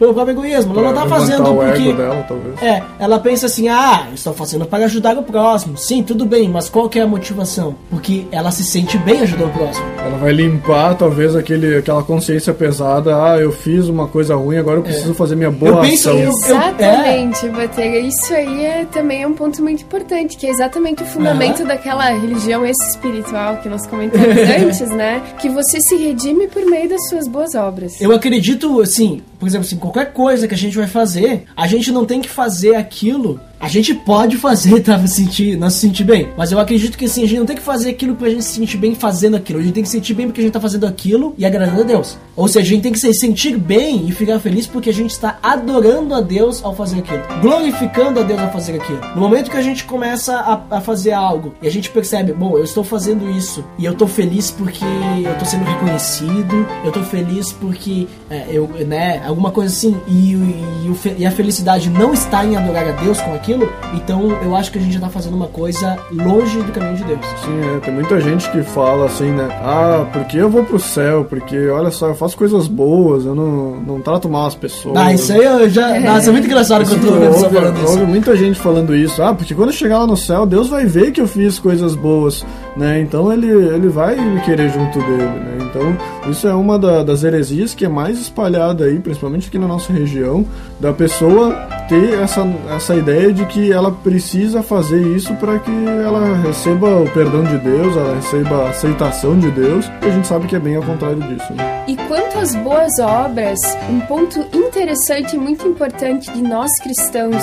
Pelo 0.00 0.12
próprio 0.14 0.32
egoísmo. 0.32 0.72
Ela 0.76 0.92
não 0.92 0.94
tá 1.02 1.06
fazendo 1.06 1.42
o 1.52 1.54
porque. 1.56 1.88
ego 1.88 1.92
dela, 1.96 2.24
talvez. 2.26 2.60
É, 2.62 2.82
ela 2.98 3.20
pensa 3.20 3.46
assim, 3.46 3.68
ah, 3.68 4.06
eu 4.08 4.14
estou 4.14 4.32
fazendo 4.34 4.64
para 4.66 4.86
ajudar 4.86 5.16
o 5.16 5.22
próximo. 5.22 5.76
Sim, 5.76 6.02
tudo 6.02 6.24
bem, 6.26 6.48
mas 6.48 6.68
qual 6.68 6.88
que 6.88 6.98
é 6.98 7.02
a 7.02 7.06
motivação? 7.06 7.76
Porque 7.90 8.24
ela 8.32 8.50
se 8.50 8.64
sente 8.64 8.96
bem 8.98 9.20
ajudando 9.20 9.50
o 9.50 9.52
próximo. 9.52 9.86
Ela 10.04 10.16
vai 10.16 10.32
limpar, 10.32 10.96
talvez, 10.96 11.36
aquele, 11.36 11.76
aquela 11.76 12.02
consciência 12.02 12.52
pesada. 12.54 13.14
Ah, 13.14 13.38
eu 13.38 13.52
fiz 13.52 13.88
uma 13.88 14.08
coisa 14.08 14.34
ruim, 14.34 14.56
agora 14.56 14.78
eu 14.78 14.82
preciso 14.82 15.12
fazer 15.14 15.36
minha 15.36 15.50
boa 15.50 15.70
Eu 15.72 15.80
penso- 15.82 16.08
ação. 16.10 16.18
eu- 16.18 16.30
Exatamente, 16.30 17.48
Batega. 17.50 17.98
Isso 17.98 18.32
aí 18.34 18.64
é, 18.64 18.84
também 18.90 19.22
é 19.22 19.26
um 19.26 19.34
ponto 19.34 19.62
muito 19.62 19.82
importante, 19.82 20.36
que 20.38 20.46
é 20.46 20.50
exatamente 20.50 21.02
o 21.02 21.06
fundamento 21.06 21.64
daquela 21.66 22.08
religião 22.10 22.64
espiritual 22.64 23.58
que 23.58 23.68
nós 23.68 23.86
comentamos 23.86 24.26
antes, 24.64 24.90
né? 24.90 25.20
Que 25.38 25.50
você 25.50 25.78
se 25.80 25.94
redime 25.96 26.48
por 26.48 26.64
meio 26.64 26.88
das 26.88 27.06
suas 27.08 27.28
boas 27.28 27.54
obras. 27.54 28.00
Eu 28.00 28.12
acredito, 28.12 28.80
assim, 28.80 29.20
por 29.40 29.48
exemplo, 29.48 29.66
assim, 29.66 29.78
qualquer 29.78 30.12
coisa 30.12 30.46
que 30.46 30.54
a 30.54 30.58
gente 30.58 30.76
vai 30.76 30.86
fazer, 30.86 31.44
a 31.56 31.66
gente 31.66 31.90
não 31.90 32.04
tem 32.04 32.20
que 32.20 32.28
fazer 32.28 32.74
aquilo. 32.74 33.40
A 33.60 33.68
gente 33.68 33.92
pode 33.92 34.38
fazer 34.38 34.80
pra 34.82 35.06
sentir, 35.06 35.54
não 35.58 35.68
se 35.68 35.80
sentir 35.80 36.02
bem. 36.02 36.28
Mas 36.34 36.50
eu 36.50 36.58
acredito 36.58 36.96
que 36.96 37.04
assim, 37.04 37.24
a 37.24 37.26
gente 37.26 37.38
não 37.38 37.44
tem 37.44 37.56
que 37.56 37.62
fazer 37.62 37.90
aquilo 37.90 38.16
pra 38.16 38.30
gente 38.30 38.42
se 38.42 38.54
sentir 38.54 38.78
bem 38.78 38.94
fazendo 38.94 39.36
aquilo. 39.36 39.58
A 39.58 39.62
gente 39.62 39.74
tem 39.74 39.82
que 39.82 39.88
se 39.90 39.96
sentir 39.96 40.14
bem 40.14 40.26
porque 40.26 40.40
a 40.40 40.44
gente 40.44 40.52
tá 40.52 40.60
fazendo 40.60 40.86
aquilo 40.86 41.34
e 41.36 41.44
agradando 41.44 41.82
a 41.82 41.84
Deus. 41.84 42.16
Ou 42.34 42.48
seja, 42.48 42.60
a 42.60 42.70
gente 42.70 42.82
tem 42.82 42.92
que 42.92 42.98
se 42.98 43.12
sentir 43.12 43.58
bem 43.58 44.08
e 44.08 44.12
ficar 44.12 44.38
feliz 44.40 44.66
porque 44.66 44.88
a 44.88 44.94
gente 44.94 45.10
está 45.10 45.38
adorando 45.42 46.14
a 46.14 46.22
Deus 46.22 46.64
ao 46.64 46.74
fazer 46.74 47.00
aquilo. 47.00 47.22
Glorificando 47.42 48.20
a 48.20 48.22
Deus 48.22 48.40
ao 48.40 48.50
fazer 48.50 48.76
aquilo. 48.76 49.00
No 49.14 49.20
momento 49.20 49.50
que 49.50 49.58
a 49.58 49.62
gente 49.62 49.84
começa 49.84 50.36
a, 50.36 50.78
a 50.78 50.80
fazer 50.80 51.12
algo 51.12 51.54
e 51.60 51.68
a 51.68 51.70
gente 51.70 51.90
percebe, 51.90 52.32
bom, 52.32 52.56
eu 52.56 52.64
estou 52.64 52.82
fazendo 52.82 53.28
isso 53.30 53.62
e 53.78 53.84
eu 53.84 53.92
tô 53.92 54.06
feliz 54.06 54.50
porque 54.50 54.84
eu 55.22 55.38
tô 55.38 55.44
sendo 55.44 55.64
reconhecido, 55.64 56.66
eu 56.82 56.90
tô 56.90 57.02
feliz 57.02 57.52
porque 57.52 58.06
é, 58.30 58.46
eu, 58.48 58.68
né, 58.86 59.22
alguma 59.26 59.50
coisa 59.50 59.70
assim, 59.70 60.00
e, 60.08 60.32
e, 60.32 61.14
e 61.18 61.26
a 61.26 61.30
felicidade 61.30 61.90
não 61.90 62.14
está 62.14 62.42
em 62.42 62.56
adorar 62.56 62.88
a 62.88 62.92
Deus 62.92 63.20
com 63.20 63.34
aquilo, 63.34 63.49
aquilo, 63.50 63.68
então 63.94 64.30
eu 64.42 64.54
acho 64.54 64.70
que 64.70 64.78
a 64.78 64.80
gente 64.80 64.94
já 64.94 65.00
tá 65.00 65.08
fazendo 65.08 65.34
uma 65.34 65.48
coisa 65.48 65.98
longe 66.12 66.62
do 66.62 66.72
caminho 66.72 66.96
de 66.96 67.04
Deus. 67.04 67.20
Sim, 67.44 67.76
é, 67.76 67.80
tem 67.80 67.94
muita 67.94 68.20
gente 68.20 68.50
que 68.50 68.62
fala 68.62 69.06
assim, 69.06 69.30
né? 69.30 69.48
Ah, 69.62 70.06
porque 70.12 70.38
eu 70.38 70.48
vou 70.48 70.64
pro 70.64 70.78
céu? 70.78 71.24
Porque, 71.24 71.68
olha 71.68 71.90
só, 71.90 72.08
eu 72.08 72.14
faço 72.14 72.36
coisas 72.36 72.68
boas, 72.68 73.24
eu 73.24 73.34
não, 73.34 73.76
não 73.76 74.00
trato 74.00 74.28
mal 74.28 74.46
as 74.46 74.54
pessoas. 74.54 74.96
Ah, 74.96 75.12
isso 75.12 75.32
aí 75.32 75.44
eu 75.44 75.68
já. 75.68 75.98
Nossa, 76.00 76.28
é 76.28 76.32
muito 76.32 76.46
engraçado 76.46 76.88
quando 76.88 77.06
eu 77.06 77.32
ouve, 77.32 77.54
falando 77.54 77.84
isso. 77.84 78.06
muita 78.06 78.36
gente 78.36 78.60
falando 78.60 78.94
isso. 78.94 79.22
Ah, 79.22 79.34
porque 79.34 79.54
quando 79.54 79.70
eu 79.70 79.74
chegar 79.74 79.98
lá 79.98 80.06
no 80.06 80.16
céu, 80.16 80.46
Deus 80.46 80.68
vai 80.68 80.86
ver 80.86 81.10
que 81.12 81.20
eu 81.20 81.26
fiz 81.26 81.58
coisas 81.58 81.94
boas, 81.94 82.44
né? 82.76 83.00
Então 83.00 83.32
ele, 83.32 83.48
ele 83.50 83.88
vai 83.88 84.16
querer 84.44 84.70
junto 84.70 84.98
dele, 84.98 85.22
né? 85.22 85.58
Então 85.70 86.30
isso 86.30 86.46
é 86.48 86.54
uma 86.54 86.78
da- 86.78 87.02
das 87.02 87.22
heresias 87.24 87.74
que 87.74 87.84
é 87.84 87.88
mais 87.88 88.18
espalhada 88.18 88.84
aí, 88.84 88.98
principalmente 88.98 89.48
aqui 89.48 89.58
na 89.58 89.66
nossa 89.68 89.92
região, 89.92 90.44
da 90.78 90.92
pessoa 90.92 91.54
ter 91.88 92.14
essa, 92.20 92.46
essa 92.74 92.94
ideia 92.94 93.32
de 93.32 93.44
que 93.46 93.72
ela 93.72 93.90
precisa 93.90 94.62
fazer 94.62 95.00
isso 95.16 95.34
para 95.34 95.58
que 95.58 95.70
ela 96.04 96.36
receba 96.36 96.88
o 97.00 97.10
perdão 97.10 97.42
de 97.44 97.58
Deus, 97.58 97.96
ela 97.96 98.14
receba 98.14 98.66
a 98.66 98.70
aceitação 98.70 99.38
de 99.38 99.50
Deus, 99.50 99.90
e 100.02 100.06
a 100.06 100.10
gente 100.10 100.26
sabe 100.26 100.46
que 100.46 100.56
é 100.56 100.58
bem 100.60 100.76
ao 100.76 100.82
contrário 100.82 101.20
disso. 101.22 101.52
Né? 101.52 101.84
E 101.88 101.96
quanto 101.96 102.38
às 102.38 102.54
boas 102.56 102.92
obras, 103.00 103.58
um 103.90 104.00
ponto 104.00 104.38
interessante 104.56 105.34
e 105.34 105.38
muito 105.38 105.66
importante 105.66 106.30
de 106.32 106.42
nós 106.42 106.70
cristãos 106.80 107.42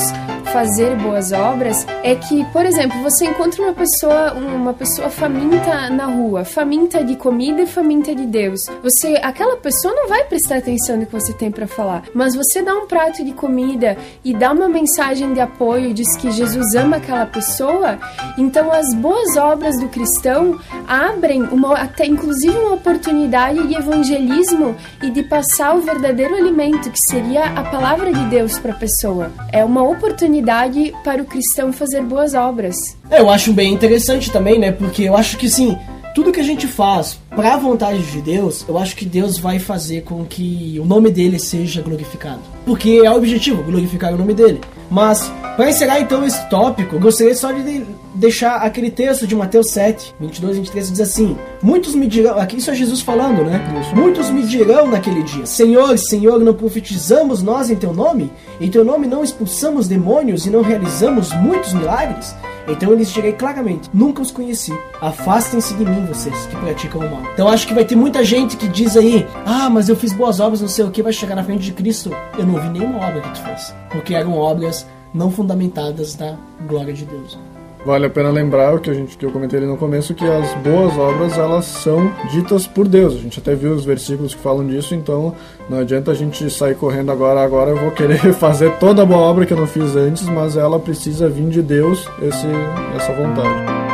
fazer 0.53 0.95
boas 0.97 1.31
obras 1.33 1.85
é 2.03 2.15
que, 2.15 2.45
por 2.53 2.65
exemplo, 2.65 2.97
você 3.03 3.25
encontra 3.25 3.61
uma 3.61 3.73
pessoa, 3.73 4.33
uma 4.33 4.73
pessoa 4.73 5.09
faminta 5.27 5.89
na 5.89 6.05
rua, 6.05 6.45
faminta 6.45 7.03
de 7.03 7.17
comida 7.17 7.61
e 7.61 7.67
faminta 7.67 8.15
de 8.15 8.25
Deus. 8.25 8.61
Você, 8.81 9.19
aquela 9.21 9.57
pessoa 9.57 9.93
não 9.93 10.07
vai 10.07 10.23
prestar 10.23 10.59
atenção 10.59 10.95
no 10.95 11.05
que 11.05 11.11
você 11.11 11.33
tem 11.33 11.51
para 11.51 11.67
falar, 11.67 12.03
mas 12.13 12.33
você 12.33 12.61
dá 12.61 12.73
um 12.73 12.87
prato 12.87 13.25
de 13.25 13.33
comida 13.33 13.97
e 14.23 14.33
dá 14.33 14.53
uma 14.53 14.69
mensagem 14.69 15.33
de 15.33 15.41
apoio, 15.41 15.93
diz 15.93 16.15
que 16.15 16.31
Jesus 16.31 16.75
ama 16.75 16.95
aquela 16.95 17.25
pessoa, 17.25 17.99
então 18.37 18.71
as 18.71 18.93
boas 18.93 19.35
obras 19.35 19.77
do 19.77 19.89
cristão 19.89 20.57
abrem 20.87 21.43
uma, 21.43 21.73
até 21.73 22.05
inclusive 22.05 22.57
uma 22.57 22.75
oportunidade 22.75 23.67
de 23.67 23.75
evangelismo 23.75 24.77
e 25.03 25.09
de 25.09 25.23
passar 25.23 25.75
o 25.75 25.81
verdadeiro 25.81 26.35
alimento, 26.35 26.89
que 26.89 27.01
seria 27.09 27.47
a 27.47 27.63
palavra 27.63 28.13
de 28.13 28.23
Deus 28.29 28.57
para 28.59 28.71
a 28.71 28.77
pessoa. 28.77 29.29
É 29.51 29.65
uma 29.65 29.83
oportunidade 29.83 30.93
para 31.03 31.21
o 31.21 31.25
cristão 31.25 31.73
fazer 31.73 32.01
boas 32.01 32.33
obras. 32.33 32.96
É, 33.09 33.19
eu 33.21 33.29
acho 33.29 33.53
bem 33.53 33.73
interessante 33.73 34.31
também, 34.31 34.59
né? 34.59 34.71
Porque 34.71 35.03
eu 35.03 35.15
acho 35.15 35.37
que 35.37 35.49
sim, 35.49 35.77
tudo 36.13 36.31
que 36.31 36.39
a 36.39 36.43
gente 36.43 36.67
faz 36.67 37.17
pra 37.35 37.55
vontade 37.57 38.01
de 38.11 38.21
Deus, 38.21 38.65
eu 38.67 38.77
acho 38.77 38.95
que 38.95 39.05
Deus 39.05 39.37
vai 39.37 39.59
fazer 39.59 40.01
com 40.01 40.25
que 40.25 40.77
o 40.81 40.85
nome 40.85 41.09
dele 41.11 41.39
seja 41.39 41.81
glorificado. 41.81 42.39
Porque 42.65 43.01
é 43.03 43.09
o 43.09 43.15
objetivo, 43.15 43.63
glorificar 43.63 44.13
o 44.13 44.17
nome 44.17 44.33
dele. 44.33 44.59
Mas, 44.89 45.31
para 45.55 45.69
encerrar 45.69 45.99
então 45.99 46.25
esse 46.25 46.49
tópico, 46.49 46.95
eu 46.95 46.99
gostaria 46.99 47.35
só 47.35 47.51
de 47.51 47.61
de- 47.63 47.85
deixar 48.15 48.55
aquele 48.57 48.89
texto 48.89 49.27
de 49.27 49.35
Mateus 49.35 49.69
7, 49.71 50.13
22 50.19 50.55
e 50.55 50.59
23, 50.61 50.85
que 50.87 50.91
diz 50.93 51.01
assim: 51.01 51.37
Muitos 51.61 51.93
me 51.93 52.07
dirão, 52.07 52.37
aqui 52.39 52.57
isso 52.57 52.71
é 52.71 52.73
Jesus 52.75 53.01
falando, 53.01 53.43
né? 53.43 53.61
Muitos 53.93 54.29
me 54.29 54.43
dirão 54.43 54.87
naquele 54.87 55.23
dia: 55.23 55.45
Senhor, 55.45 55.97
Senhor, 55.97 56.39
não 56.39 56.53
profetizamos 56.53 57.43
nós 57.43 57.69
em 57.69 57.75
teu 57.75 57.93
nome? 57.93 58.31
Em 58.59 58.69
teu 58.69 58.83
nome 58.83 59.07
não 59.07 59.23
expulsamos 59.23 59.87
demônios 59.87 60.45
e 60.45 60.49
não 60.49 60.61
realizamos 60.61 61.31
muitos 61.33 61.73
milagres? 61.73 62.33
Então 62.67 62.91
eu 62.91 62.97
lhes 62.97 63.11
direi 63.11 63.33
claramente: 63.33 63.89
nunca 63.93 64.21
os 64.21 64.31
conheci. 64.31 64.77
Afastem-se 65.01 65.73
de 65.73 65.85
mim, 65.85 66.05
vocês 66.05 66.35
que 66.47 66.55
praticam 66.57 67.01
o 67.01 67.09
mal. 67.09 67.21
Então 67.33 67.47
acho 67.47 67.67
que 67.67 67.73
vai 67.73 67.85
ter 67.85 67.95
muita 67.95 68.23
gente 68.23 68.57
que 68.57 68.67
diz 68.67 68.97
aí: 68.97 69.25
ah, 69.45 69.69
mas 69.69 69.89
eu 69.89 69.95
fiz 69.95 70.13
boas 70.13 70.39
obras, 70.39 70.61
não 70.61 70.67
sei 70.67 70.85
o 70.85 70.91
que, 70.91 71.01
vai 71.01 71.13
chegar 71.13 71.35
na 71.35 71.43
frente 71.43 71.63
de 71.63 71.71
Cristo. 71.71 72.11
Eu 72.37 72.45
não 72.45 72.59
vi 72.59 72.69
nenhuma 72.69 72.99
obra 72.99 73.21
que 73.21 73.31
tu 73.31 73.41
fez. 73.41 73.73
Porque 73.89 74.13
eram 74.13 74.33
obras 74.33 74.85
não 75.13 75.31
fundamentadas 75.31 76.17
na 76.17 76.37
glória 76.67 76.93
de 76.93 77.05
Deus. 77.05 77.37
Vale 77.85 78.05
a 78.05 78.09
pena 78.09 78.29
lembrar 78.29 78.75
o 78.75 78.79
que 78.79 78.89
a 78.89 78.93
gente 78.93 79.17
que 79.17 79.25
eu 79.25 79.31
comentei 79.31 79.59
ali 79.59 79.67
no 79.67 79.77
começo 79.77 80.13
que 80.13 80.25
as 80.25 80.53
boas 80.55 80.97
obras 80.97 81.37
elas 81.37 81.65
são 81.65 82.11
ditas 82.31 82.67
por 82.67 82.87
Deus. 82.87 83.15
A 83.15 83.19
gente 83.19 83.39
até 83.39 83.55
viu 83.55 83.73
os 83.73 83.85
versículos 83.85 84.35
que 84.35 84.41
falam 84.41 84.67
disso, 84.67 84.93
então 84.93 85.33
não 85.69 85.79
adianta 85.79 86.11
a 86.11 86.13
gente 86.13 86.49
sair 86.49 86.75
correndo 86.75 87.11
agora, 87.11 87.41
agora 87.41 87.71
eu 87.71 87.77
vou 87.77 87.91
querer 87.91 88.19
fazer 88.35 88.73
toda 88.77 89.03
a 89.03 89.05
boa 89.05 89.21
obra 89.21 89.45
que 89.45 89.53
eu 89.53 89.57
não 89.57 89.67
fiz 89.67 89.95
antes, 89.95 90.27
mas 90.27 90.57
ela 90.57 90.79
precisa 90.79 91.29
vir 91.29 91.49
de 91.49 91.61
Deus 91.61 92.09
esse 92.21 92.47
essa 92.95 93.13
vontade. 93.13 93.86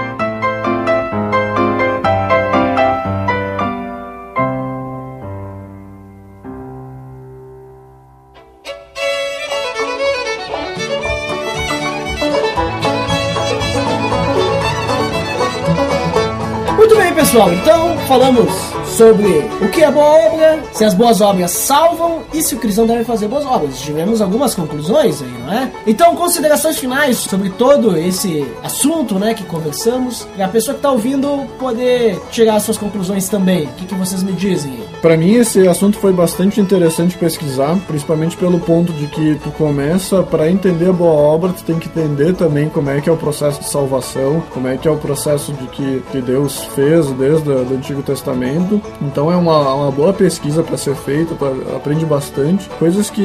Muito 16.84 16.98
bem, 16.98 17.14
pessoal. 17.14 17.54
Então 17.54 17.98
falamos 18.00 18.52
sobre 18.98 19.30
o 19.62 19.70
que 19.70 19.82
é 19.82 19.90
boa 19.90 20.06
obra, 20.06 20.62
se 20.74 20.84
as 20.84 20.94
boas 20.94 21.22
obras 21.22 21.52
salvam 21.52 22.24
e 22.34 22.44
se 22.44 22.56
o 22.56 22.60
cristão 22.60 22.86
deve 22.86 23.06
fazer 23.06 23.30
boas 23.30 23.46
obras. 23.46 23.80
Tivemos 23.80 24.22
algumas 24.22 24.54
conclusões 24.54 25.22
aí, 25.22 25.32
não 25.46 25.54
é? 25.54 25.72
Então, 25.88 26.14
considerações 26.14 26.78
finais 26.78 27.20
sobre 27.20 27.52
todo 27.52 27.98
esse 27.98 28.46
assunto, 28.62 29.18
né, 29.18 29.34
que 29.34 29.46
conversamos, 29.46 30.28
para 30.36 30.44
a 30.44 30.50
pessoa 30.50 30.74
que 30.74 30.80
está 30.80 30.92
ouvindo 30.92 31.48
poder 31.58 32.20
tirar 32.30 32.60
suas 32.60 32.78
conclusões 32.78 33.30
também. 33.30 33.64
O 33.64 33.74
que, 33.76 33.86
que 33.86 33.96
vocês 33.96 34.22
me 34.22 34.34
dizem? 34.34 34.78
Para 35.04 35.18
mim 35.18 35.34
esse 35.34 35.68
assunto 35.68 35.98
foi 36.00 36.14
bastante 36.14 36.62
interessante 36.62 37.18
pesquisar, 37.18 37.78
principalmente 37.86 38.38
pelo 38.38 38.58
ponto 38.58 38.94
de 38.94 39.08
que 39.08 39.36
tu 39.44 39.52
começa 39.52 40.24
para 40.24 40.50
entender 40.50 40.88
a 40.88 40.94
boa 40.94 41.12
obra, 41.12 41.52
tu 41.52 41.62
tem 41.62 41.78
que 41.78 41.90
entender 41.90 42.34
também 42.34 42.70
como 42.70 42.90
é 42.90 43.02
que 43.02 43.10
é 43.10 43.12
o 43.12 43.18
processo 43.18 43.60
de 43.60 43.68
salvação, 43.68 44.42
como 44.54 44.66
é 44.66 44.78
que 44.78 44.88
é 44.88 44.92
o 44.92 44.96
processo 44.96 45.52
de 45.52 45.68
que, 45.68 46.02
que 46.10 46.22
Deus 46.22 46.64
fez 46.74 47.12
desde 47.12 47.50
o 47.50 47.76
Antigo 47.76 48.02
Testamento. 48.02 48.82
Então 49.02 49.30
é 49.30 49.36
uma, 49.36 49.74
uma 49.74 49.92
boa 49.92 50.14
pesquisa 50.14 50.64
para 50.64 50.78
ser 50.78 50.96
feita, 50.96 51.36
tu 51.36 51.46
aprende 51.76 52.06
bastante, 52.06 52.70
coisas 52.80 53.10
que 53.10 53.22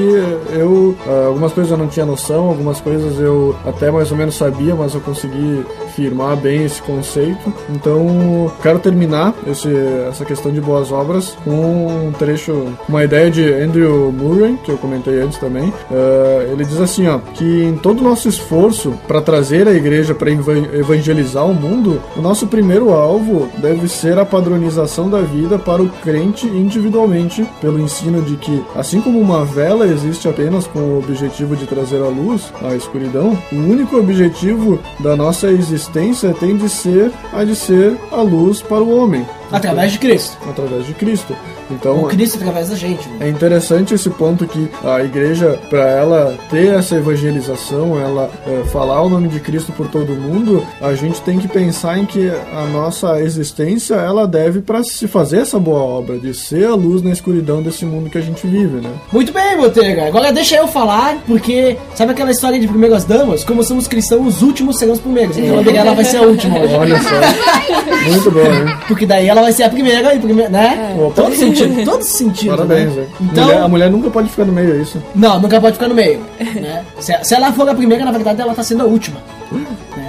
eu 0.50 0.96
ah, 1.06 1.26
algumas 1.28 1.52
coisas 1.52 1.70
eu 1.70 1.78
não 1.78 1.86
tinha 1.86 2.04
noção, 2.04 2.48
algumas 2.48 2.80
coisas 2.80 3.20
eu 3.20 3.54
até 3.64 3.88
mais 3.88 4.10
ou 4.10 4.16
menos 4.16 4.34
sabia, 4.34 4.74
mas 4.74 4.94
eu 4.94 5.00
consegui 5.00 5.64
firmar 5.98 6.36
bem 6.36 6.64
esse 6.64 6.80
conceito. 6.80 7.52
Então, 7.70 8.52
quero 8.62 8.78
terminar 8.78 9.34
esse, 9.48 9.68
essa 10.08 10.24
questão 10.24 10.52
de 10.52 10.60
boas 10.60 10.92
obras 10.92 11.36
com 11.44 12.06
um 12.06 12.12
trecho, 12.12 12.72
uma 12.88 13.02
ideia 13.02 13.28
de 13.28 13.52
Andrew 13.52 14.12
Murray, 14.12 14.56
que 14.62 14.70
eu 14.70 14.78
comentei 14.78 15.20
antes 15.20 15.38
também. 15.38 15.72
Eh, 15.90 16.50
ele 16.52 16.64
diz 16.64 16.80
assim, 16.80 17.08
ó, 17.08 17.18
que 17.18 17.64
em 17.64 17.76
todo 17.76 18.00
o 18.00 18.04
nosso 18.04 18.28
esforço 18.28 18.94
para 19.08 19.20
trazer 19.20 19.66
a 19.66 19.72
igreja 19.72 20.14
para 20.14 20.30
evangelizar 20.30 21.44
o 21.44 21.52
mundo, 21.52 22.00
o 22.16 22.22
nosso 22.22 22.46
primeiro 22.46 22.90
alvo 22.92 23.48
deve 23.58 23.88
ser 23.88 24.18
a 24.18 24.24
padronização 24.24 25.10
da 25.10 25.20
vida 25.20 25.58
para 25.58 25.82
o 25.82 25.88
crente 25.88 26.46
individualmente, 26.46 27.44
pelo 27.60 27.80
ensino 27.80 28.22
de 28.22 28.36
que, 28.36 28.62
assim 28.76 29.00
como 29.00 29.18
uma 29.18 29.44
vela 29.44 29.84
existe 29.84 30.28
apenas 30.28 30.64
com 30.68 30.78
o 30.78 30.98
objetivo 30.98 31.56
de 31.56 31.66
trazer 31.66 32.00
a 32.00 32.08
luz 32.08 32.52
à 32.62 32.76
escuridão, 32.76 33.36
o 33.50 33.56
único 33.56 33.98
objetivo 33.98 34.78
da 35.00 35.16
nossa 35.16 35.48
existência 35.48 35.87
tem 36.34 36.56
de 36.56 36.68
ser 36.68 37.12
a 37.32 37.44
de 37.44 37.54
ser 37.54 37.98
a 38.12 38.22
luz 38.22 38.62
para 38.62 38.82
o 38.82 38.96
homem. 38.96 39.26
Através 39.50 39.92
de 39.92 39.98
Cristo. 39.98 40.36
Através 40.48 40.86
de 40.86 40.94
Cristo. 40.94 41.34
Então, 41.70 42.02
O 42.04 42.06
Cristo 42.08 42.36
através 42.38 42.68
da 42.70 42.76
gente. 42.76 43.08
né? 43.08 43.26
é 43.26 43.28
interessante 43.28 43.94
esse 43.94 44.08
ponto 44.10 44.46
que 44.46 44.68
a 44.84 45.02
igreja, 45.02 45.58
para 45.68 45.88
ela 45.88 46.34
ter 46.50 46.74
essa 46.74 46.96
evangelização, 46.96 47.98
ela 48.00 48.30
é, 48.46 48.64
falar 48.70 49.02
o 49.02 49.08
nome 49.08 49.28
de 49.28 49.40
Cristo 49.40 49.72
por 49.72 49.88
todo 49.88 50.12
mundo, 50.12 50.64
a 50.80 50.94
gente 50.94 51.20
tem 51.22 51.38
que 51.38 51.48
pensar 51.48 51.98
em 51.98 52.04
que 52.06 52.28
a 52.52 52.64
nossa 52.72 53.20
existência 53.20 53.94
ela 53.94 54.26
deve 54.26 54.60
para 54.60 54.82
se 54.82 55.06
fazer 55.06 55.40
essa 55.40 55.58
boa 55.58 55.80
obra, 55.80 56.18
de 56.18 56.34
ser 56.34 56.66
a 56.66 56.74
luz 56.74 57.02
na 57.02 57.10
escuridão 57.10 57.62
desse 57.62 57.84
mundo 57.84 58.10
que 58.10 58.18
a 58.18 58.22
gente 58.22 58.46
vive, 58.46 58.80
né? 58.80 58.90
Muito 59.12 59.32
bem, 59.32 59.56
Botega. 59.56 60.06
Agora 60.06 60.32
deixa 60.32 60.56
eu 60.56 60.66
falar, 60.68 61.18
porque 61.26 61.76
sabe 61.94 62.12
aquela 62.12 62.30
história 62.30 62.58
de 62.58 62.66
primeiras 62.68 63.04
damas? 63.04 63.44
Como 63.44 63.62
somos 63.62 63.86
cristãos, 63.88 64.36
os 64.36 64.42
últimos 64.42 64.78
serão 64.78 64.92
os 64.92 65.00
primeiros. 65.00 65.36
Então 65.36 65.58
a 65.58 65.62
Miguel 65.62 65.94
vai 65.94 66.04
ser 66.04 66.18
a 66.18 66.22
última. 66.22 66.56
Olha 66.58 66.96
só. 67.02 68.08
Muito 68.10 68.30
bom, 68.30 68.40
hein? 68.40 68.76
Porque 68.86 69.06
daí 69.06 69.28
ela 69.28 69.42
vai 69.42 69.52
ser 69.52 69.64
a 69.64 69.70
primeira 69.70 70.14
e 70.14 70.18
primeira, 70.18 70.50
né? 70.50 70.96
Opa. 70.98 71.22
Todo 71.22 71.34
sentido, 71.34 71.57
todo 71.84 72.02
sentido. 72.02 72.50
Parabéns, 72.56 72.94
né? 72.94 73.06
Então, 73.20 73.44
Mulher- 73.46 73.62
a 73.62 73.68
mulher 73.68 73.90
nunca 73.90 74.10
pode 74.10 74.28
ficar 74.28 74.44
no 74.44 74.52
meio, 74.52 74.74
é 74.74 74.76
isso? 74.82 75.02
não, 75.14 75.40
nunca 75.40 75.60
pode 75.60 75.74
ficar 75.74 75.88
no 75.88 75.94
meio. 75.94 76.20
Né? 76.58 76.82
Se, 76.98 77.12
se 77.24 77.34
ela 77.34 77.52
for 77.52 77.68
a 77.68 77.74
primeira, 77.74 78.04
na 78.04 78.10
verdade 78.12 78.40
ela 78.40 78.54
tá 78.54 78.62
sendo 78.62 78.82
a 78.82 78.86
última. 78.86 79.18
Né? 79.52 79.64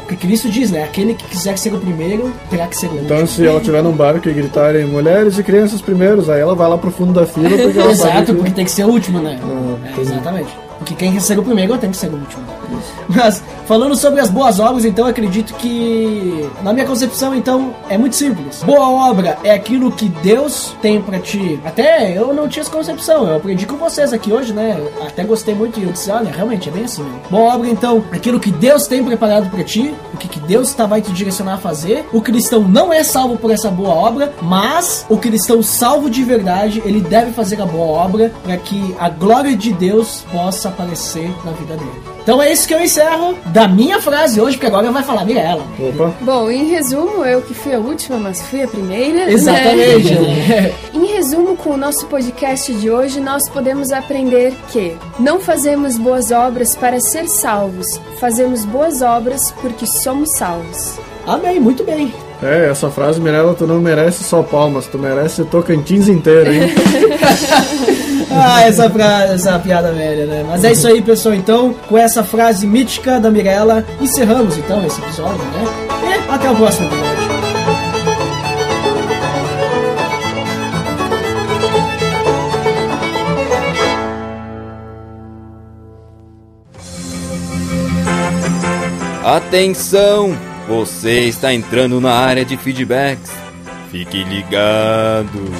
Porque 0.08 0.16
Cristo 0.28 0.50
diz, 0.50 0.72
né? 0.72 0.84
Aquele 0.84 1.14
que 1.14 1.24
quiser 1.26 1.58
ser 1.58 1.74
o 1.74 1.78
primeiro, 1.80 2.32
terá 2.50 2.66
que 2.68 2.76
ser 2.78 2.88
o 2.88 2.91
último. 2.91 3.06
Então, 3.06 3.28
se 3.28 3.45
ela 3.45 3.58
estiver 3.60 3.84
num 3.84 3.91
barco 3.91 4.28
e 4.28 4.34
gritarem 4.34 4.86
mulheres 4.86 5.38
e 5.38 5.43
crianças 5.43 5.82
primeiros, 5.82 6.30
aí 6.30 6.39
ela 6.41 6.56
vai 6.56 6.68
lá 6.70 6.78
pro 6.78 6.89
fundo 6.91 7.14
da 7.14 7.26
fila 7.26 7.50
porque 7.50 7.78
ela 7.80 7.91
Exato, 7.91 8.26
que- 8.26 8.34
porque 8.34 8.52
tem 8.52 8.66
que 8.66 8.72
ser 8.72 8.86
o 8.86 8.89
último, 8.89 9.20
né? 9.20 9.39
Ah, 9.43 9.89
É, 9.97 10.02
exatamente. 10.02 10.50
Porque 10.80 10.95
quem 10.95 11.12
quer 11.14 11.22
ser 11.22 11.38
o 11.38 11.43
primeiro 11.43 11.78
tem 11.78 11.91
que 11.91 11.97
ser 11.97 12.08
o 12.10 12.14
último. 12.16 12.41
Mas 13.07 13.43
falando 13.65 13.95
sobre 13.95 14.20
as 14.20 14.30
boas 14.30 14.59
obras, 14.59 14.86
então 14.86 15.05
acredito 15.05 15.53
que 15.55 16.49
na 16.61 16.74
minha 16.74 16.86
concepção, 16.86 17.36
então 17.36 17.74
é 17.89 17.97
muito 17.97 18.15
simples. 18.15 18.63
Boa 18.63 19.09
obra 19.09 19.38
é 19.43 19.51
aquilo 19.51 19.91
que 19.91 20.09
Deus 20.09 20.76
tem 20.82 21.01
pra 21.01 21.20
ti. 21.20 21.59
Até 21.65 22.17
eu 22.17 22.34
não 22.34 22.47
tinha 22.47 22.61
essa 22.61 22.72
concepção, 22.72 23.28
eu 23.28 23.36
aprendi 23.36 23.65
com 23.65 23.78
vocês 23.78 24.13
aqui 24.13 24.32
hoje, 24.32 24.53
né? 24.53 24.80
Até 25.05 25.24
gostei 25.24 25.53
muito 25.53 25.80
e 25.80 25.84
eu 25.84 25.91
disse, 25.91 26.11
olha, 26.11 26.32
realmente 26.32 26.70
é 26.70 26.72
bem 26.72 26.84
assim. 26.86 27.03
Né? 27.03 27.20
Boa 27.30 27.55
obra 27.55 27.70
então, 27.70 28.03
é 28.11 28.15
aquilo 28.15 28.39
que 28.39 28.51
Deus 28.51 28.88
tem 28.88 29.03
preparado 29.03 29.49
pra 29.49 29.63
ti, 29.63 29.93
o 30.13 30.17
que, 30.17 30.28
que 30.28 30.39
Deus 30.39 30.74
tá, 30.74 30.86
vai 30.86 31.01
te 31.01 31.11
direcionar 31.11 31.55
a 31.55 31.57
fazer. 31.57 32.05
O 32.11 32.22
cristão 32.22 32.61
não 32.61 32.91
é 32.91 33.03
salvo 33.03 33.38
por 33.38 33.51
essa 33.51 33.70
boa 33.70 33.93
obra, 33.93 34.34
mas 34.41 35.05
o 35.09 35.17
cristão 35.17 35.61
salvo 35.61 36.09
de 36.09 36.24
verdade, 36.24 36.82
ele 36.86 37.01
deve 37.01 37.32
fazer 37.32 37.61
a 37.61 37.65
boa 37.65 38.03
obra 38.03 38.32
para 38.43 38.57
que 38.57 38.95
a 38.99 39.09
glória 39.09 39.55
de 39.55 39.72
Deus 39.74 40.24
possa 40.32 40.70
aparecer 40.70 41.32
na 41.43 41.51
vida 41.51 41.76
dele. 41.76 42.20
Então 42.22 42.41
é 42.41 42.51
isso 42.51 42.59
que 42.68 42.74
eu 42.74 42.80
encerro 42.82 43.36
da 43.47 43.68
minha 43.68 44.01
frase 44.01 44.39
hoje, 44.39 44.57
porque 44.57 44.68
agora 44.68 44.91
vai 44.91 45.03
falar 45.03 45.26
Mirella. 45.26 45.64
Opa. 45.80 46.14
Bom, 46.22 46.49
em 46.49 46.66
resumo, 46.70 47.24
eu 47.26 47.41
que 47.41 47.53
fui 47.53 47.74
a 47.74 47.80
última, 47.80 48.18
mas 48.18 48.41
fui 48.41 48.62
a 48.64 48.68
primeira. 48.68 49.26
né? 49.26 49.32
Exatamente. 49.34 50.14
né? 50.14 50.74
Em 50.93 51.05
resumo, 51.05 51.55
com 51.55 51.72
o 51.72 51.78
nosso 51.78 52.05
podcast 52.07 52.74
de 52.74 52.89
hoje, 52.89 53.20
nós 53.20 53.47
podemos 53.49 53.91
aprender 53.91 54.53
que 54.72 54.95
não 55.20 55.39
fazemos 55.39 55.97
boas 55.97 56.32
obras 56.32 56.76
para 56.76 56.99
ser 56.99 57.28
salvos, 57.28 57.88
fazemos 58.20 58.66
boas 58.66 59.01
obras 59.01 59.51
porque 59.62 59.86
somos 59.86 60.30
salvos. 60.38 60.93
Amém, 61.26 61.60
muito 61.60 61.84
bem. 61.84 62.14
É, 62.41 62.70
essa 62.72 62.89
frase, 62.89 63.20
Mirella, 63.20 63.53
tu 63.53 63.68
não 63.68 63.80
merece 63.82 64.24
só 64.24 64.41
palmas, 64.41 64.88
tu 64.88 64.97
merece 64.97 65.43
Tocantins 65.43 66.07
inteiro, 66.07 66.53
hein? 66.53 66.62
Ah, 68.32 68.61
essa, 68.61 68.89
fra- 68.89 69.23
essa 69.25 69.57
piada 69.59 69.91
velha, 69.91 70.25
né? 70.25 70.45
Mas 70.47 70.63
é 70.63 70.71
isso 70.71 70.88
aí, 70.88 71.01
pessoal. 71.01 71.34
Então, 71.34 71.73
com 71.88 71.97
essa 71.97 72.23
frase 72.23 72.67
mítica 72.67 73.19
da 73.19 73.32
Mirella, 73.32 73.84
encerramos 73.99 74.57
então 74.57 74.86
esse 74.86 75.01
episódio, 75.01 75.38
né? 75.39 75.63
E 76.27 76.32
até 76.32 76.49
o 76.51 76.55
próximo 76.55 76.88
episódio. 76.88 77.30
Atenção! 89.23 90.38
Você 90.67 91.21
está 91.21 91.53
entrando 91.53 91.99
na 91.99 92.13
área 92.13 92.45
de 92.45 92.55
feedbacks. 92.57 93.32
Fique 93.91 94.23
ligado. 94.23 95.51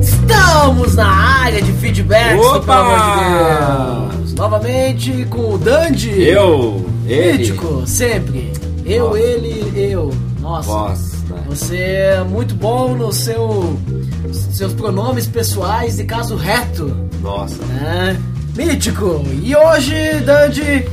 Estamos 0.00 0.94
na 0.94 1.06
área 1.06 1.60
de 1.60 1.72
feedbacks, 1.74 2.44
Opa! 2.46 2.60
pelo 2.60 2.94
amor 2.94 4.08
de 4.08 4.16
Deus. 4.18 4.34
Novamente 4.34 5.26
com 5.28 5.54
o 5.54 5.58
Dandy. 5.58 6.22
Eu, 6.22 6.86
ele, 7.06 7.38
Mítico, 7.38 7.86
sempre. 7.86 8.52
Eu, 8.86 9.08
Nossa. 9.08 9.18
ele, 9.18 9.72
eu. 9.92 10.14
Nossa. 10.40 10.70
Nossa, 10.70 11.16
Você 11.48 11.76
é 11.76 12.24
muito 12.24 12.54
bom 12.54 12.94
no 12.94 13.12
seu 13.12 13.78
seus 14.52 14.72
pronomes 14.72 15.26
pessoais 15.26 15.96
de 15.96 16.04
caso 16.04 16.34
reto, 16.36 16.96
nossa. 17.20 17.62
né? 17.66 18.16
Mítico. 18.56 19.22
E 19.42 19.54
hoje, 19.54 20.20
Dandy, 20.24 20.88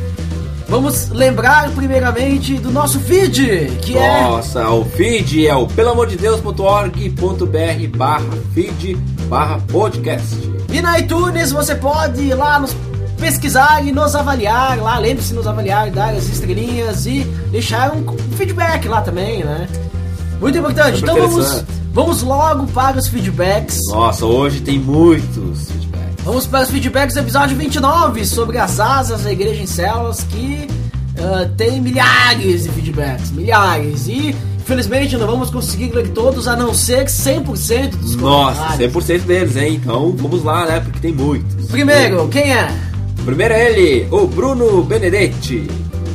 vamos 0.68 1.10
lembrar 1.10 1.70
primeiramente 1.72 2.58
do 2.58 2.72
nosso 2.72 3.00
feed, 3.00 3.78
que 3.82 3.98
é 3.98 4.24
Nossa, 4.24 4.70
o 4.70 4.86
feed 4.86 5.48
é 5.48 5.56
o 5.56 5.68
pelamordedeus.org.br 5.68 7.98
barra 7.98 8.26
feed 8.54 8.96
barra 9.28 9.60
podcast. 9.72 10.36
E 10.72 10.82
na 10.82 11.00
iTunes 11.00 11.52
você 11.52 11.76
pode 11.76 12.22
ir 12.22 12.34
lá 12.34 12.60
nos 12.60 12.76
pesquisar 13.20 13.86
e 13.86 13.92
nos 13.92 14.16
avaliar 14.16 14.78
lá, 14.78 14.98
lembre-se 15.00 15.30
de 15.30 15.36
nos 15.36 15.48
avaliar, 15.48 15.90
dar 15.90 16.14
as 16.14 16.28
estrelinhas 16.28 17.06
e 17.06 17.24
deixar 17.52 17.96
um 17.96 18.06
feedback 18.38 18.88
lá 18.88 19.02
também, 19.02 19.44
né? 19.44 19.68
Muito 20.40 20.58
importante. 20.58 21.02
Então 21.02 21.16
vamos, 21.16 21.64
vamos 21.94 22.22
logo 22.22 22.68
para 22.68 22.98
os 22.98 23.08
feedbacks. 23.08 23.80
Nossa, 23.90 24.26
hoje 24.26 24.62
tem 24.62 24.80
muitos 24.80 25.72
feedbacks. 25.72 25.85
Vamos 26.26 26.48
para 26.48 26.64
os 26.64 26.72
feedbacks 26.72 27.14
do 27.14 27.20
episódio 27.20 27.56
29 27.56 28.26
sobre 28.26 28.58
as 28.58 28.80
asas 28.80 29.22
da 29.22 29.32
igreja 29.32 29.62
em 29.62 29.68
células 29.68 30.24
que 30.24 30.68
ah, 31.20 31.48
tem 31.56 31.80
milhares 31.80 32.64
de 32.64 32.70
feedbacks, 32.72 33.30
milhares. 33.30 34.08
E 34.08 34.36
infelizmente 34.58 35.16
não 35.18 35.28
vamos 35.28 35.52
conseguir 35.52 35.92
ler 35.94 36.10
todos 36.10 36.48
a 36.48 36.56
não 36.56 36.74
ser 36.74 37.06
100% 37.06 37.90
dos 37.98 38.16
Nossa, 38.16 38.60
comentários. 38.60 38.94
100% 38.96 39.20
deles, 39.22 39.56
hein? 39.56 39.76
Então 39.76 40.16
vamos 40.18 40.44
lá, 40.44 40.66
né? 40.66 40.80
Porque 40.80 41.00
tem 41.00 41.14
muitos. 41.14 41.68
Primeiro, 41.68 42.28
quem 42.30 42.54
é? 42.56 42.72
Primeiro 43.24 43.54
é 43.54 43.72
ele, 43.72 44.08
o 44.10 44.26
Bruno 44.26 44.84
Benedetti. 44.84 45.68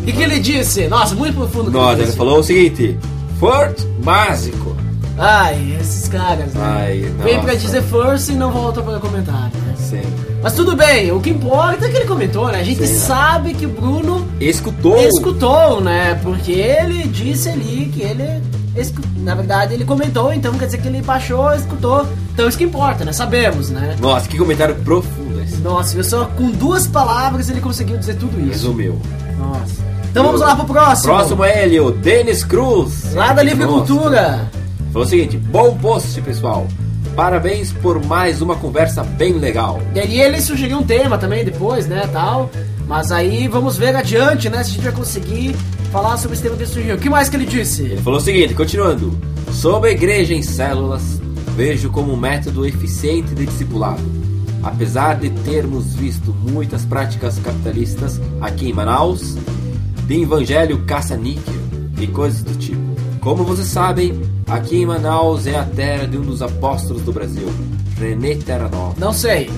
E 0.04 0.10
que 0.10 0.22
ele 0.24 0.40
disse? 0.40 0.88
Nossa, 0.88 1.14
muito 1.14 1.36
profundo. 1.36 1.70
Nossa, 1.70 1.98
ele 1.98 2.06
disse. 2.06 2.16
falou 2.16 2.40
o 2.40 2.42
seguinte: 2.42 2.98
Ford 3.38 3.78
básico. 4.02 4.76
Ai, 5.16 5.76
esses 5.80 6.08
caras, 6.08 6.52
né? 6.52 6.60
Ai, 6.60 7.12
Vem 7.22 7.40
pra 7.40 7.54
dizer 7.54 7.82
first 7.82 8.30
e 8.30 8.32
não 8.32 8.50
volta 8.50 8.82
para 8.82 8.98
comentar, 8.98 9.50
né? 9.54 9.69
Sim. 9.88 10.02
Mas 10.42 10.52
tudo 10.54 10.76
bem, 10.76 11.10
o 11.12 11.20
que 11.20 11.30
importa 11.30 11.86
é 11.86 11.88
que 11.88 11.96
ele 11.96 12.06
comentou, 12.06 12.48
né? 12.48 12.60
A 12.60 12.62
gente 12.62 12.86
Sim, 12.86 12.92
né? 12.92 12.98
sabe 13.00 13.54
que 13.54 13.66
o 13.66 13.68
Bruno 13.68 14.26
Escutou. 14.40 14.96
escutou, 14.98 15.80
né? 15.80 16.14
Porque 16.22 16.52
ele 16.52 17.04
disse 17.08 17.48
ali 17.48 17.90
que 17.92 18.02
ele. 18.02 18.42
Na 19.16 19.34
verdade, 19.34 19.74
ele 19.74 19.84
comentou, 19.84 20.32
então 20.32 20.54
quer 20.54 20.66
dizer 20.66 20.78
que 20.78 20.88
ele 20.88 21.02
baixou, 21.02 21.52
escutou. 21.52 22.06
Então 22.32 22.48
isso 22.48 22.56
que 22.56 22.64
importa, 22.64 23.04
né? 23.04 23.12
Sabemos, 23.12 23.68
né? 23.68 23.96
Nossa, 24.00 24.28
que 24.28 24.38
comentário 24.38 24.74
profundo 24.76 25.42
esse. 25.42 25.56
Nossa, 25.56 25.94
viu 25.94 26.04
só 26.04 26.24
com 26.24 26.50
duas 26.50 26.86
palavras 26.86 27.50
ele 27.50 27.60
conseguiu 27.60 27.98
dizer 27.98 28.14
tudo 28.14 28.38
isso. 28.40 28.68
Resumiu. 28.68 28.98
Nossa. 29.38 29.90
Então 30.10 30.24
vamos 30.24 30.40
lá 30.40 30.56
pro 30.56 30.64
próximo. 30.64 31.12
Próximo 31.14 31.44
é 31.44 31.64
ele, 31.64 31.80
o 31.80 31.90
Denis 31.90 32.44
Cruz. 32.44 33.12
Lá 33.14 33.32
da 33.32 33.42
Livre 33.42 33.64
Nossa. 33.66 33.86
Cultura. 33.92 34.50
Falou 34.92 35.06
o 35.06 35.10
seguinte: 35.10 35.36
bom 35.36 35.76
post, 35.76 36.20
pessoal. 36.22 36.66
Parabéns 37.20 37.70
por 37.70 38.02
mais 38.06 38.40
uma 38.40 38.56
conversa 38.56 39.04
bem 39.04 39.34
legal. 39.34 39.78
E 39.94 40.00
aí 40.00 40.18
ele 40.22 40.40
sugeriu 40.40 40.78
um 40.78 40.82
tema 40.82 41.18
também 41.18 41.44
depois, 41.44 41.86
né, 41.86 42.08
tal. 42.10 42.50
Mas 42.86 43.12
aí 43.12 43.46
vamos 43.46 43.76
ver 43.76 43.94
adiante, 43.94 44.48
né, 44.48 44.64
se 44.64 44.70
a 44.70 44.72
gente 44.72 44.84
vai 44.84 44.92
conseguir 44.92 45.54
falar 45.92 46.16
sobre 46.16 46.32
esse 46.32 46.42
tema 46.42 46.56
que 46.56 46.62
ele 46.62 46.70
sugeriu. 46.70 46.94
O 46.94 46.98
que 46.98 47.10
mais 47.10 47.28
que 47.28 47.36
ele 47.36 47.44
disse? 47.44 47.82
Ele 47.82 48.00
falou 48.00 48.18
o 48.18 48.22
seguinte, 48.22 48.54
continuando. 48.54 49.20
Sobre 49.52 49.90
a 49.90 49.92
igreja 49.92 50.32
em 50.32 50.42
células, 50.42 51.20
vejo 51.54 51.90
como 51.90 52.10
um 52.10 52.16
método 52.16 52.64
eficiente 52.64 53.34
de 53.34 53.44
discipulado. 53.44 54.00
Apesar 54.62 55.16
de 55.20 55.28
termos 55.28 55.92
visto 55.92 56.32
muitas 56.32 56.86
práticas 56.86 57.38
capitalistas 57.38 58.18
aqui 58.40 58.70
em 58.70 58.72
Manaus, 58.72 59.36
de 60.06 60.22
evangelho 60.22 60.86
caça-níquel 60.86 61.60
e 62.00 62.06
coisas 62.06 62.42
do 62.42 62.54
tipo. 62.54 62.89
Como 63.20 63.44
vocês 63.44 63.68
sabem, 63.68 64.20
aqui 64.48 64.78
em 64.78 64.86
Manaus 64.86 65.46
é 65.46 65.58
a 65.58 65.64
terra 65.64 66.06
de 66.06 66.16
um 66.16 66.22
dos 66.22 66.40
apóstolos 66.40 67.02
do 67.02 67.12
Brasil, 67.12 67.48
René 67.98 68.34
Terra 68.36 68.68
Nova. 68.68 68.94
Não 68.98 69.12
sei, 69.12 69.50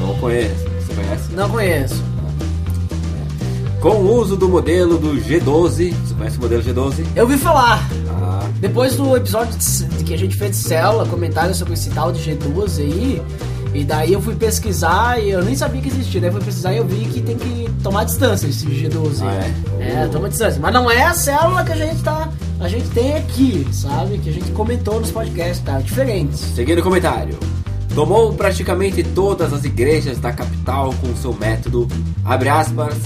Não 0.00 0.14
conhece? 0.16 0.54
Você 0.80 0.94
conhece? 0.94 1.32
não 1.32 1.48
conheço. 1.48 2.02
Com 3.80 3.90
o 3.90 4.14
uso 4.18 4.36
do 4.36 4.48
modelo 4.48 4.98
do 4.98 5.12
G12, 5.14 5.92
você 5.92 6.14
conhece 6.14 6.38
o 6.38 6.40
modelo 6.40 6.62
G12? 6.62 7.04
Eu 7.14 7.24
ouvi 7.24 7.36
falar. 7.36 7.86
Ah, 8.10 8.48
Depois 8.58 8.96
do 8.96 9.14
episódio 9.16 9.54
que 10.04 10.14
a 10.14 10.18
gente 10.18 10.36
fez 10.36 10.50
de 10.52 10.56
célula, 10.56 11.06
comentário 11.06 11.54
sobre 11.54 11.74
esse 11.74 11.90
tal 11.90 12.10
de 12.10 12.18
G12 12.18 12.78
aí. 12.80 13.22
E 13.74 13.84
daí 13.84 14.12
eu 14.12 14.22
fui 14.22 14.34
pesquisar 14.36 15.20
e 15.20 15.30
eu 15.30 15.44
nem 15.44 15.54
sabia 15.54 15.80
que 15.82 15.88
existia. 15.88 16.20
Daí 16.20 16.28
eu 16.30 16.34
fui 16.34 16.44
pesquisar 16.44 16.72
e 16.72 16.78
eu 16.78 16.86
vi 16.86 17.04
que 17.06 17.20
tem 17.20 17.36
que 17.36 17.68
tomar 17.82 18.04
distância 18.04 18.46
esse 18.46 18.64
G12. 18.66 19.20
Ah, 19.22 19.82
é? 19.82 20.08
toma 20.08 20.28
distância. 20.28 20.60
Mas 20.60 20.72
não 20.72 20.90
é 20.90 21.02
a 21.04 21.12
célula 21.14 21.62
que 21.62 21.72
a 21.72 21.76
gente 21.76 22.02
tá. 22.02 22.28
A 22.64 22.68
gente 22.68 22.88
tem 22.88 23.12
aqui, 23.12 23.66
sabe? 23.70 24.16
Que 24.16 24.30
a 24.30 24.32
gente 24.32 24.50
comentou 24.52 24.98
nos 24.98 25.10
podcasts, 25.10 25.62
tá? 25.62 25.80
Diferentes. 25.80 26.40
Seguindo 26.40 26.78
o 26.78 26.82
comentário. 26.82 27.38
Tomou 27.94 28.32
praticamente 28.32 29.02
todas 29.02 29.52
as 29.52 29.64
igrejas 29.64 30.18
da 30.18 30.32
capital 30.32 30.94
com 30.94 31.14
seu 31.14 31.34
método, 31.34 31.86
abre 32.24 32.48
aspas, 32.48 32.96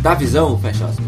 da 0.00 0.14
visão, 0.14 0.58
fecha 0.58 0.86
aspas, 0.86 1.04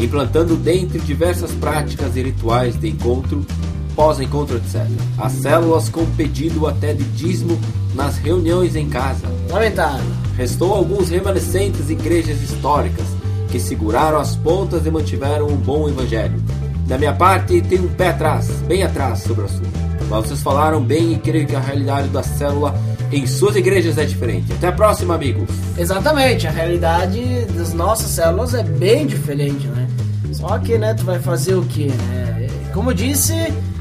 implantando 0.00 0.56
dentre 0.56 0.98
diversas 0.98 1.52
práticas 1.52 2.16
e 2.16 2.22
rituais 2.22 2.76
de 2.76 2.88
encontro, 2.88 3.46
pós-encontro, 3.94 4.56
etc. 4.56 4.84
As 5.16 5.30
células 5.30 5.88
com 5.88 6.04
pedido 6.16 6.66
até 6.66 6.92
de 6.92 7.04
dízimo 7.04 7.56
nas 7.94 8.16
reuniões 8.16 8.74
em 8.74 8.88
casa. 8.88 9.28
Lamentável. 9.48 10.10
Restou 10.36 10.74
alguns 10.74 11.08
remanescentes 11.08 11.88
igrejas 11.88 12.42
históricas 12.42 13.06
que 13.48 13.60
seguraram 13.60 14.18
as 14.18 14.34
pontas 14.34 14.84
e 14.86 14.90
mantiveram 14.90 15.46
um 15.46 15.56
bom 15.56 15.88
evangelho. 15.88 16.42
Da 16.86 16.98
minha 16.98 17.12
parte, 17.12 17.60
tem 17.62 17.80
um 17.80 17.88
pé 17.88 18.08
atrás, 18.08 18.48
bem 18.66 18.82
atrás 18.82 19.20
sobre 19.20 19.42
o 19.42 19.44
assunto. 19.46 19.70
Mas 20.08 20.26
vocês 20.26 20.42
falaram 20.42 20.82
bem 20.82 21.14
e 21.14 21.18
creio 21.18 21.46
que 21.46 21.56
a 21.56 21.60
realidade 21.60 22.08
da 22.08 22.22
célula 22.22 22.74
em 23.10 23.26
suas 23.26 23.56
igrejas 23.56 23.98
é 23.98 24.04
diferente. 24.04 24.52
Até 24.52 24.68
a 24.68 24.72
próxima, 24.72 25.14
amigos. 25.14 25.48
Exatamente, 25.76 26.46
a 26.46 26.50
realidade 26.50 27.44
das 27.56 27.72
nossas 27.72 28.10
células 28.10 28.54
é 28.54 28.62
bem 28.62 29.06
diferente, 29.06 29.66
né? 29.68 29.86
Só 30.32 30.58
que, 30.58 30.78
né, 30.78 30.94
tu 30.94 31.04
vai 31.04 31.18
fazer 31.18 31.54
o 31.54 31.62
quê, 31.62 31.86
né? 31.86 32.48
Como 32.72 32.90
eu 32.90 32.94
disse, 32.94 33.34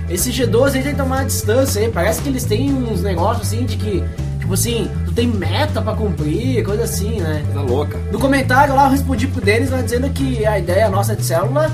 esse 0.10 0.32
G12 0.32 0.76
aí 0.76 0.84
tem 0.84 0.92
que 0.92 0.98
tomar 0.98 1.26
distância, 1.26 1.80
hein? 1.80 1.90
Parece 1.94 2.22
que 2.22 2.30
eles 2.30 2.44
têm 2.44 2.74
uns 2.74 3.02
negócios 3.02 3.48
assim 3.48 3.66
de 3.66 3.78
que, 3.78 4.04
tipo 4.40 4.54
assim, 4.54 4.90
tu 5.06 5.14
tem 5.14 5.28
meta 5.28 5.82
pra 5.82 5.94
cumprir, 5.96 6.64
coisa 6.64 6.84
assim, 6.84 7.22
né? 7.22 7.42
Coisa 7.46 7.62
louca. 7.62 7.98
No 8.12 8.20
comentário 8.20 8.76
lá 8.76 8.86
eu 8.86 8.92
respondi 8.92 9.28
pro 9.28 9.42
Denis 9.42 9.72
lá 9.72 9.82
dizendo 9.82 10.10
que 10.10 10.46
a 10.46 10.60
ideia 10.60 10.90
nossa 10.90 11.16
de 11.16 11.24
célula 11.24 11.72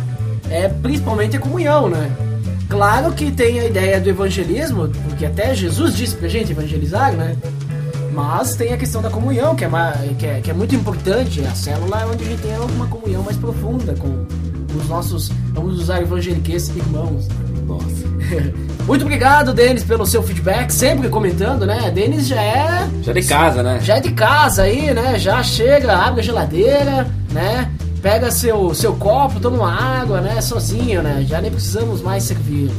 é 0.50 0.68
principalmente 0.68 1.38
a 1.38 1.40
comunhão, 1.40 1.90
né? 1.90 2.12
Claro 2.70 3.14
que 3.14 3.32
tem 3.32 3.60
a 3.60 3.66
ideia 3.66 4.00
do 4.00 4.10
evangelismo, 4.10 4.90
porque 5.08 5.26
até 5.26 5.56
Jesus 5.56 5.96
disse 5.96 6.16
pra 6.16 6.28
gente 6.28 6.52
evangelizar, 6.52 7.14
né? 7.14 7.36
Mas 8.12 8.56
tem 8.56 8.74
a 8.74 8.78
questão 8.78 9.02
da 9.02 9.10
comunhão, 9.10 9.56
que 9.56 9.64
é, 9.64 9.70
que 10.18 10.26
é, 10.26 10.42
que 10.42 10.52
é 10.52 10.54
muito 10.54 10.76
importante. 10.76 11.42
A 11.42 11.56
célula 11.56 12.02
é 12.02 12.06
onde 12.06 12.24
a 12.24 12.28
gente 12.28 12.42
tem 12.42 12.58
uma 12.58 12.88
comunhão 12.88 13.24
mais 13.24 13.38
profunda 13.38 13.94
com 13.94 14.26
os 14.76 14.88
nossos, 14.90 15.30
vamos 15.54 15.80
usar 15.80 16.02
evangeliques 16.02 16.70
irmãos. 16.70 17.28
Nossa. 17.66 18.08
Muito 18.88 19.02
obrigado, 19.02 19.54
Denis, 19.54 19.84
pelo 19.84 20.06
seu 20.06 20.24
feedback, 20.24 20.72
sempre 20.72 21.10
comentando, 21.10 21.66
né? 21.66 21.92
Denis 21.92 22.28
já 22.28 22.42
é 22.42 22.90
Já 23.02 23.12
de 23.12 23.24
casa, 23.24 23.62
né? 23.62 23.80
já 23.82 23.98
é 23.98 24.00
de 24.00 24.12
casa 24.12 24.64
aí, 24.64 24.94
né? 24.94 25.20
Já 25.20 25.44
chega, 25.44 25.94
abre 25.94 26.22
a 26.22 26.24
geladeira, 26.24 27.08
né? 27.32 27.70
Pega 28.08 28.32
seu, 28.32 28.74
seu 28.74 28.94
copo, 28.94 29.38
toma 29.38 29.58
uma 29.58 30.00
água, 30.00 30.22
né? 30.22 30.40
Sozinho, 30.40 31.04
né? 31.04 31.26
Já 31.28 31.42
nem 31.42 31.52
precisamos 31.52 32.02
mais 32.02 32.24
servir. 32.24 32.72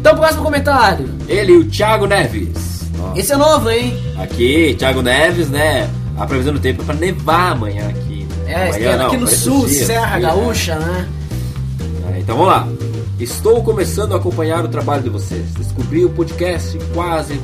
Então, 0.00 0.16
próximo 0.16 0.42
comentário. 0.42 1.08
Ele, 1.28 1.58
o 1.58 1.64
Thiago 1.70 2.08
Neves. 2.08 2.82
Nossa. 2.98 3.20
Esse 3.20 3.32
é 3.32 3.36
novo, 3.36 3.70
hein? 3.70 3.96
Aqui, 4.18 4.74
Thiago 4.76 5.00
Neves, 5.00 5.48
né? 5.48 5.88
A 6.16 6.26
previsão 6.26 6.52
do 6.52 6.58
tempo 6.58 6.82
é 6.82 6.84
pra 6.84 6.94
nevar 6.96 7.52
amanhã 7.52 7.88
aqui. 7.88 8.26
né? 8.44 8.52
É, 8.52 8.68
amanhã, 8.70 9.06
aqui 9.06 9.16
no 9.16 9.28
sul, 9.28 9.64
dias 9.64 9.86
Serra 9.86 10.16
aqui, 10.16 10.26
né? 10.26 10.28
Gaúcha, 10.28 10.74
né? 10.74 11.08
É, 12.12 12.18
então 12.18 12.36
vamos 12.36 12.50
lá. 12.52 12.68
Estou 13.20 13.62
começando 13.62 14.12
a 14.14 14.16
acompanhar 14.16 14.64
o 14.64 14.68
trabalho 14.68 15.04
de 15.04 15.08
vocês. 15.08 15.52
Descobri 15.56 16.04
o 16.04 16.10
podcast 16.10 16.76
quase 16.92 17.40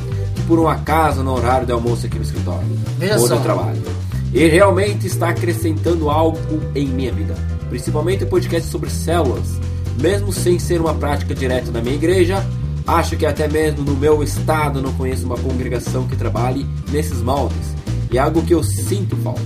por 0.49 0.59
um 0.59 0.67
acaso 0.67 1.23
no 1.23 1.33
horário 1.33 1.65
de 1.65 1.71
almoço 1.71 2.07
aqui 2.07 2.17
no 2.17 2.25
escritório. 2.25 2.67
Veja 2.99 3.21
ou 3.21 3.29
só. 3.29 3.37
do 3.37 3.41
trabalho. 3.45 4.04
E 4.35 4.49
realmente 4.49 5.07
está 5.07 5.29
acrescentando 5.29 6.11
algo 6.11 6.39
em 6.75 6.89
minha 6.89 7.13
vida. 7.13 7.35
Principalmente 7.71 8.25
o 8.25 8.27
podcast 8.27 8.69
sobre 8.69 8.91
células. 8.91 9.61
Mesmo 10.01 10.33
sem 10.33 10.59
ser 10.59 10.81
uma 10.81 10.93
prática 10.93 11.33
direta 11.35 11.71
da 11.71 11.81
minha 11.81 11.95
igreja, 11.95 12.45
acho 12.85 13.17
que 13.17 13.25
até 13.25 13.47
mesmo 13.47 13.85
no 13.85 13.95
meu 13.95 14.25
estado 14.25 14.83
não 14.83 14.93
conheço 14.95 15.25
uma 15.25 15.37
congregação 15.39 16.09
que 16.09 16.17
trabalhe 16.17 16.67
nesses 16.91 17.23
moldes. 17.23 17.75
E 18.11 18.19
é 18.19 18.21
algo 18.21 18.43
que 18.43 18.53
eu 18.53 18.63
sinto 18.65 19.17
falta. 19.19 19.41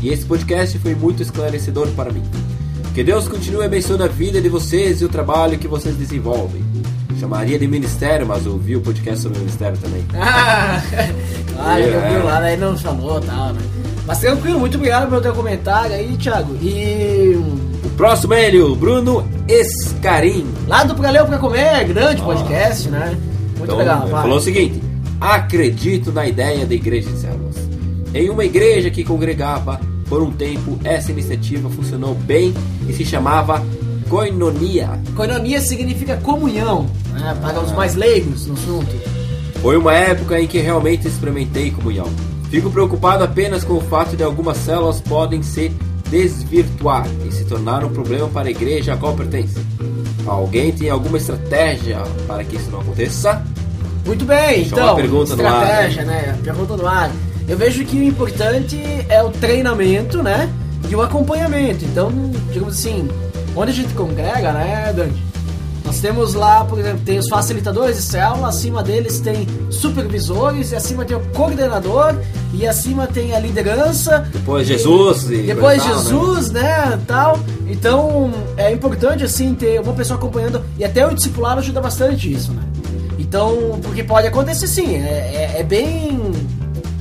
E 0.00 0.08
esse 0.08 0.24
podcast 0.24 0.78
foi 0.78 0.94
muito 0.94 1.22
esclarecedor 1.22 1.88
para 1.88 2.10
mim. 2.10 2.22
Que 2.94 3.04
Deus 3.04 3.28
continue 3.28 3.64
abençoando 3.66 4.04
a 4.04 4.08
vida 4.08 4.40
de 4.40 4.48
vocês 4.48 5.02
e 5.02 5.04
o 5.04 5.08
trabalho 5.10 5.58
que 5.58 5.68
vocês 5.68 5.94
desenvolvem. 5.94 6.62
Chamaria 7.20 7.58
de 7.58 7.66
ministério, 7.68 8.26
mas 8.26 8.46
ouvi 8.46 8.76
o 8.76 8.80
podcast 8.80 9.20
sobre 9.20 9.36
o 9.38 9.40
ministério 9.42 9.78
também. 9.78 10.04
Ah, 10.14 10.82
claro, 11.54 11.82
É. 11.82 11.86
eu 11.86 12.18
vi 12.20 12.26
lá, 12.26 12.40
daí 12.40 12.56
não 12.56 12.74
e 12.74 12.80
tal, 12.80 13.52
né? 13.52 13.60
Mas 14.06 14.18
tranquilo, 14.18 14.58
muito 14.58 14.76
obrigado 14.76 15.08
pelo 15.08 15.20
teu 15.20 15.32
comentário 15.32 15.94
aí, 15.94 16.16
Thiago. 16.16 16.56
E 16.60 17.36
O 17.84 17.90
próximo 17.96 18.34
é 18.34 18.46
ele, 18.48 18.60
o 18.60 18.74
Bruno 18.74 19.26
Escarim. 19.48 20.46
lá 20.66 20.82
do 20.84 20.94
Pra 20.94 21.10
Ler 21.10 21.24
Pra 21.24 21.38
Comer, 21.38 21.84
grande 21.86 22.20
podcast, 22.22 22.88
né? 22.88 23.16
Muito 23.58 23.64
Então, 23.64 23.76
legal, 23.76 24.08
falou 24.08 24.38
o 24.38 24.40
seguinte: 24.40 24.82
acredito 25.20 26.10
na 26.12 26.26
ideia 26.26 26.66
da 26.66 26.74
igreja 26.74 27.08
em 27.08 27.16
células. 27.16 27.56
Em 28.14 28.28
uma 28.28 28.44
igreja 28.44 28.90
que 28.90 29.04
congregava 29.04 29.80
por 30.08 30.20
um 30.22 30.30
tempo, 30.32 30.78
essa 30.84 31.10
iniciativa 31.12 31.70
funcionou 31.70 32.14
bem 32.14 32.52
e 32.88 32.92
se 32.92 33.04
chamava 33.04 33.64
Koinonia. 34.08 35.00
Coinonia 35.16 35.60
significa 35.60 36.16
comunhão, 36.18 36.86
né? 37.12 37.36
Para 37.40 37.60
os 37.60 37.72
mais 37.72 37.94
leigos 37.94 38.46
no 38.46 38.54
assunto. 38.54 38.94
Foi 39.62 39.76
uma 39.76 39.94
época 39.94 40.40
em 40.40 40.46
que 40.46 40.58
realmente 40.58 41.06
experimentei 41.06 41.70
comunhão. 41.70 42.08
Fico 42.52 42.70
preocupado 42.70 43.24
apenas 43.24 43.64
com 43.64 43.78
o 43.78 43.80
fato 43.80 44.14
de 44.14 44.22
algumas 44.22 44.58
células 44.58 45.00
podem 45.00 45.42
se 45.42 45.70
desvirtuar 46.10 47.08
e 47.26 47.32
se 47.32 47.46
tornar 47.46 47.82
um 47.82 47.88
problema 47.88 48.28
para 48.28 48.48
a 48.48 48.50
igreja 48.50 48.92
a 48.92 48.96
qual 48.98 49.14
pertence. 49.14 49.58
Alguém 50.26 50.70
tem 50.70 50.90
alguma 50.90 51.16
estratégia 51.16 52.02
para 52.26 52.44
que 52.44 52.56
isso 52.56 52.70
não 52.70 52.82
aconteça? 52.82 53.42
Muito 54.04 54.26
bem, 54.26 54.56
Deixa 54.56 54.74
então, 54.74 54.94
pergunta 54.94 55.34
no 55.34 55.46
ar, 55.46 55.62
estratégia, 55.62 56.04
né? 56.04 56.38
Pergunta 56.44 56.76
no 56.76 56.86
ar. 56.86 57.10
Eu 57.48 57.56
vejo 57.56 57.86
que 57.86 57.96
o 57.96 58.02
importante 58.02 58.78
é 59.08 59.22
o 59.22 59.30
treinamento, 59.30 60.22
né? 60.22 60.52
E 60.90 60.94
o 60.94 61.00
acompanhamento. 61.00 61.86
Então, 61.86 62.12
digamos 62.52 62.74
assim, 62.74 63.08
onde 63.56 63.70
a 63.70 63.74
gente 63.74 63.94
congrega, 63.94 64.52
né, 64.52 64.92
Dante? 64.94 65.31
Nós 65.92 66.00
temos 66.00 66.32
lá, 66.32 66.64
por 66.64 66.78
exemplo, 66.78 67.00
tem 67.04 67.18
os 67.18 67.28
facilitadores 67.28 67.96
de 67.96 68.02
célula, 68.02 68.48
acima 68.48 68.82
deles 68.82 69.20
tem 69.20 69.46
supervisores, 69.68 70.72
e 70.72 70.74
acima 70.74 71.04
tem 71.04 71.14
o 71.14 71.20
coordenador, 71.34 72.14
e 72.54 72.66
acima 72.66 73.06
tem 73.06 73.34
a 73.34 73.38
liderança. 73.38 74.26
Depois 74.32 74.66
e- 74.70 74.72
Jesus 74.72 75.24
e 75.30 75.42
Depois 75.42 75.82
tal, 75.82 75.88
né? 75.94 76.02
Jesus, 76.02 76.50
né, 76.50 77.00
tal. 77.06 77.38
Então, 77.66 78.32
é 78.56 78.72
importante, 78.72 79.22
assim, 79.22 79.54
ter 79.54 79.82
uma 79.82 79.92
pessoa 79.92 80.16
acompanhando, 80.18 80.64
e 80.78 80.84
até 80.84 81.06
o 81.06 81.14
discipulado 81.14 81.60
ajuda 81.60 81.78
bastante 81.82 82.32
isso, 82.32 82.52
né? 82.54 82.62
Então, 83.18 83.78
porque 83.82 84.02
pode 84.02 84.26
acontecer 84.26 84.68
sim, 84.68 84.96
é, 84.96 85.52
é- 85.56 85.60
é 85.60 85.62
bem. 85.62 86.18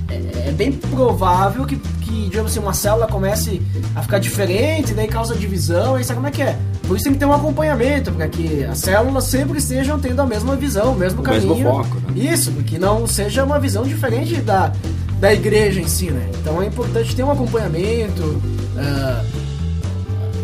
É, 0.09 0.49
é 0.49 0.51
bem 0.51 0.73
provável 0.73 1.65
que, 1.65 1.79
que, 2.11 2.23
digamos 2.29 2.51
assim, 2.51 2.59
uma 2.59 2.73
célula 2.73 3.07
comece 3.07 3.61
a 3.95 4.01
ficar 4.01 4.19
diferente, 4.19 4.93
daí 4.93 5.07
causa 5.07 5.35
divisão, 5.35 5.95
aí 5.95 6.03
sabe 6.03 6.15
como 6.17 6.27
é 6.27 6.31
que 6.31 6.41
é? 6.41 6.57
Por 6.87 6.95
isso 6.95 7.05
tem 7.05 7.13
que 7.13 7.19
ter 7.19 7.25
um 7.25 7.33
acompanhamento, 7.33 8.11
para 8.11 8.27
que 8.27 8.63
as 8.65 8.79
células 8.79 9.23
sempre 9.25 9.57
estejam 9.59 9.97
tendo 9.99 10.21
a 10.21 10.25
mesma 10.25 10.55
visão, 10.55 10.91
o 10.91 10.95
mesmo 10.95 11.21
O 11.21 11.23
caminho. 11.23 11.47
mesmo 11.55 11.63
foco, 11.71 11.95
né? 11.95 12.13
Isso, 12.15 12.51
porque 12.51 12.77
não 12.77 13.07
seja 13.07 13.43
uma 13.45 13.59
visão 13.59 13.83
diferente 13.83 14.35
da, 14.41 14.73
da 15.19 15.33
igreja 15.33 15.79
em 15.79 15.87
si, 15.87 16.11
né? 16.11 16.29
Então 16.41 16.61
é 16.61 16.65
importante 16.65 17.15
ter 17.15 17.23
um 17.23 17.31
acompanhamento. 17.31 18.41
ah, 18.77 19.23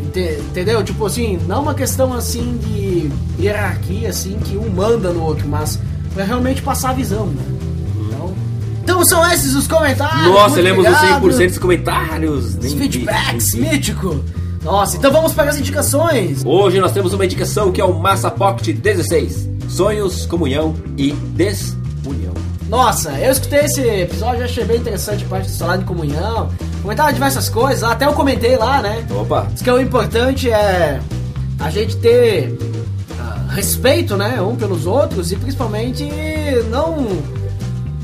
ente- 0.05 0.39
entendeu? 0.49 0.83
Tipo 0.83 1.05
assim, 1.05 1.37
não 1.47 1.61
uma 1.63 1.73
questão 1.73 2.13
assim 2.13 2.57
de 2.63 3.09
hierarquia, 3.43 4.09
assim, 4.09 4.37
que 4.39 4.55
um 4.57 4.69
manda 4.69 5.11
no 5.11 5.21
outro, 5.23 5.47
mas 5.47 5.79
pra 6.13 6.23
realmente 6.23 6.61
passar 6.61 6.91
a 6.91 6.93
visão, 6.93 7.25
né? 7.27 7.43
Então, 8.87 9.03
são 9.03 9.29
esses 9.29 9.53
os 9.53 9.67
comentários. 9.67 10.29
Nossa, 10.29 10.61
lemos 10.61 10.87
os 10.87 10.93
obrigado. 10.93 11.21
100% 11.21 11.47
dos 11.49 11.57
comentários. 11.57 12.55
Os 12.55 12.73
feedbacks, 12.73 13.51
vi. 13.51 13.59
mítico. 13.59 14.23
Nossa, 14.63 14.95
então 14.95 15.11
vamos 15.11 15.33
para 15.33 15.49
as 15.49 15.59
indicações. 15.59 16.41
Hoje 16.45 16.79
nós 16.79 16.93
temos 16.93 17.11
uma 17.11 17.25
indicação 17.25 17.69
que 17.69 17.81
é 17.81 17.83
o 17.83 17.93
Massa 17.93 18.31
Pocket 18.31 18.73
16. 18.77 19.49
Sonhos, 19.67 20.25
comunhão 20.25 20.73
e 20.97 21.11
desunião. 21.11 22.33
Nossa, 22.69 23.11
eu 23.11 23.29
escutei 23.29 23.65
esse 23.65 23.81
episódio, 23.81 24.45
achei 24.45 24.63
bem 24.63 24.77
interessante 24.77 25.25
a 25.25 25.27
parte 25.27 25.49
do 25.49 25.57
salário 25.57 25.81
de 25.81 25.87
comunhão. 25.87 26.49
Comentava 26.81 27.11
diversas 27.11 27.49
coisas, 27.49 27.83
até 27.83 28.05
eu 28.05 28.13
comentei 28.13 28.55
lá, 28.55 28.81
né? 28.81 29.05
Opa, 29.09 29.47
Diz 29.51 29.63
que 29.63 29.69
o 29.69 29.81
importante 29.81 30.49
é 30.49 31.01
a 31.59 31.69
gente 31.69 31.97
ter 31.97 32.57
ah, 33.19 33.47
respeito, 33.49 34.15
né, 34.15 34.41
um 34.41 34.55
pelos 34.55 34.85
outros 34.85 35.33
e 35.33 35.35
principalmente 35.35 36.09
não 36.71 37.37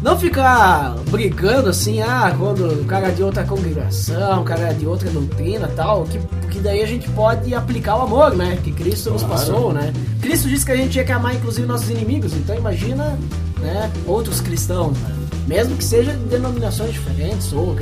não 0.04 0.20
ficar 0.20 0.95
brigando 1.10 1.70
assim, 1.70 2.01
ah, 2.01 2.36
quando 2.38 2.66
o 2.82 2.86
cara 2.86 3.08
é 3.08 3.12
de 3.12 3.24
outra 3.24 3.43
congregação, 3.45 4.41
o 4.41 4.43
cara 4.43 4.70
é 4.70 4.74
de 4.74 4.86
outra 4.86 5.10
doutrina, 5.10 5.68
tal, 5.76 6.04
que 6.04 6.20
porque 6.20 6.60
daí 6.60 6.84
a 6.84 6.86
gente 6.86 7.10
pode 7.10 7.56
aplicar 7.56 7.95
o 7.97 8.01
amor, 8.01 8.36
né, 8.36 8.60
que 8.64 8.72
Cristo 8.72 9.12
nos 9.12 9.24
Claro. 9.24 9.39
passou, 9.39 9.74
né? 9.74 9.93
Cristo 10.22 10.49
disse 10.49 10.66
que 10.66 10.72
a 10.74 10.76
gente 10.76 10.89
tinha 10.91 11.06
que 11.06 11.12
amar 11.12 11.34
inclusive 11.34 11.66
nossos 11.66 11.89
inimigos, 11.89 12.34
então 12.34 12.54
imagina, 12.56 13.18
né, 13.60 13.89
outros 14.06 14.41
cristãos, 14.41 14.97
né? 14.99 15.16
Mesmo 15.47 15.76
que 15.76 15.84
seja 15.84 16.12
de 16.12 16.24
denominações 16.26 16.91
diferentes 16.93 17.51
ou. 17.51 17.76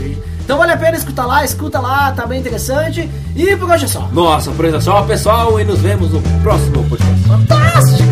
Então 0.43 0.57
vale 0.57 0.71
a 0.71 0.77
pena 0.77 0.97
escutar 0.97 1.25
lá, 1.27 1.43
escuta 1.45 1.79
lá, 1.79 2.11
tá 2.11 2.25
bem 2.25 2.39
interessante. 2.39 3.07
E 3.35 3.55
por 3.55 3.69
hoje 3.69 3.85
é 3.85 3.87
só. 3.87 4.07
nossa, 4.11 4.49
por 4.51 4.65
hoje 4.65 4.77
é 4.77 4.81
só, 4.81 5.03
pessoal, 5.03 5.59
e 5.59 5.63
nos 5.63 5.79
vemos 5.79 6.11
no 6.11 6.21
próximo 6.41 6.83
podcast. 6.89 7.21
Fantástico! 7.27 8.10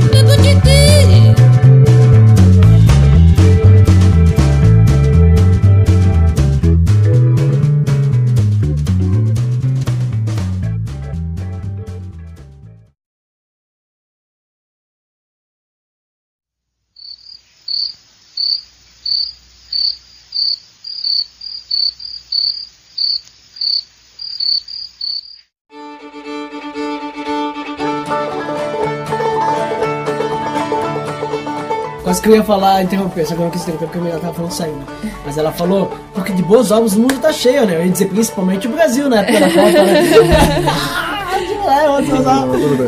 Quase 32.04 32.24
que 32.24 32.30
eu 32.30 32.36
ia 32.38 32.44
falar, 32.44 32.82
interromper, 32.82 33.24
só 33.24 33.36
que 33.36 33.40
eu 33.40 33.44
não 33.44 33.52
quis 33.52 33.62
interromper 33.62 33.86
porque 33.86 34.00
a 34.00 34.02
menina 34.02 34.20
tava 34.20 34.34
falando 34.34 34.52
saindo. 34.52 34.84
Mas 35.24 35.38
ela 35.38 35.52
falou, 35.52 35.96
porque 36.12 36.34
de 36.34 36.42
boas 36.42 36.72
obras 36.72 36.96
o 36.96 37.02
mundo 37.02 37.20
tá 37.20 37.32
cheio, 37.32 37.68
né? 37.68 37.76
Eu 37.76 37.86
ia 37.86 37.92
dizer 37.92 38.08
principalmente 38.08 38.68
o 38.68 38.72
Brasil, 38.72 39.08
né? 39.08 39.22
Pela 39.22 39.48
Copa, 39.48 39.84
né? 39.84 40.02
Ah, 41.68 41.84
é, 41.84 41.88
obras. 41.88 42.10
Tudo 42.10 42.78
bem. 42.78 42.88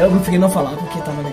É, 0.00 0.04
eu 0.06 0.10
preferi 0.12 0.38
não 0.38 0.48
falar 0.48 0.70
porque 0.70 0.98
tava. 1.00 1.27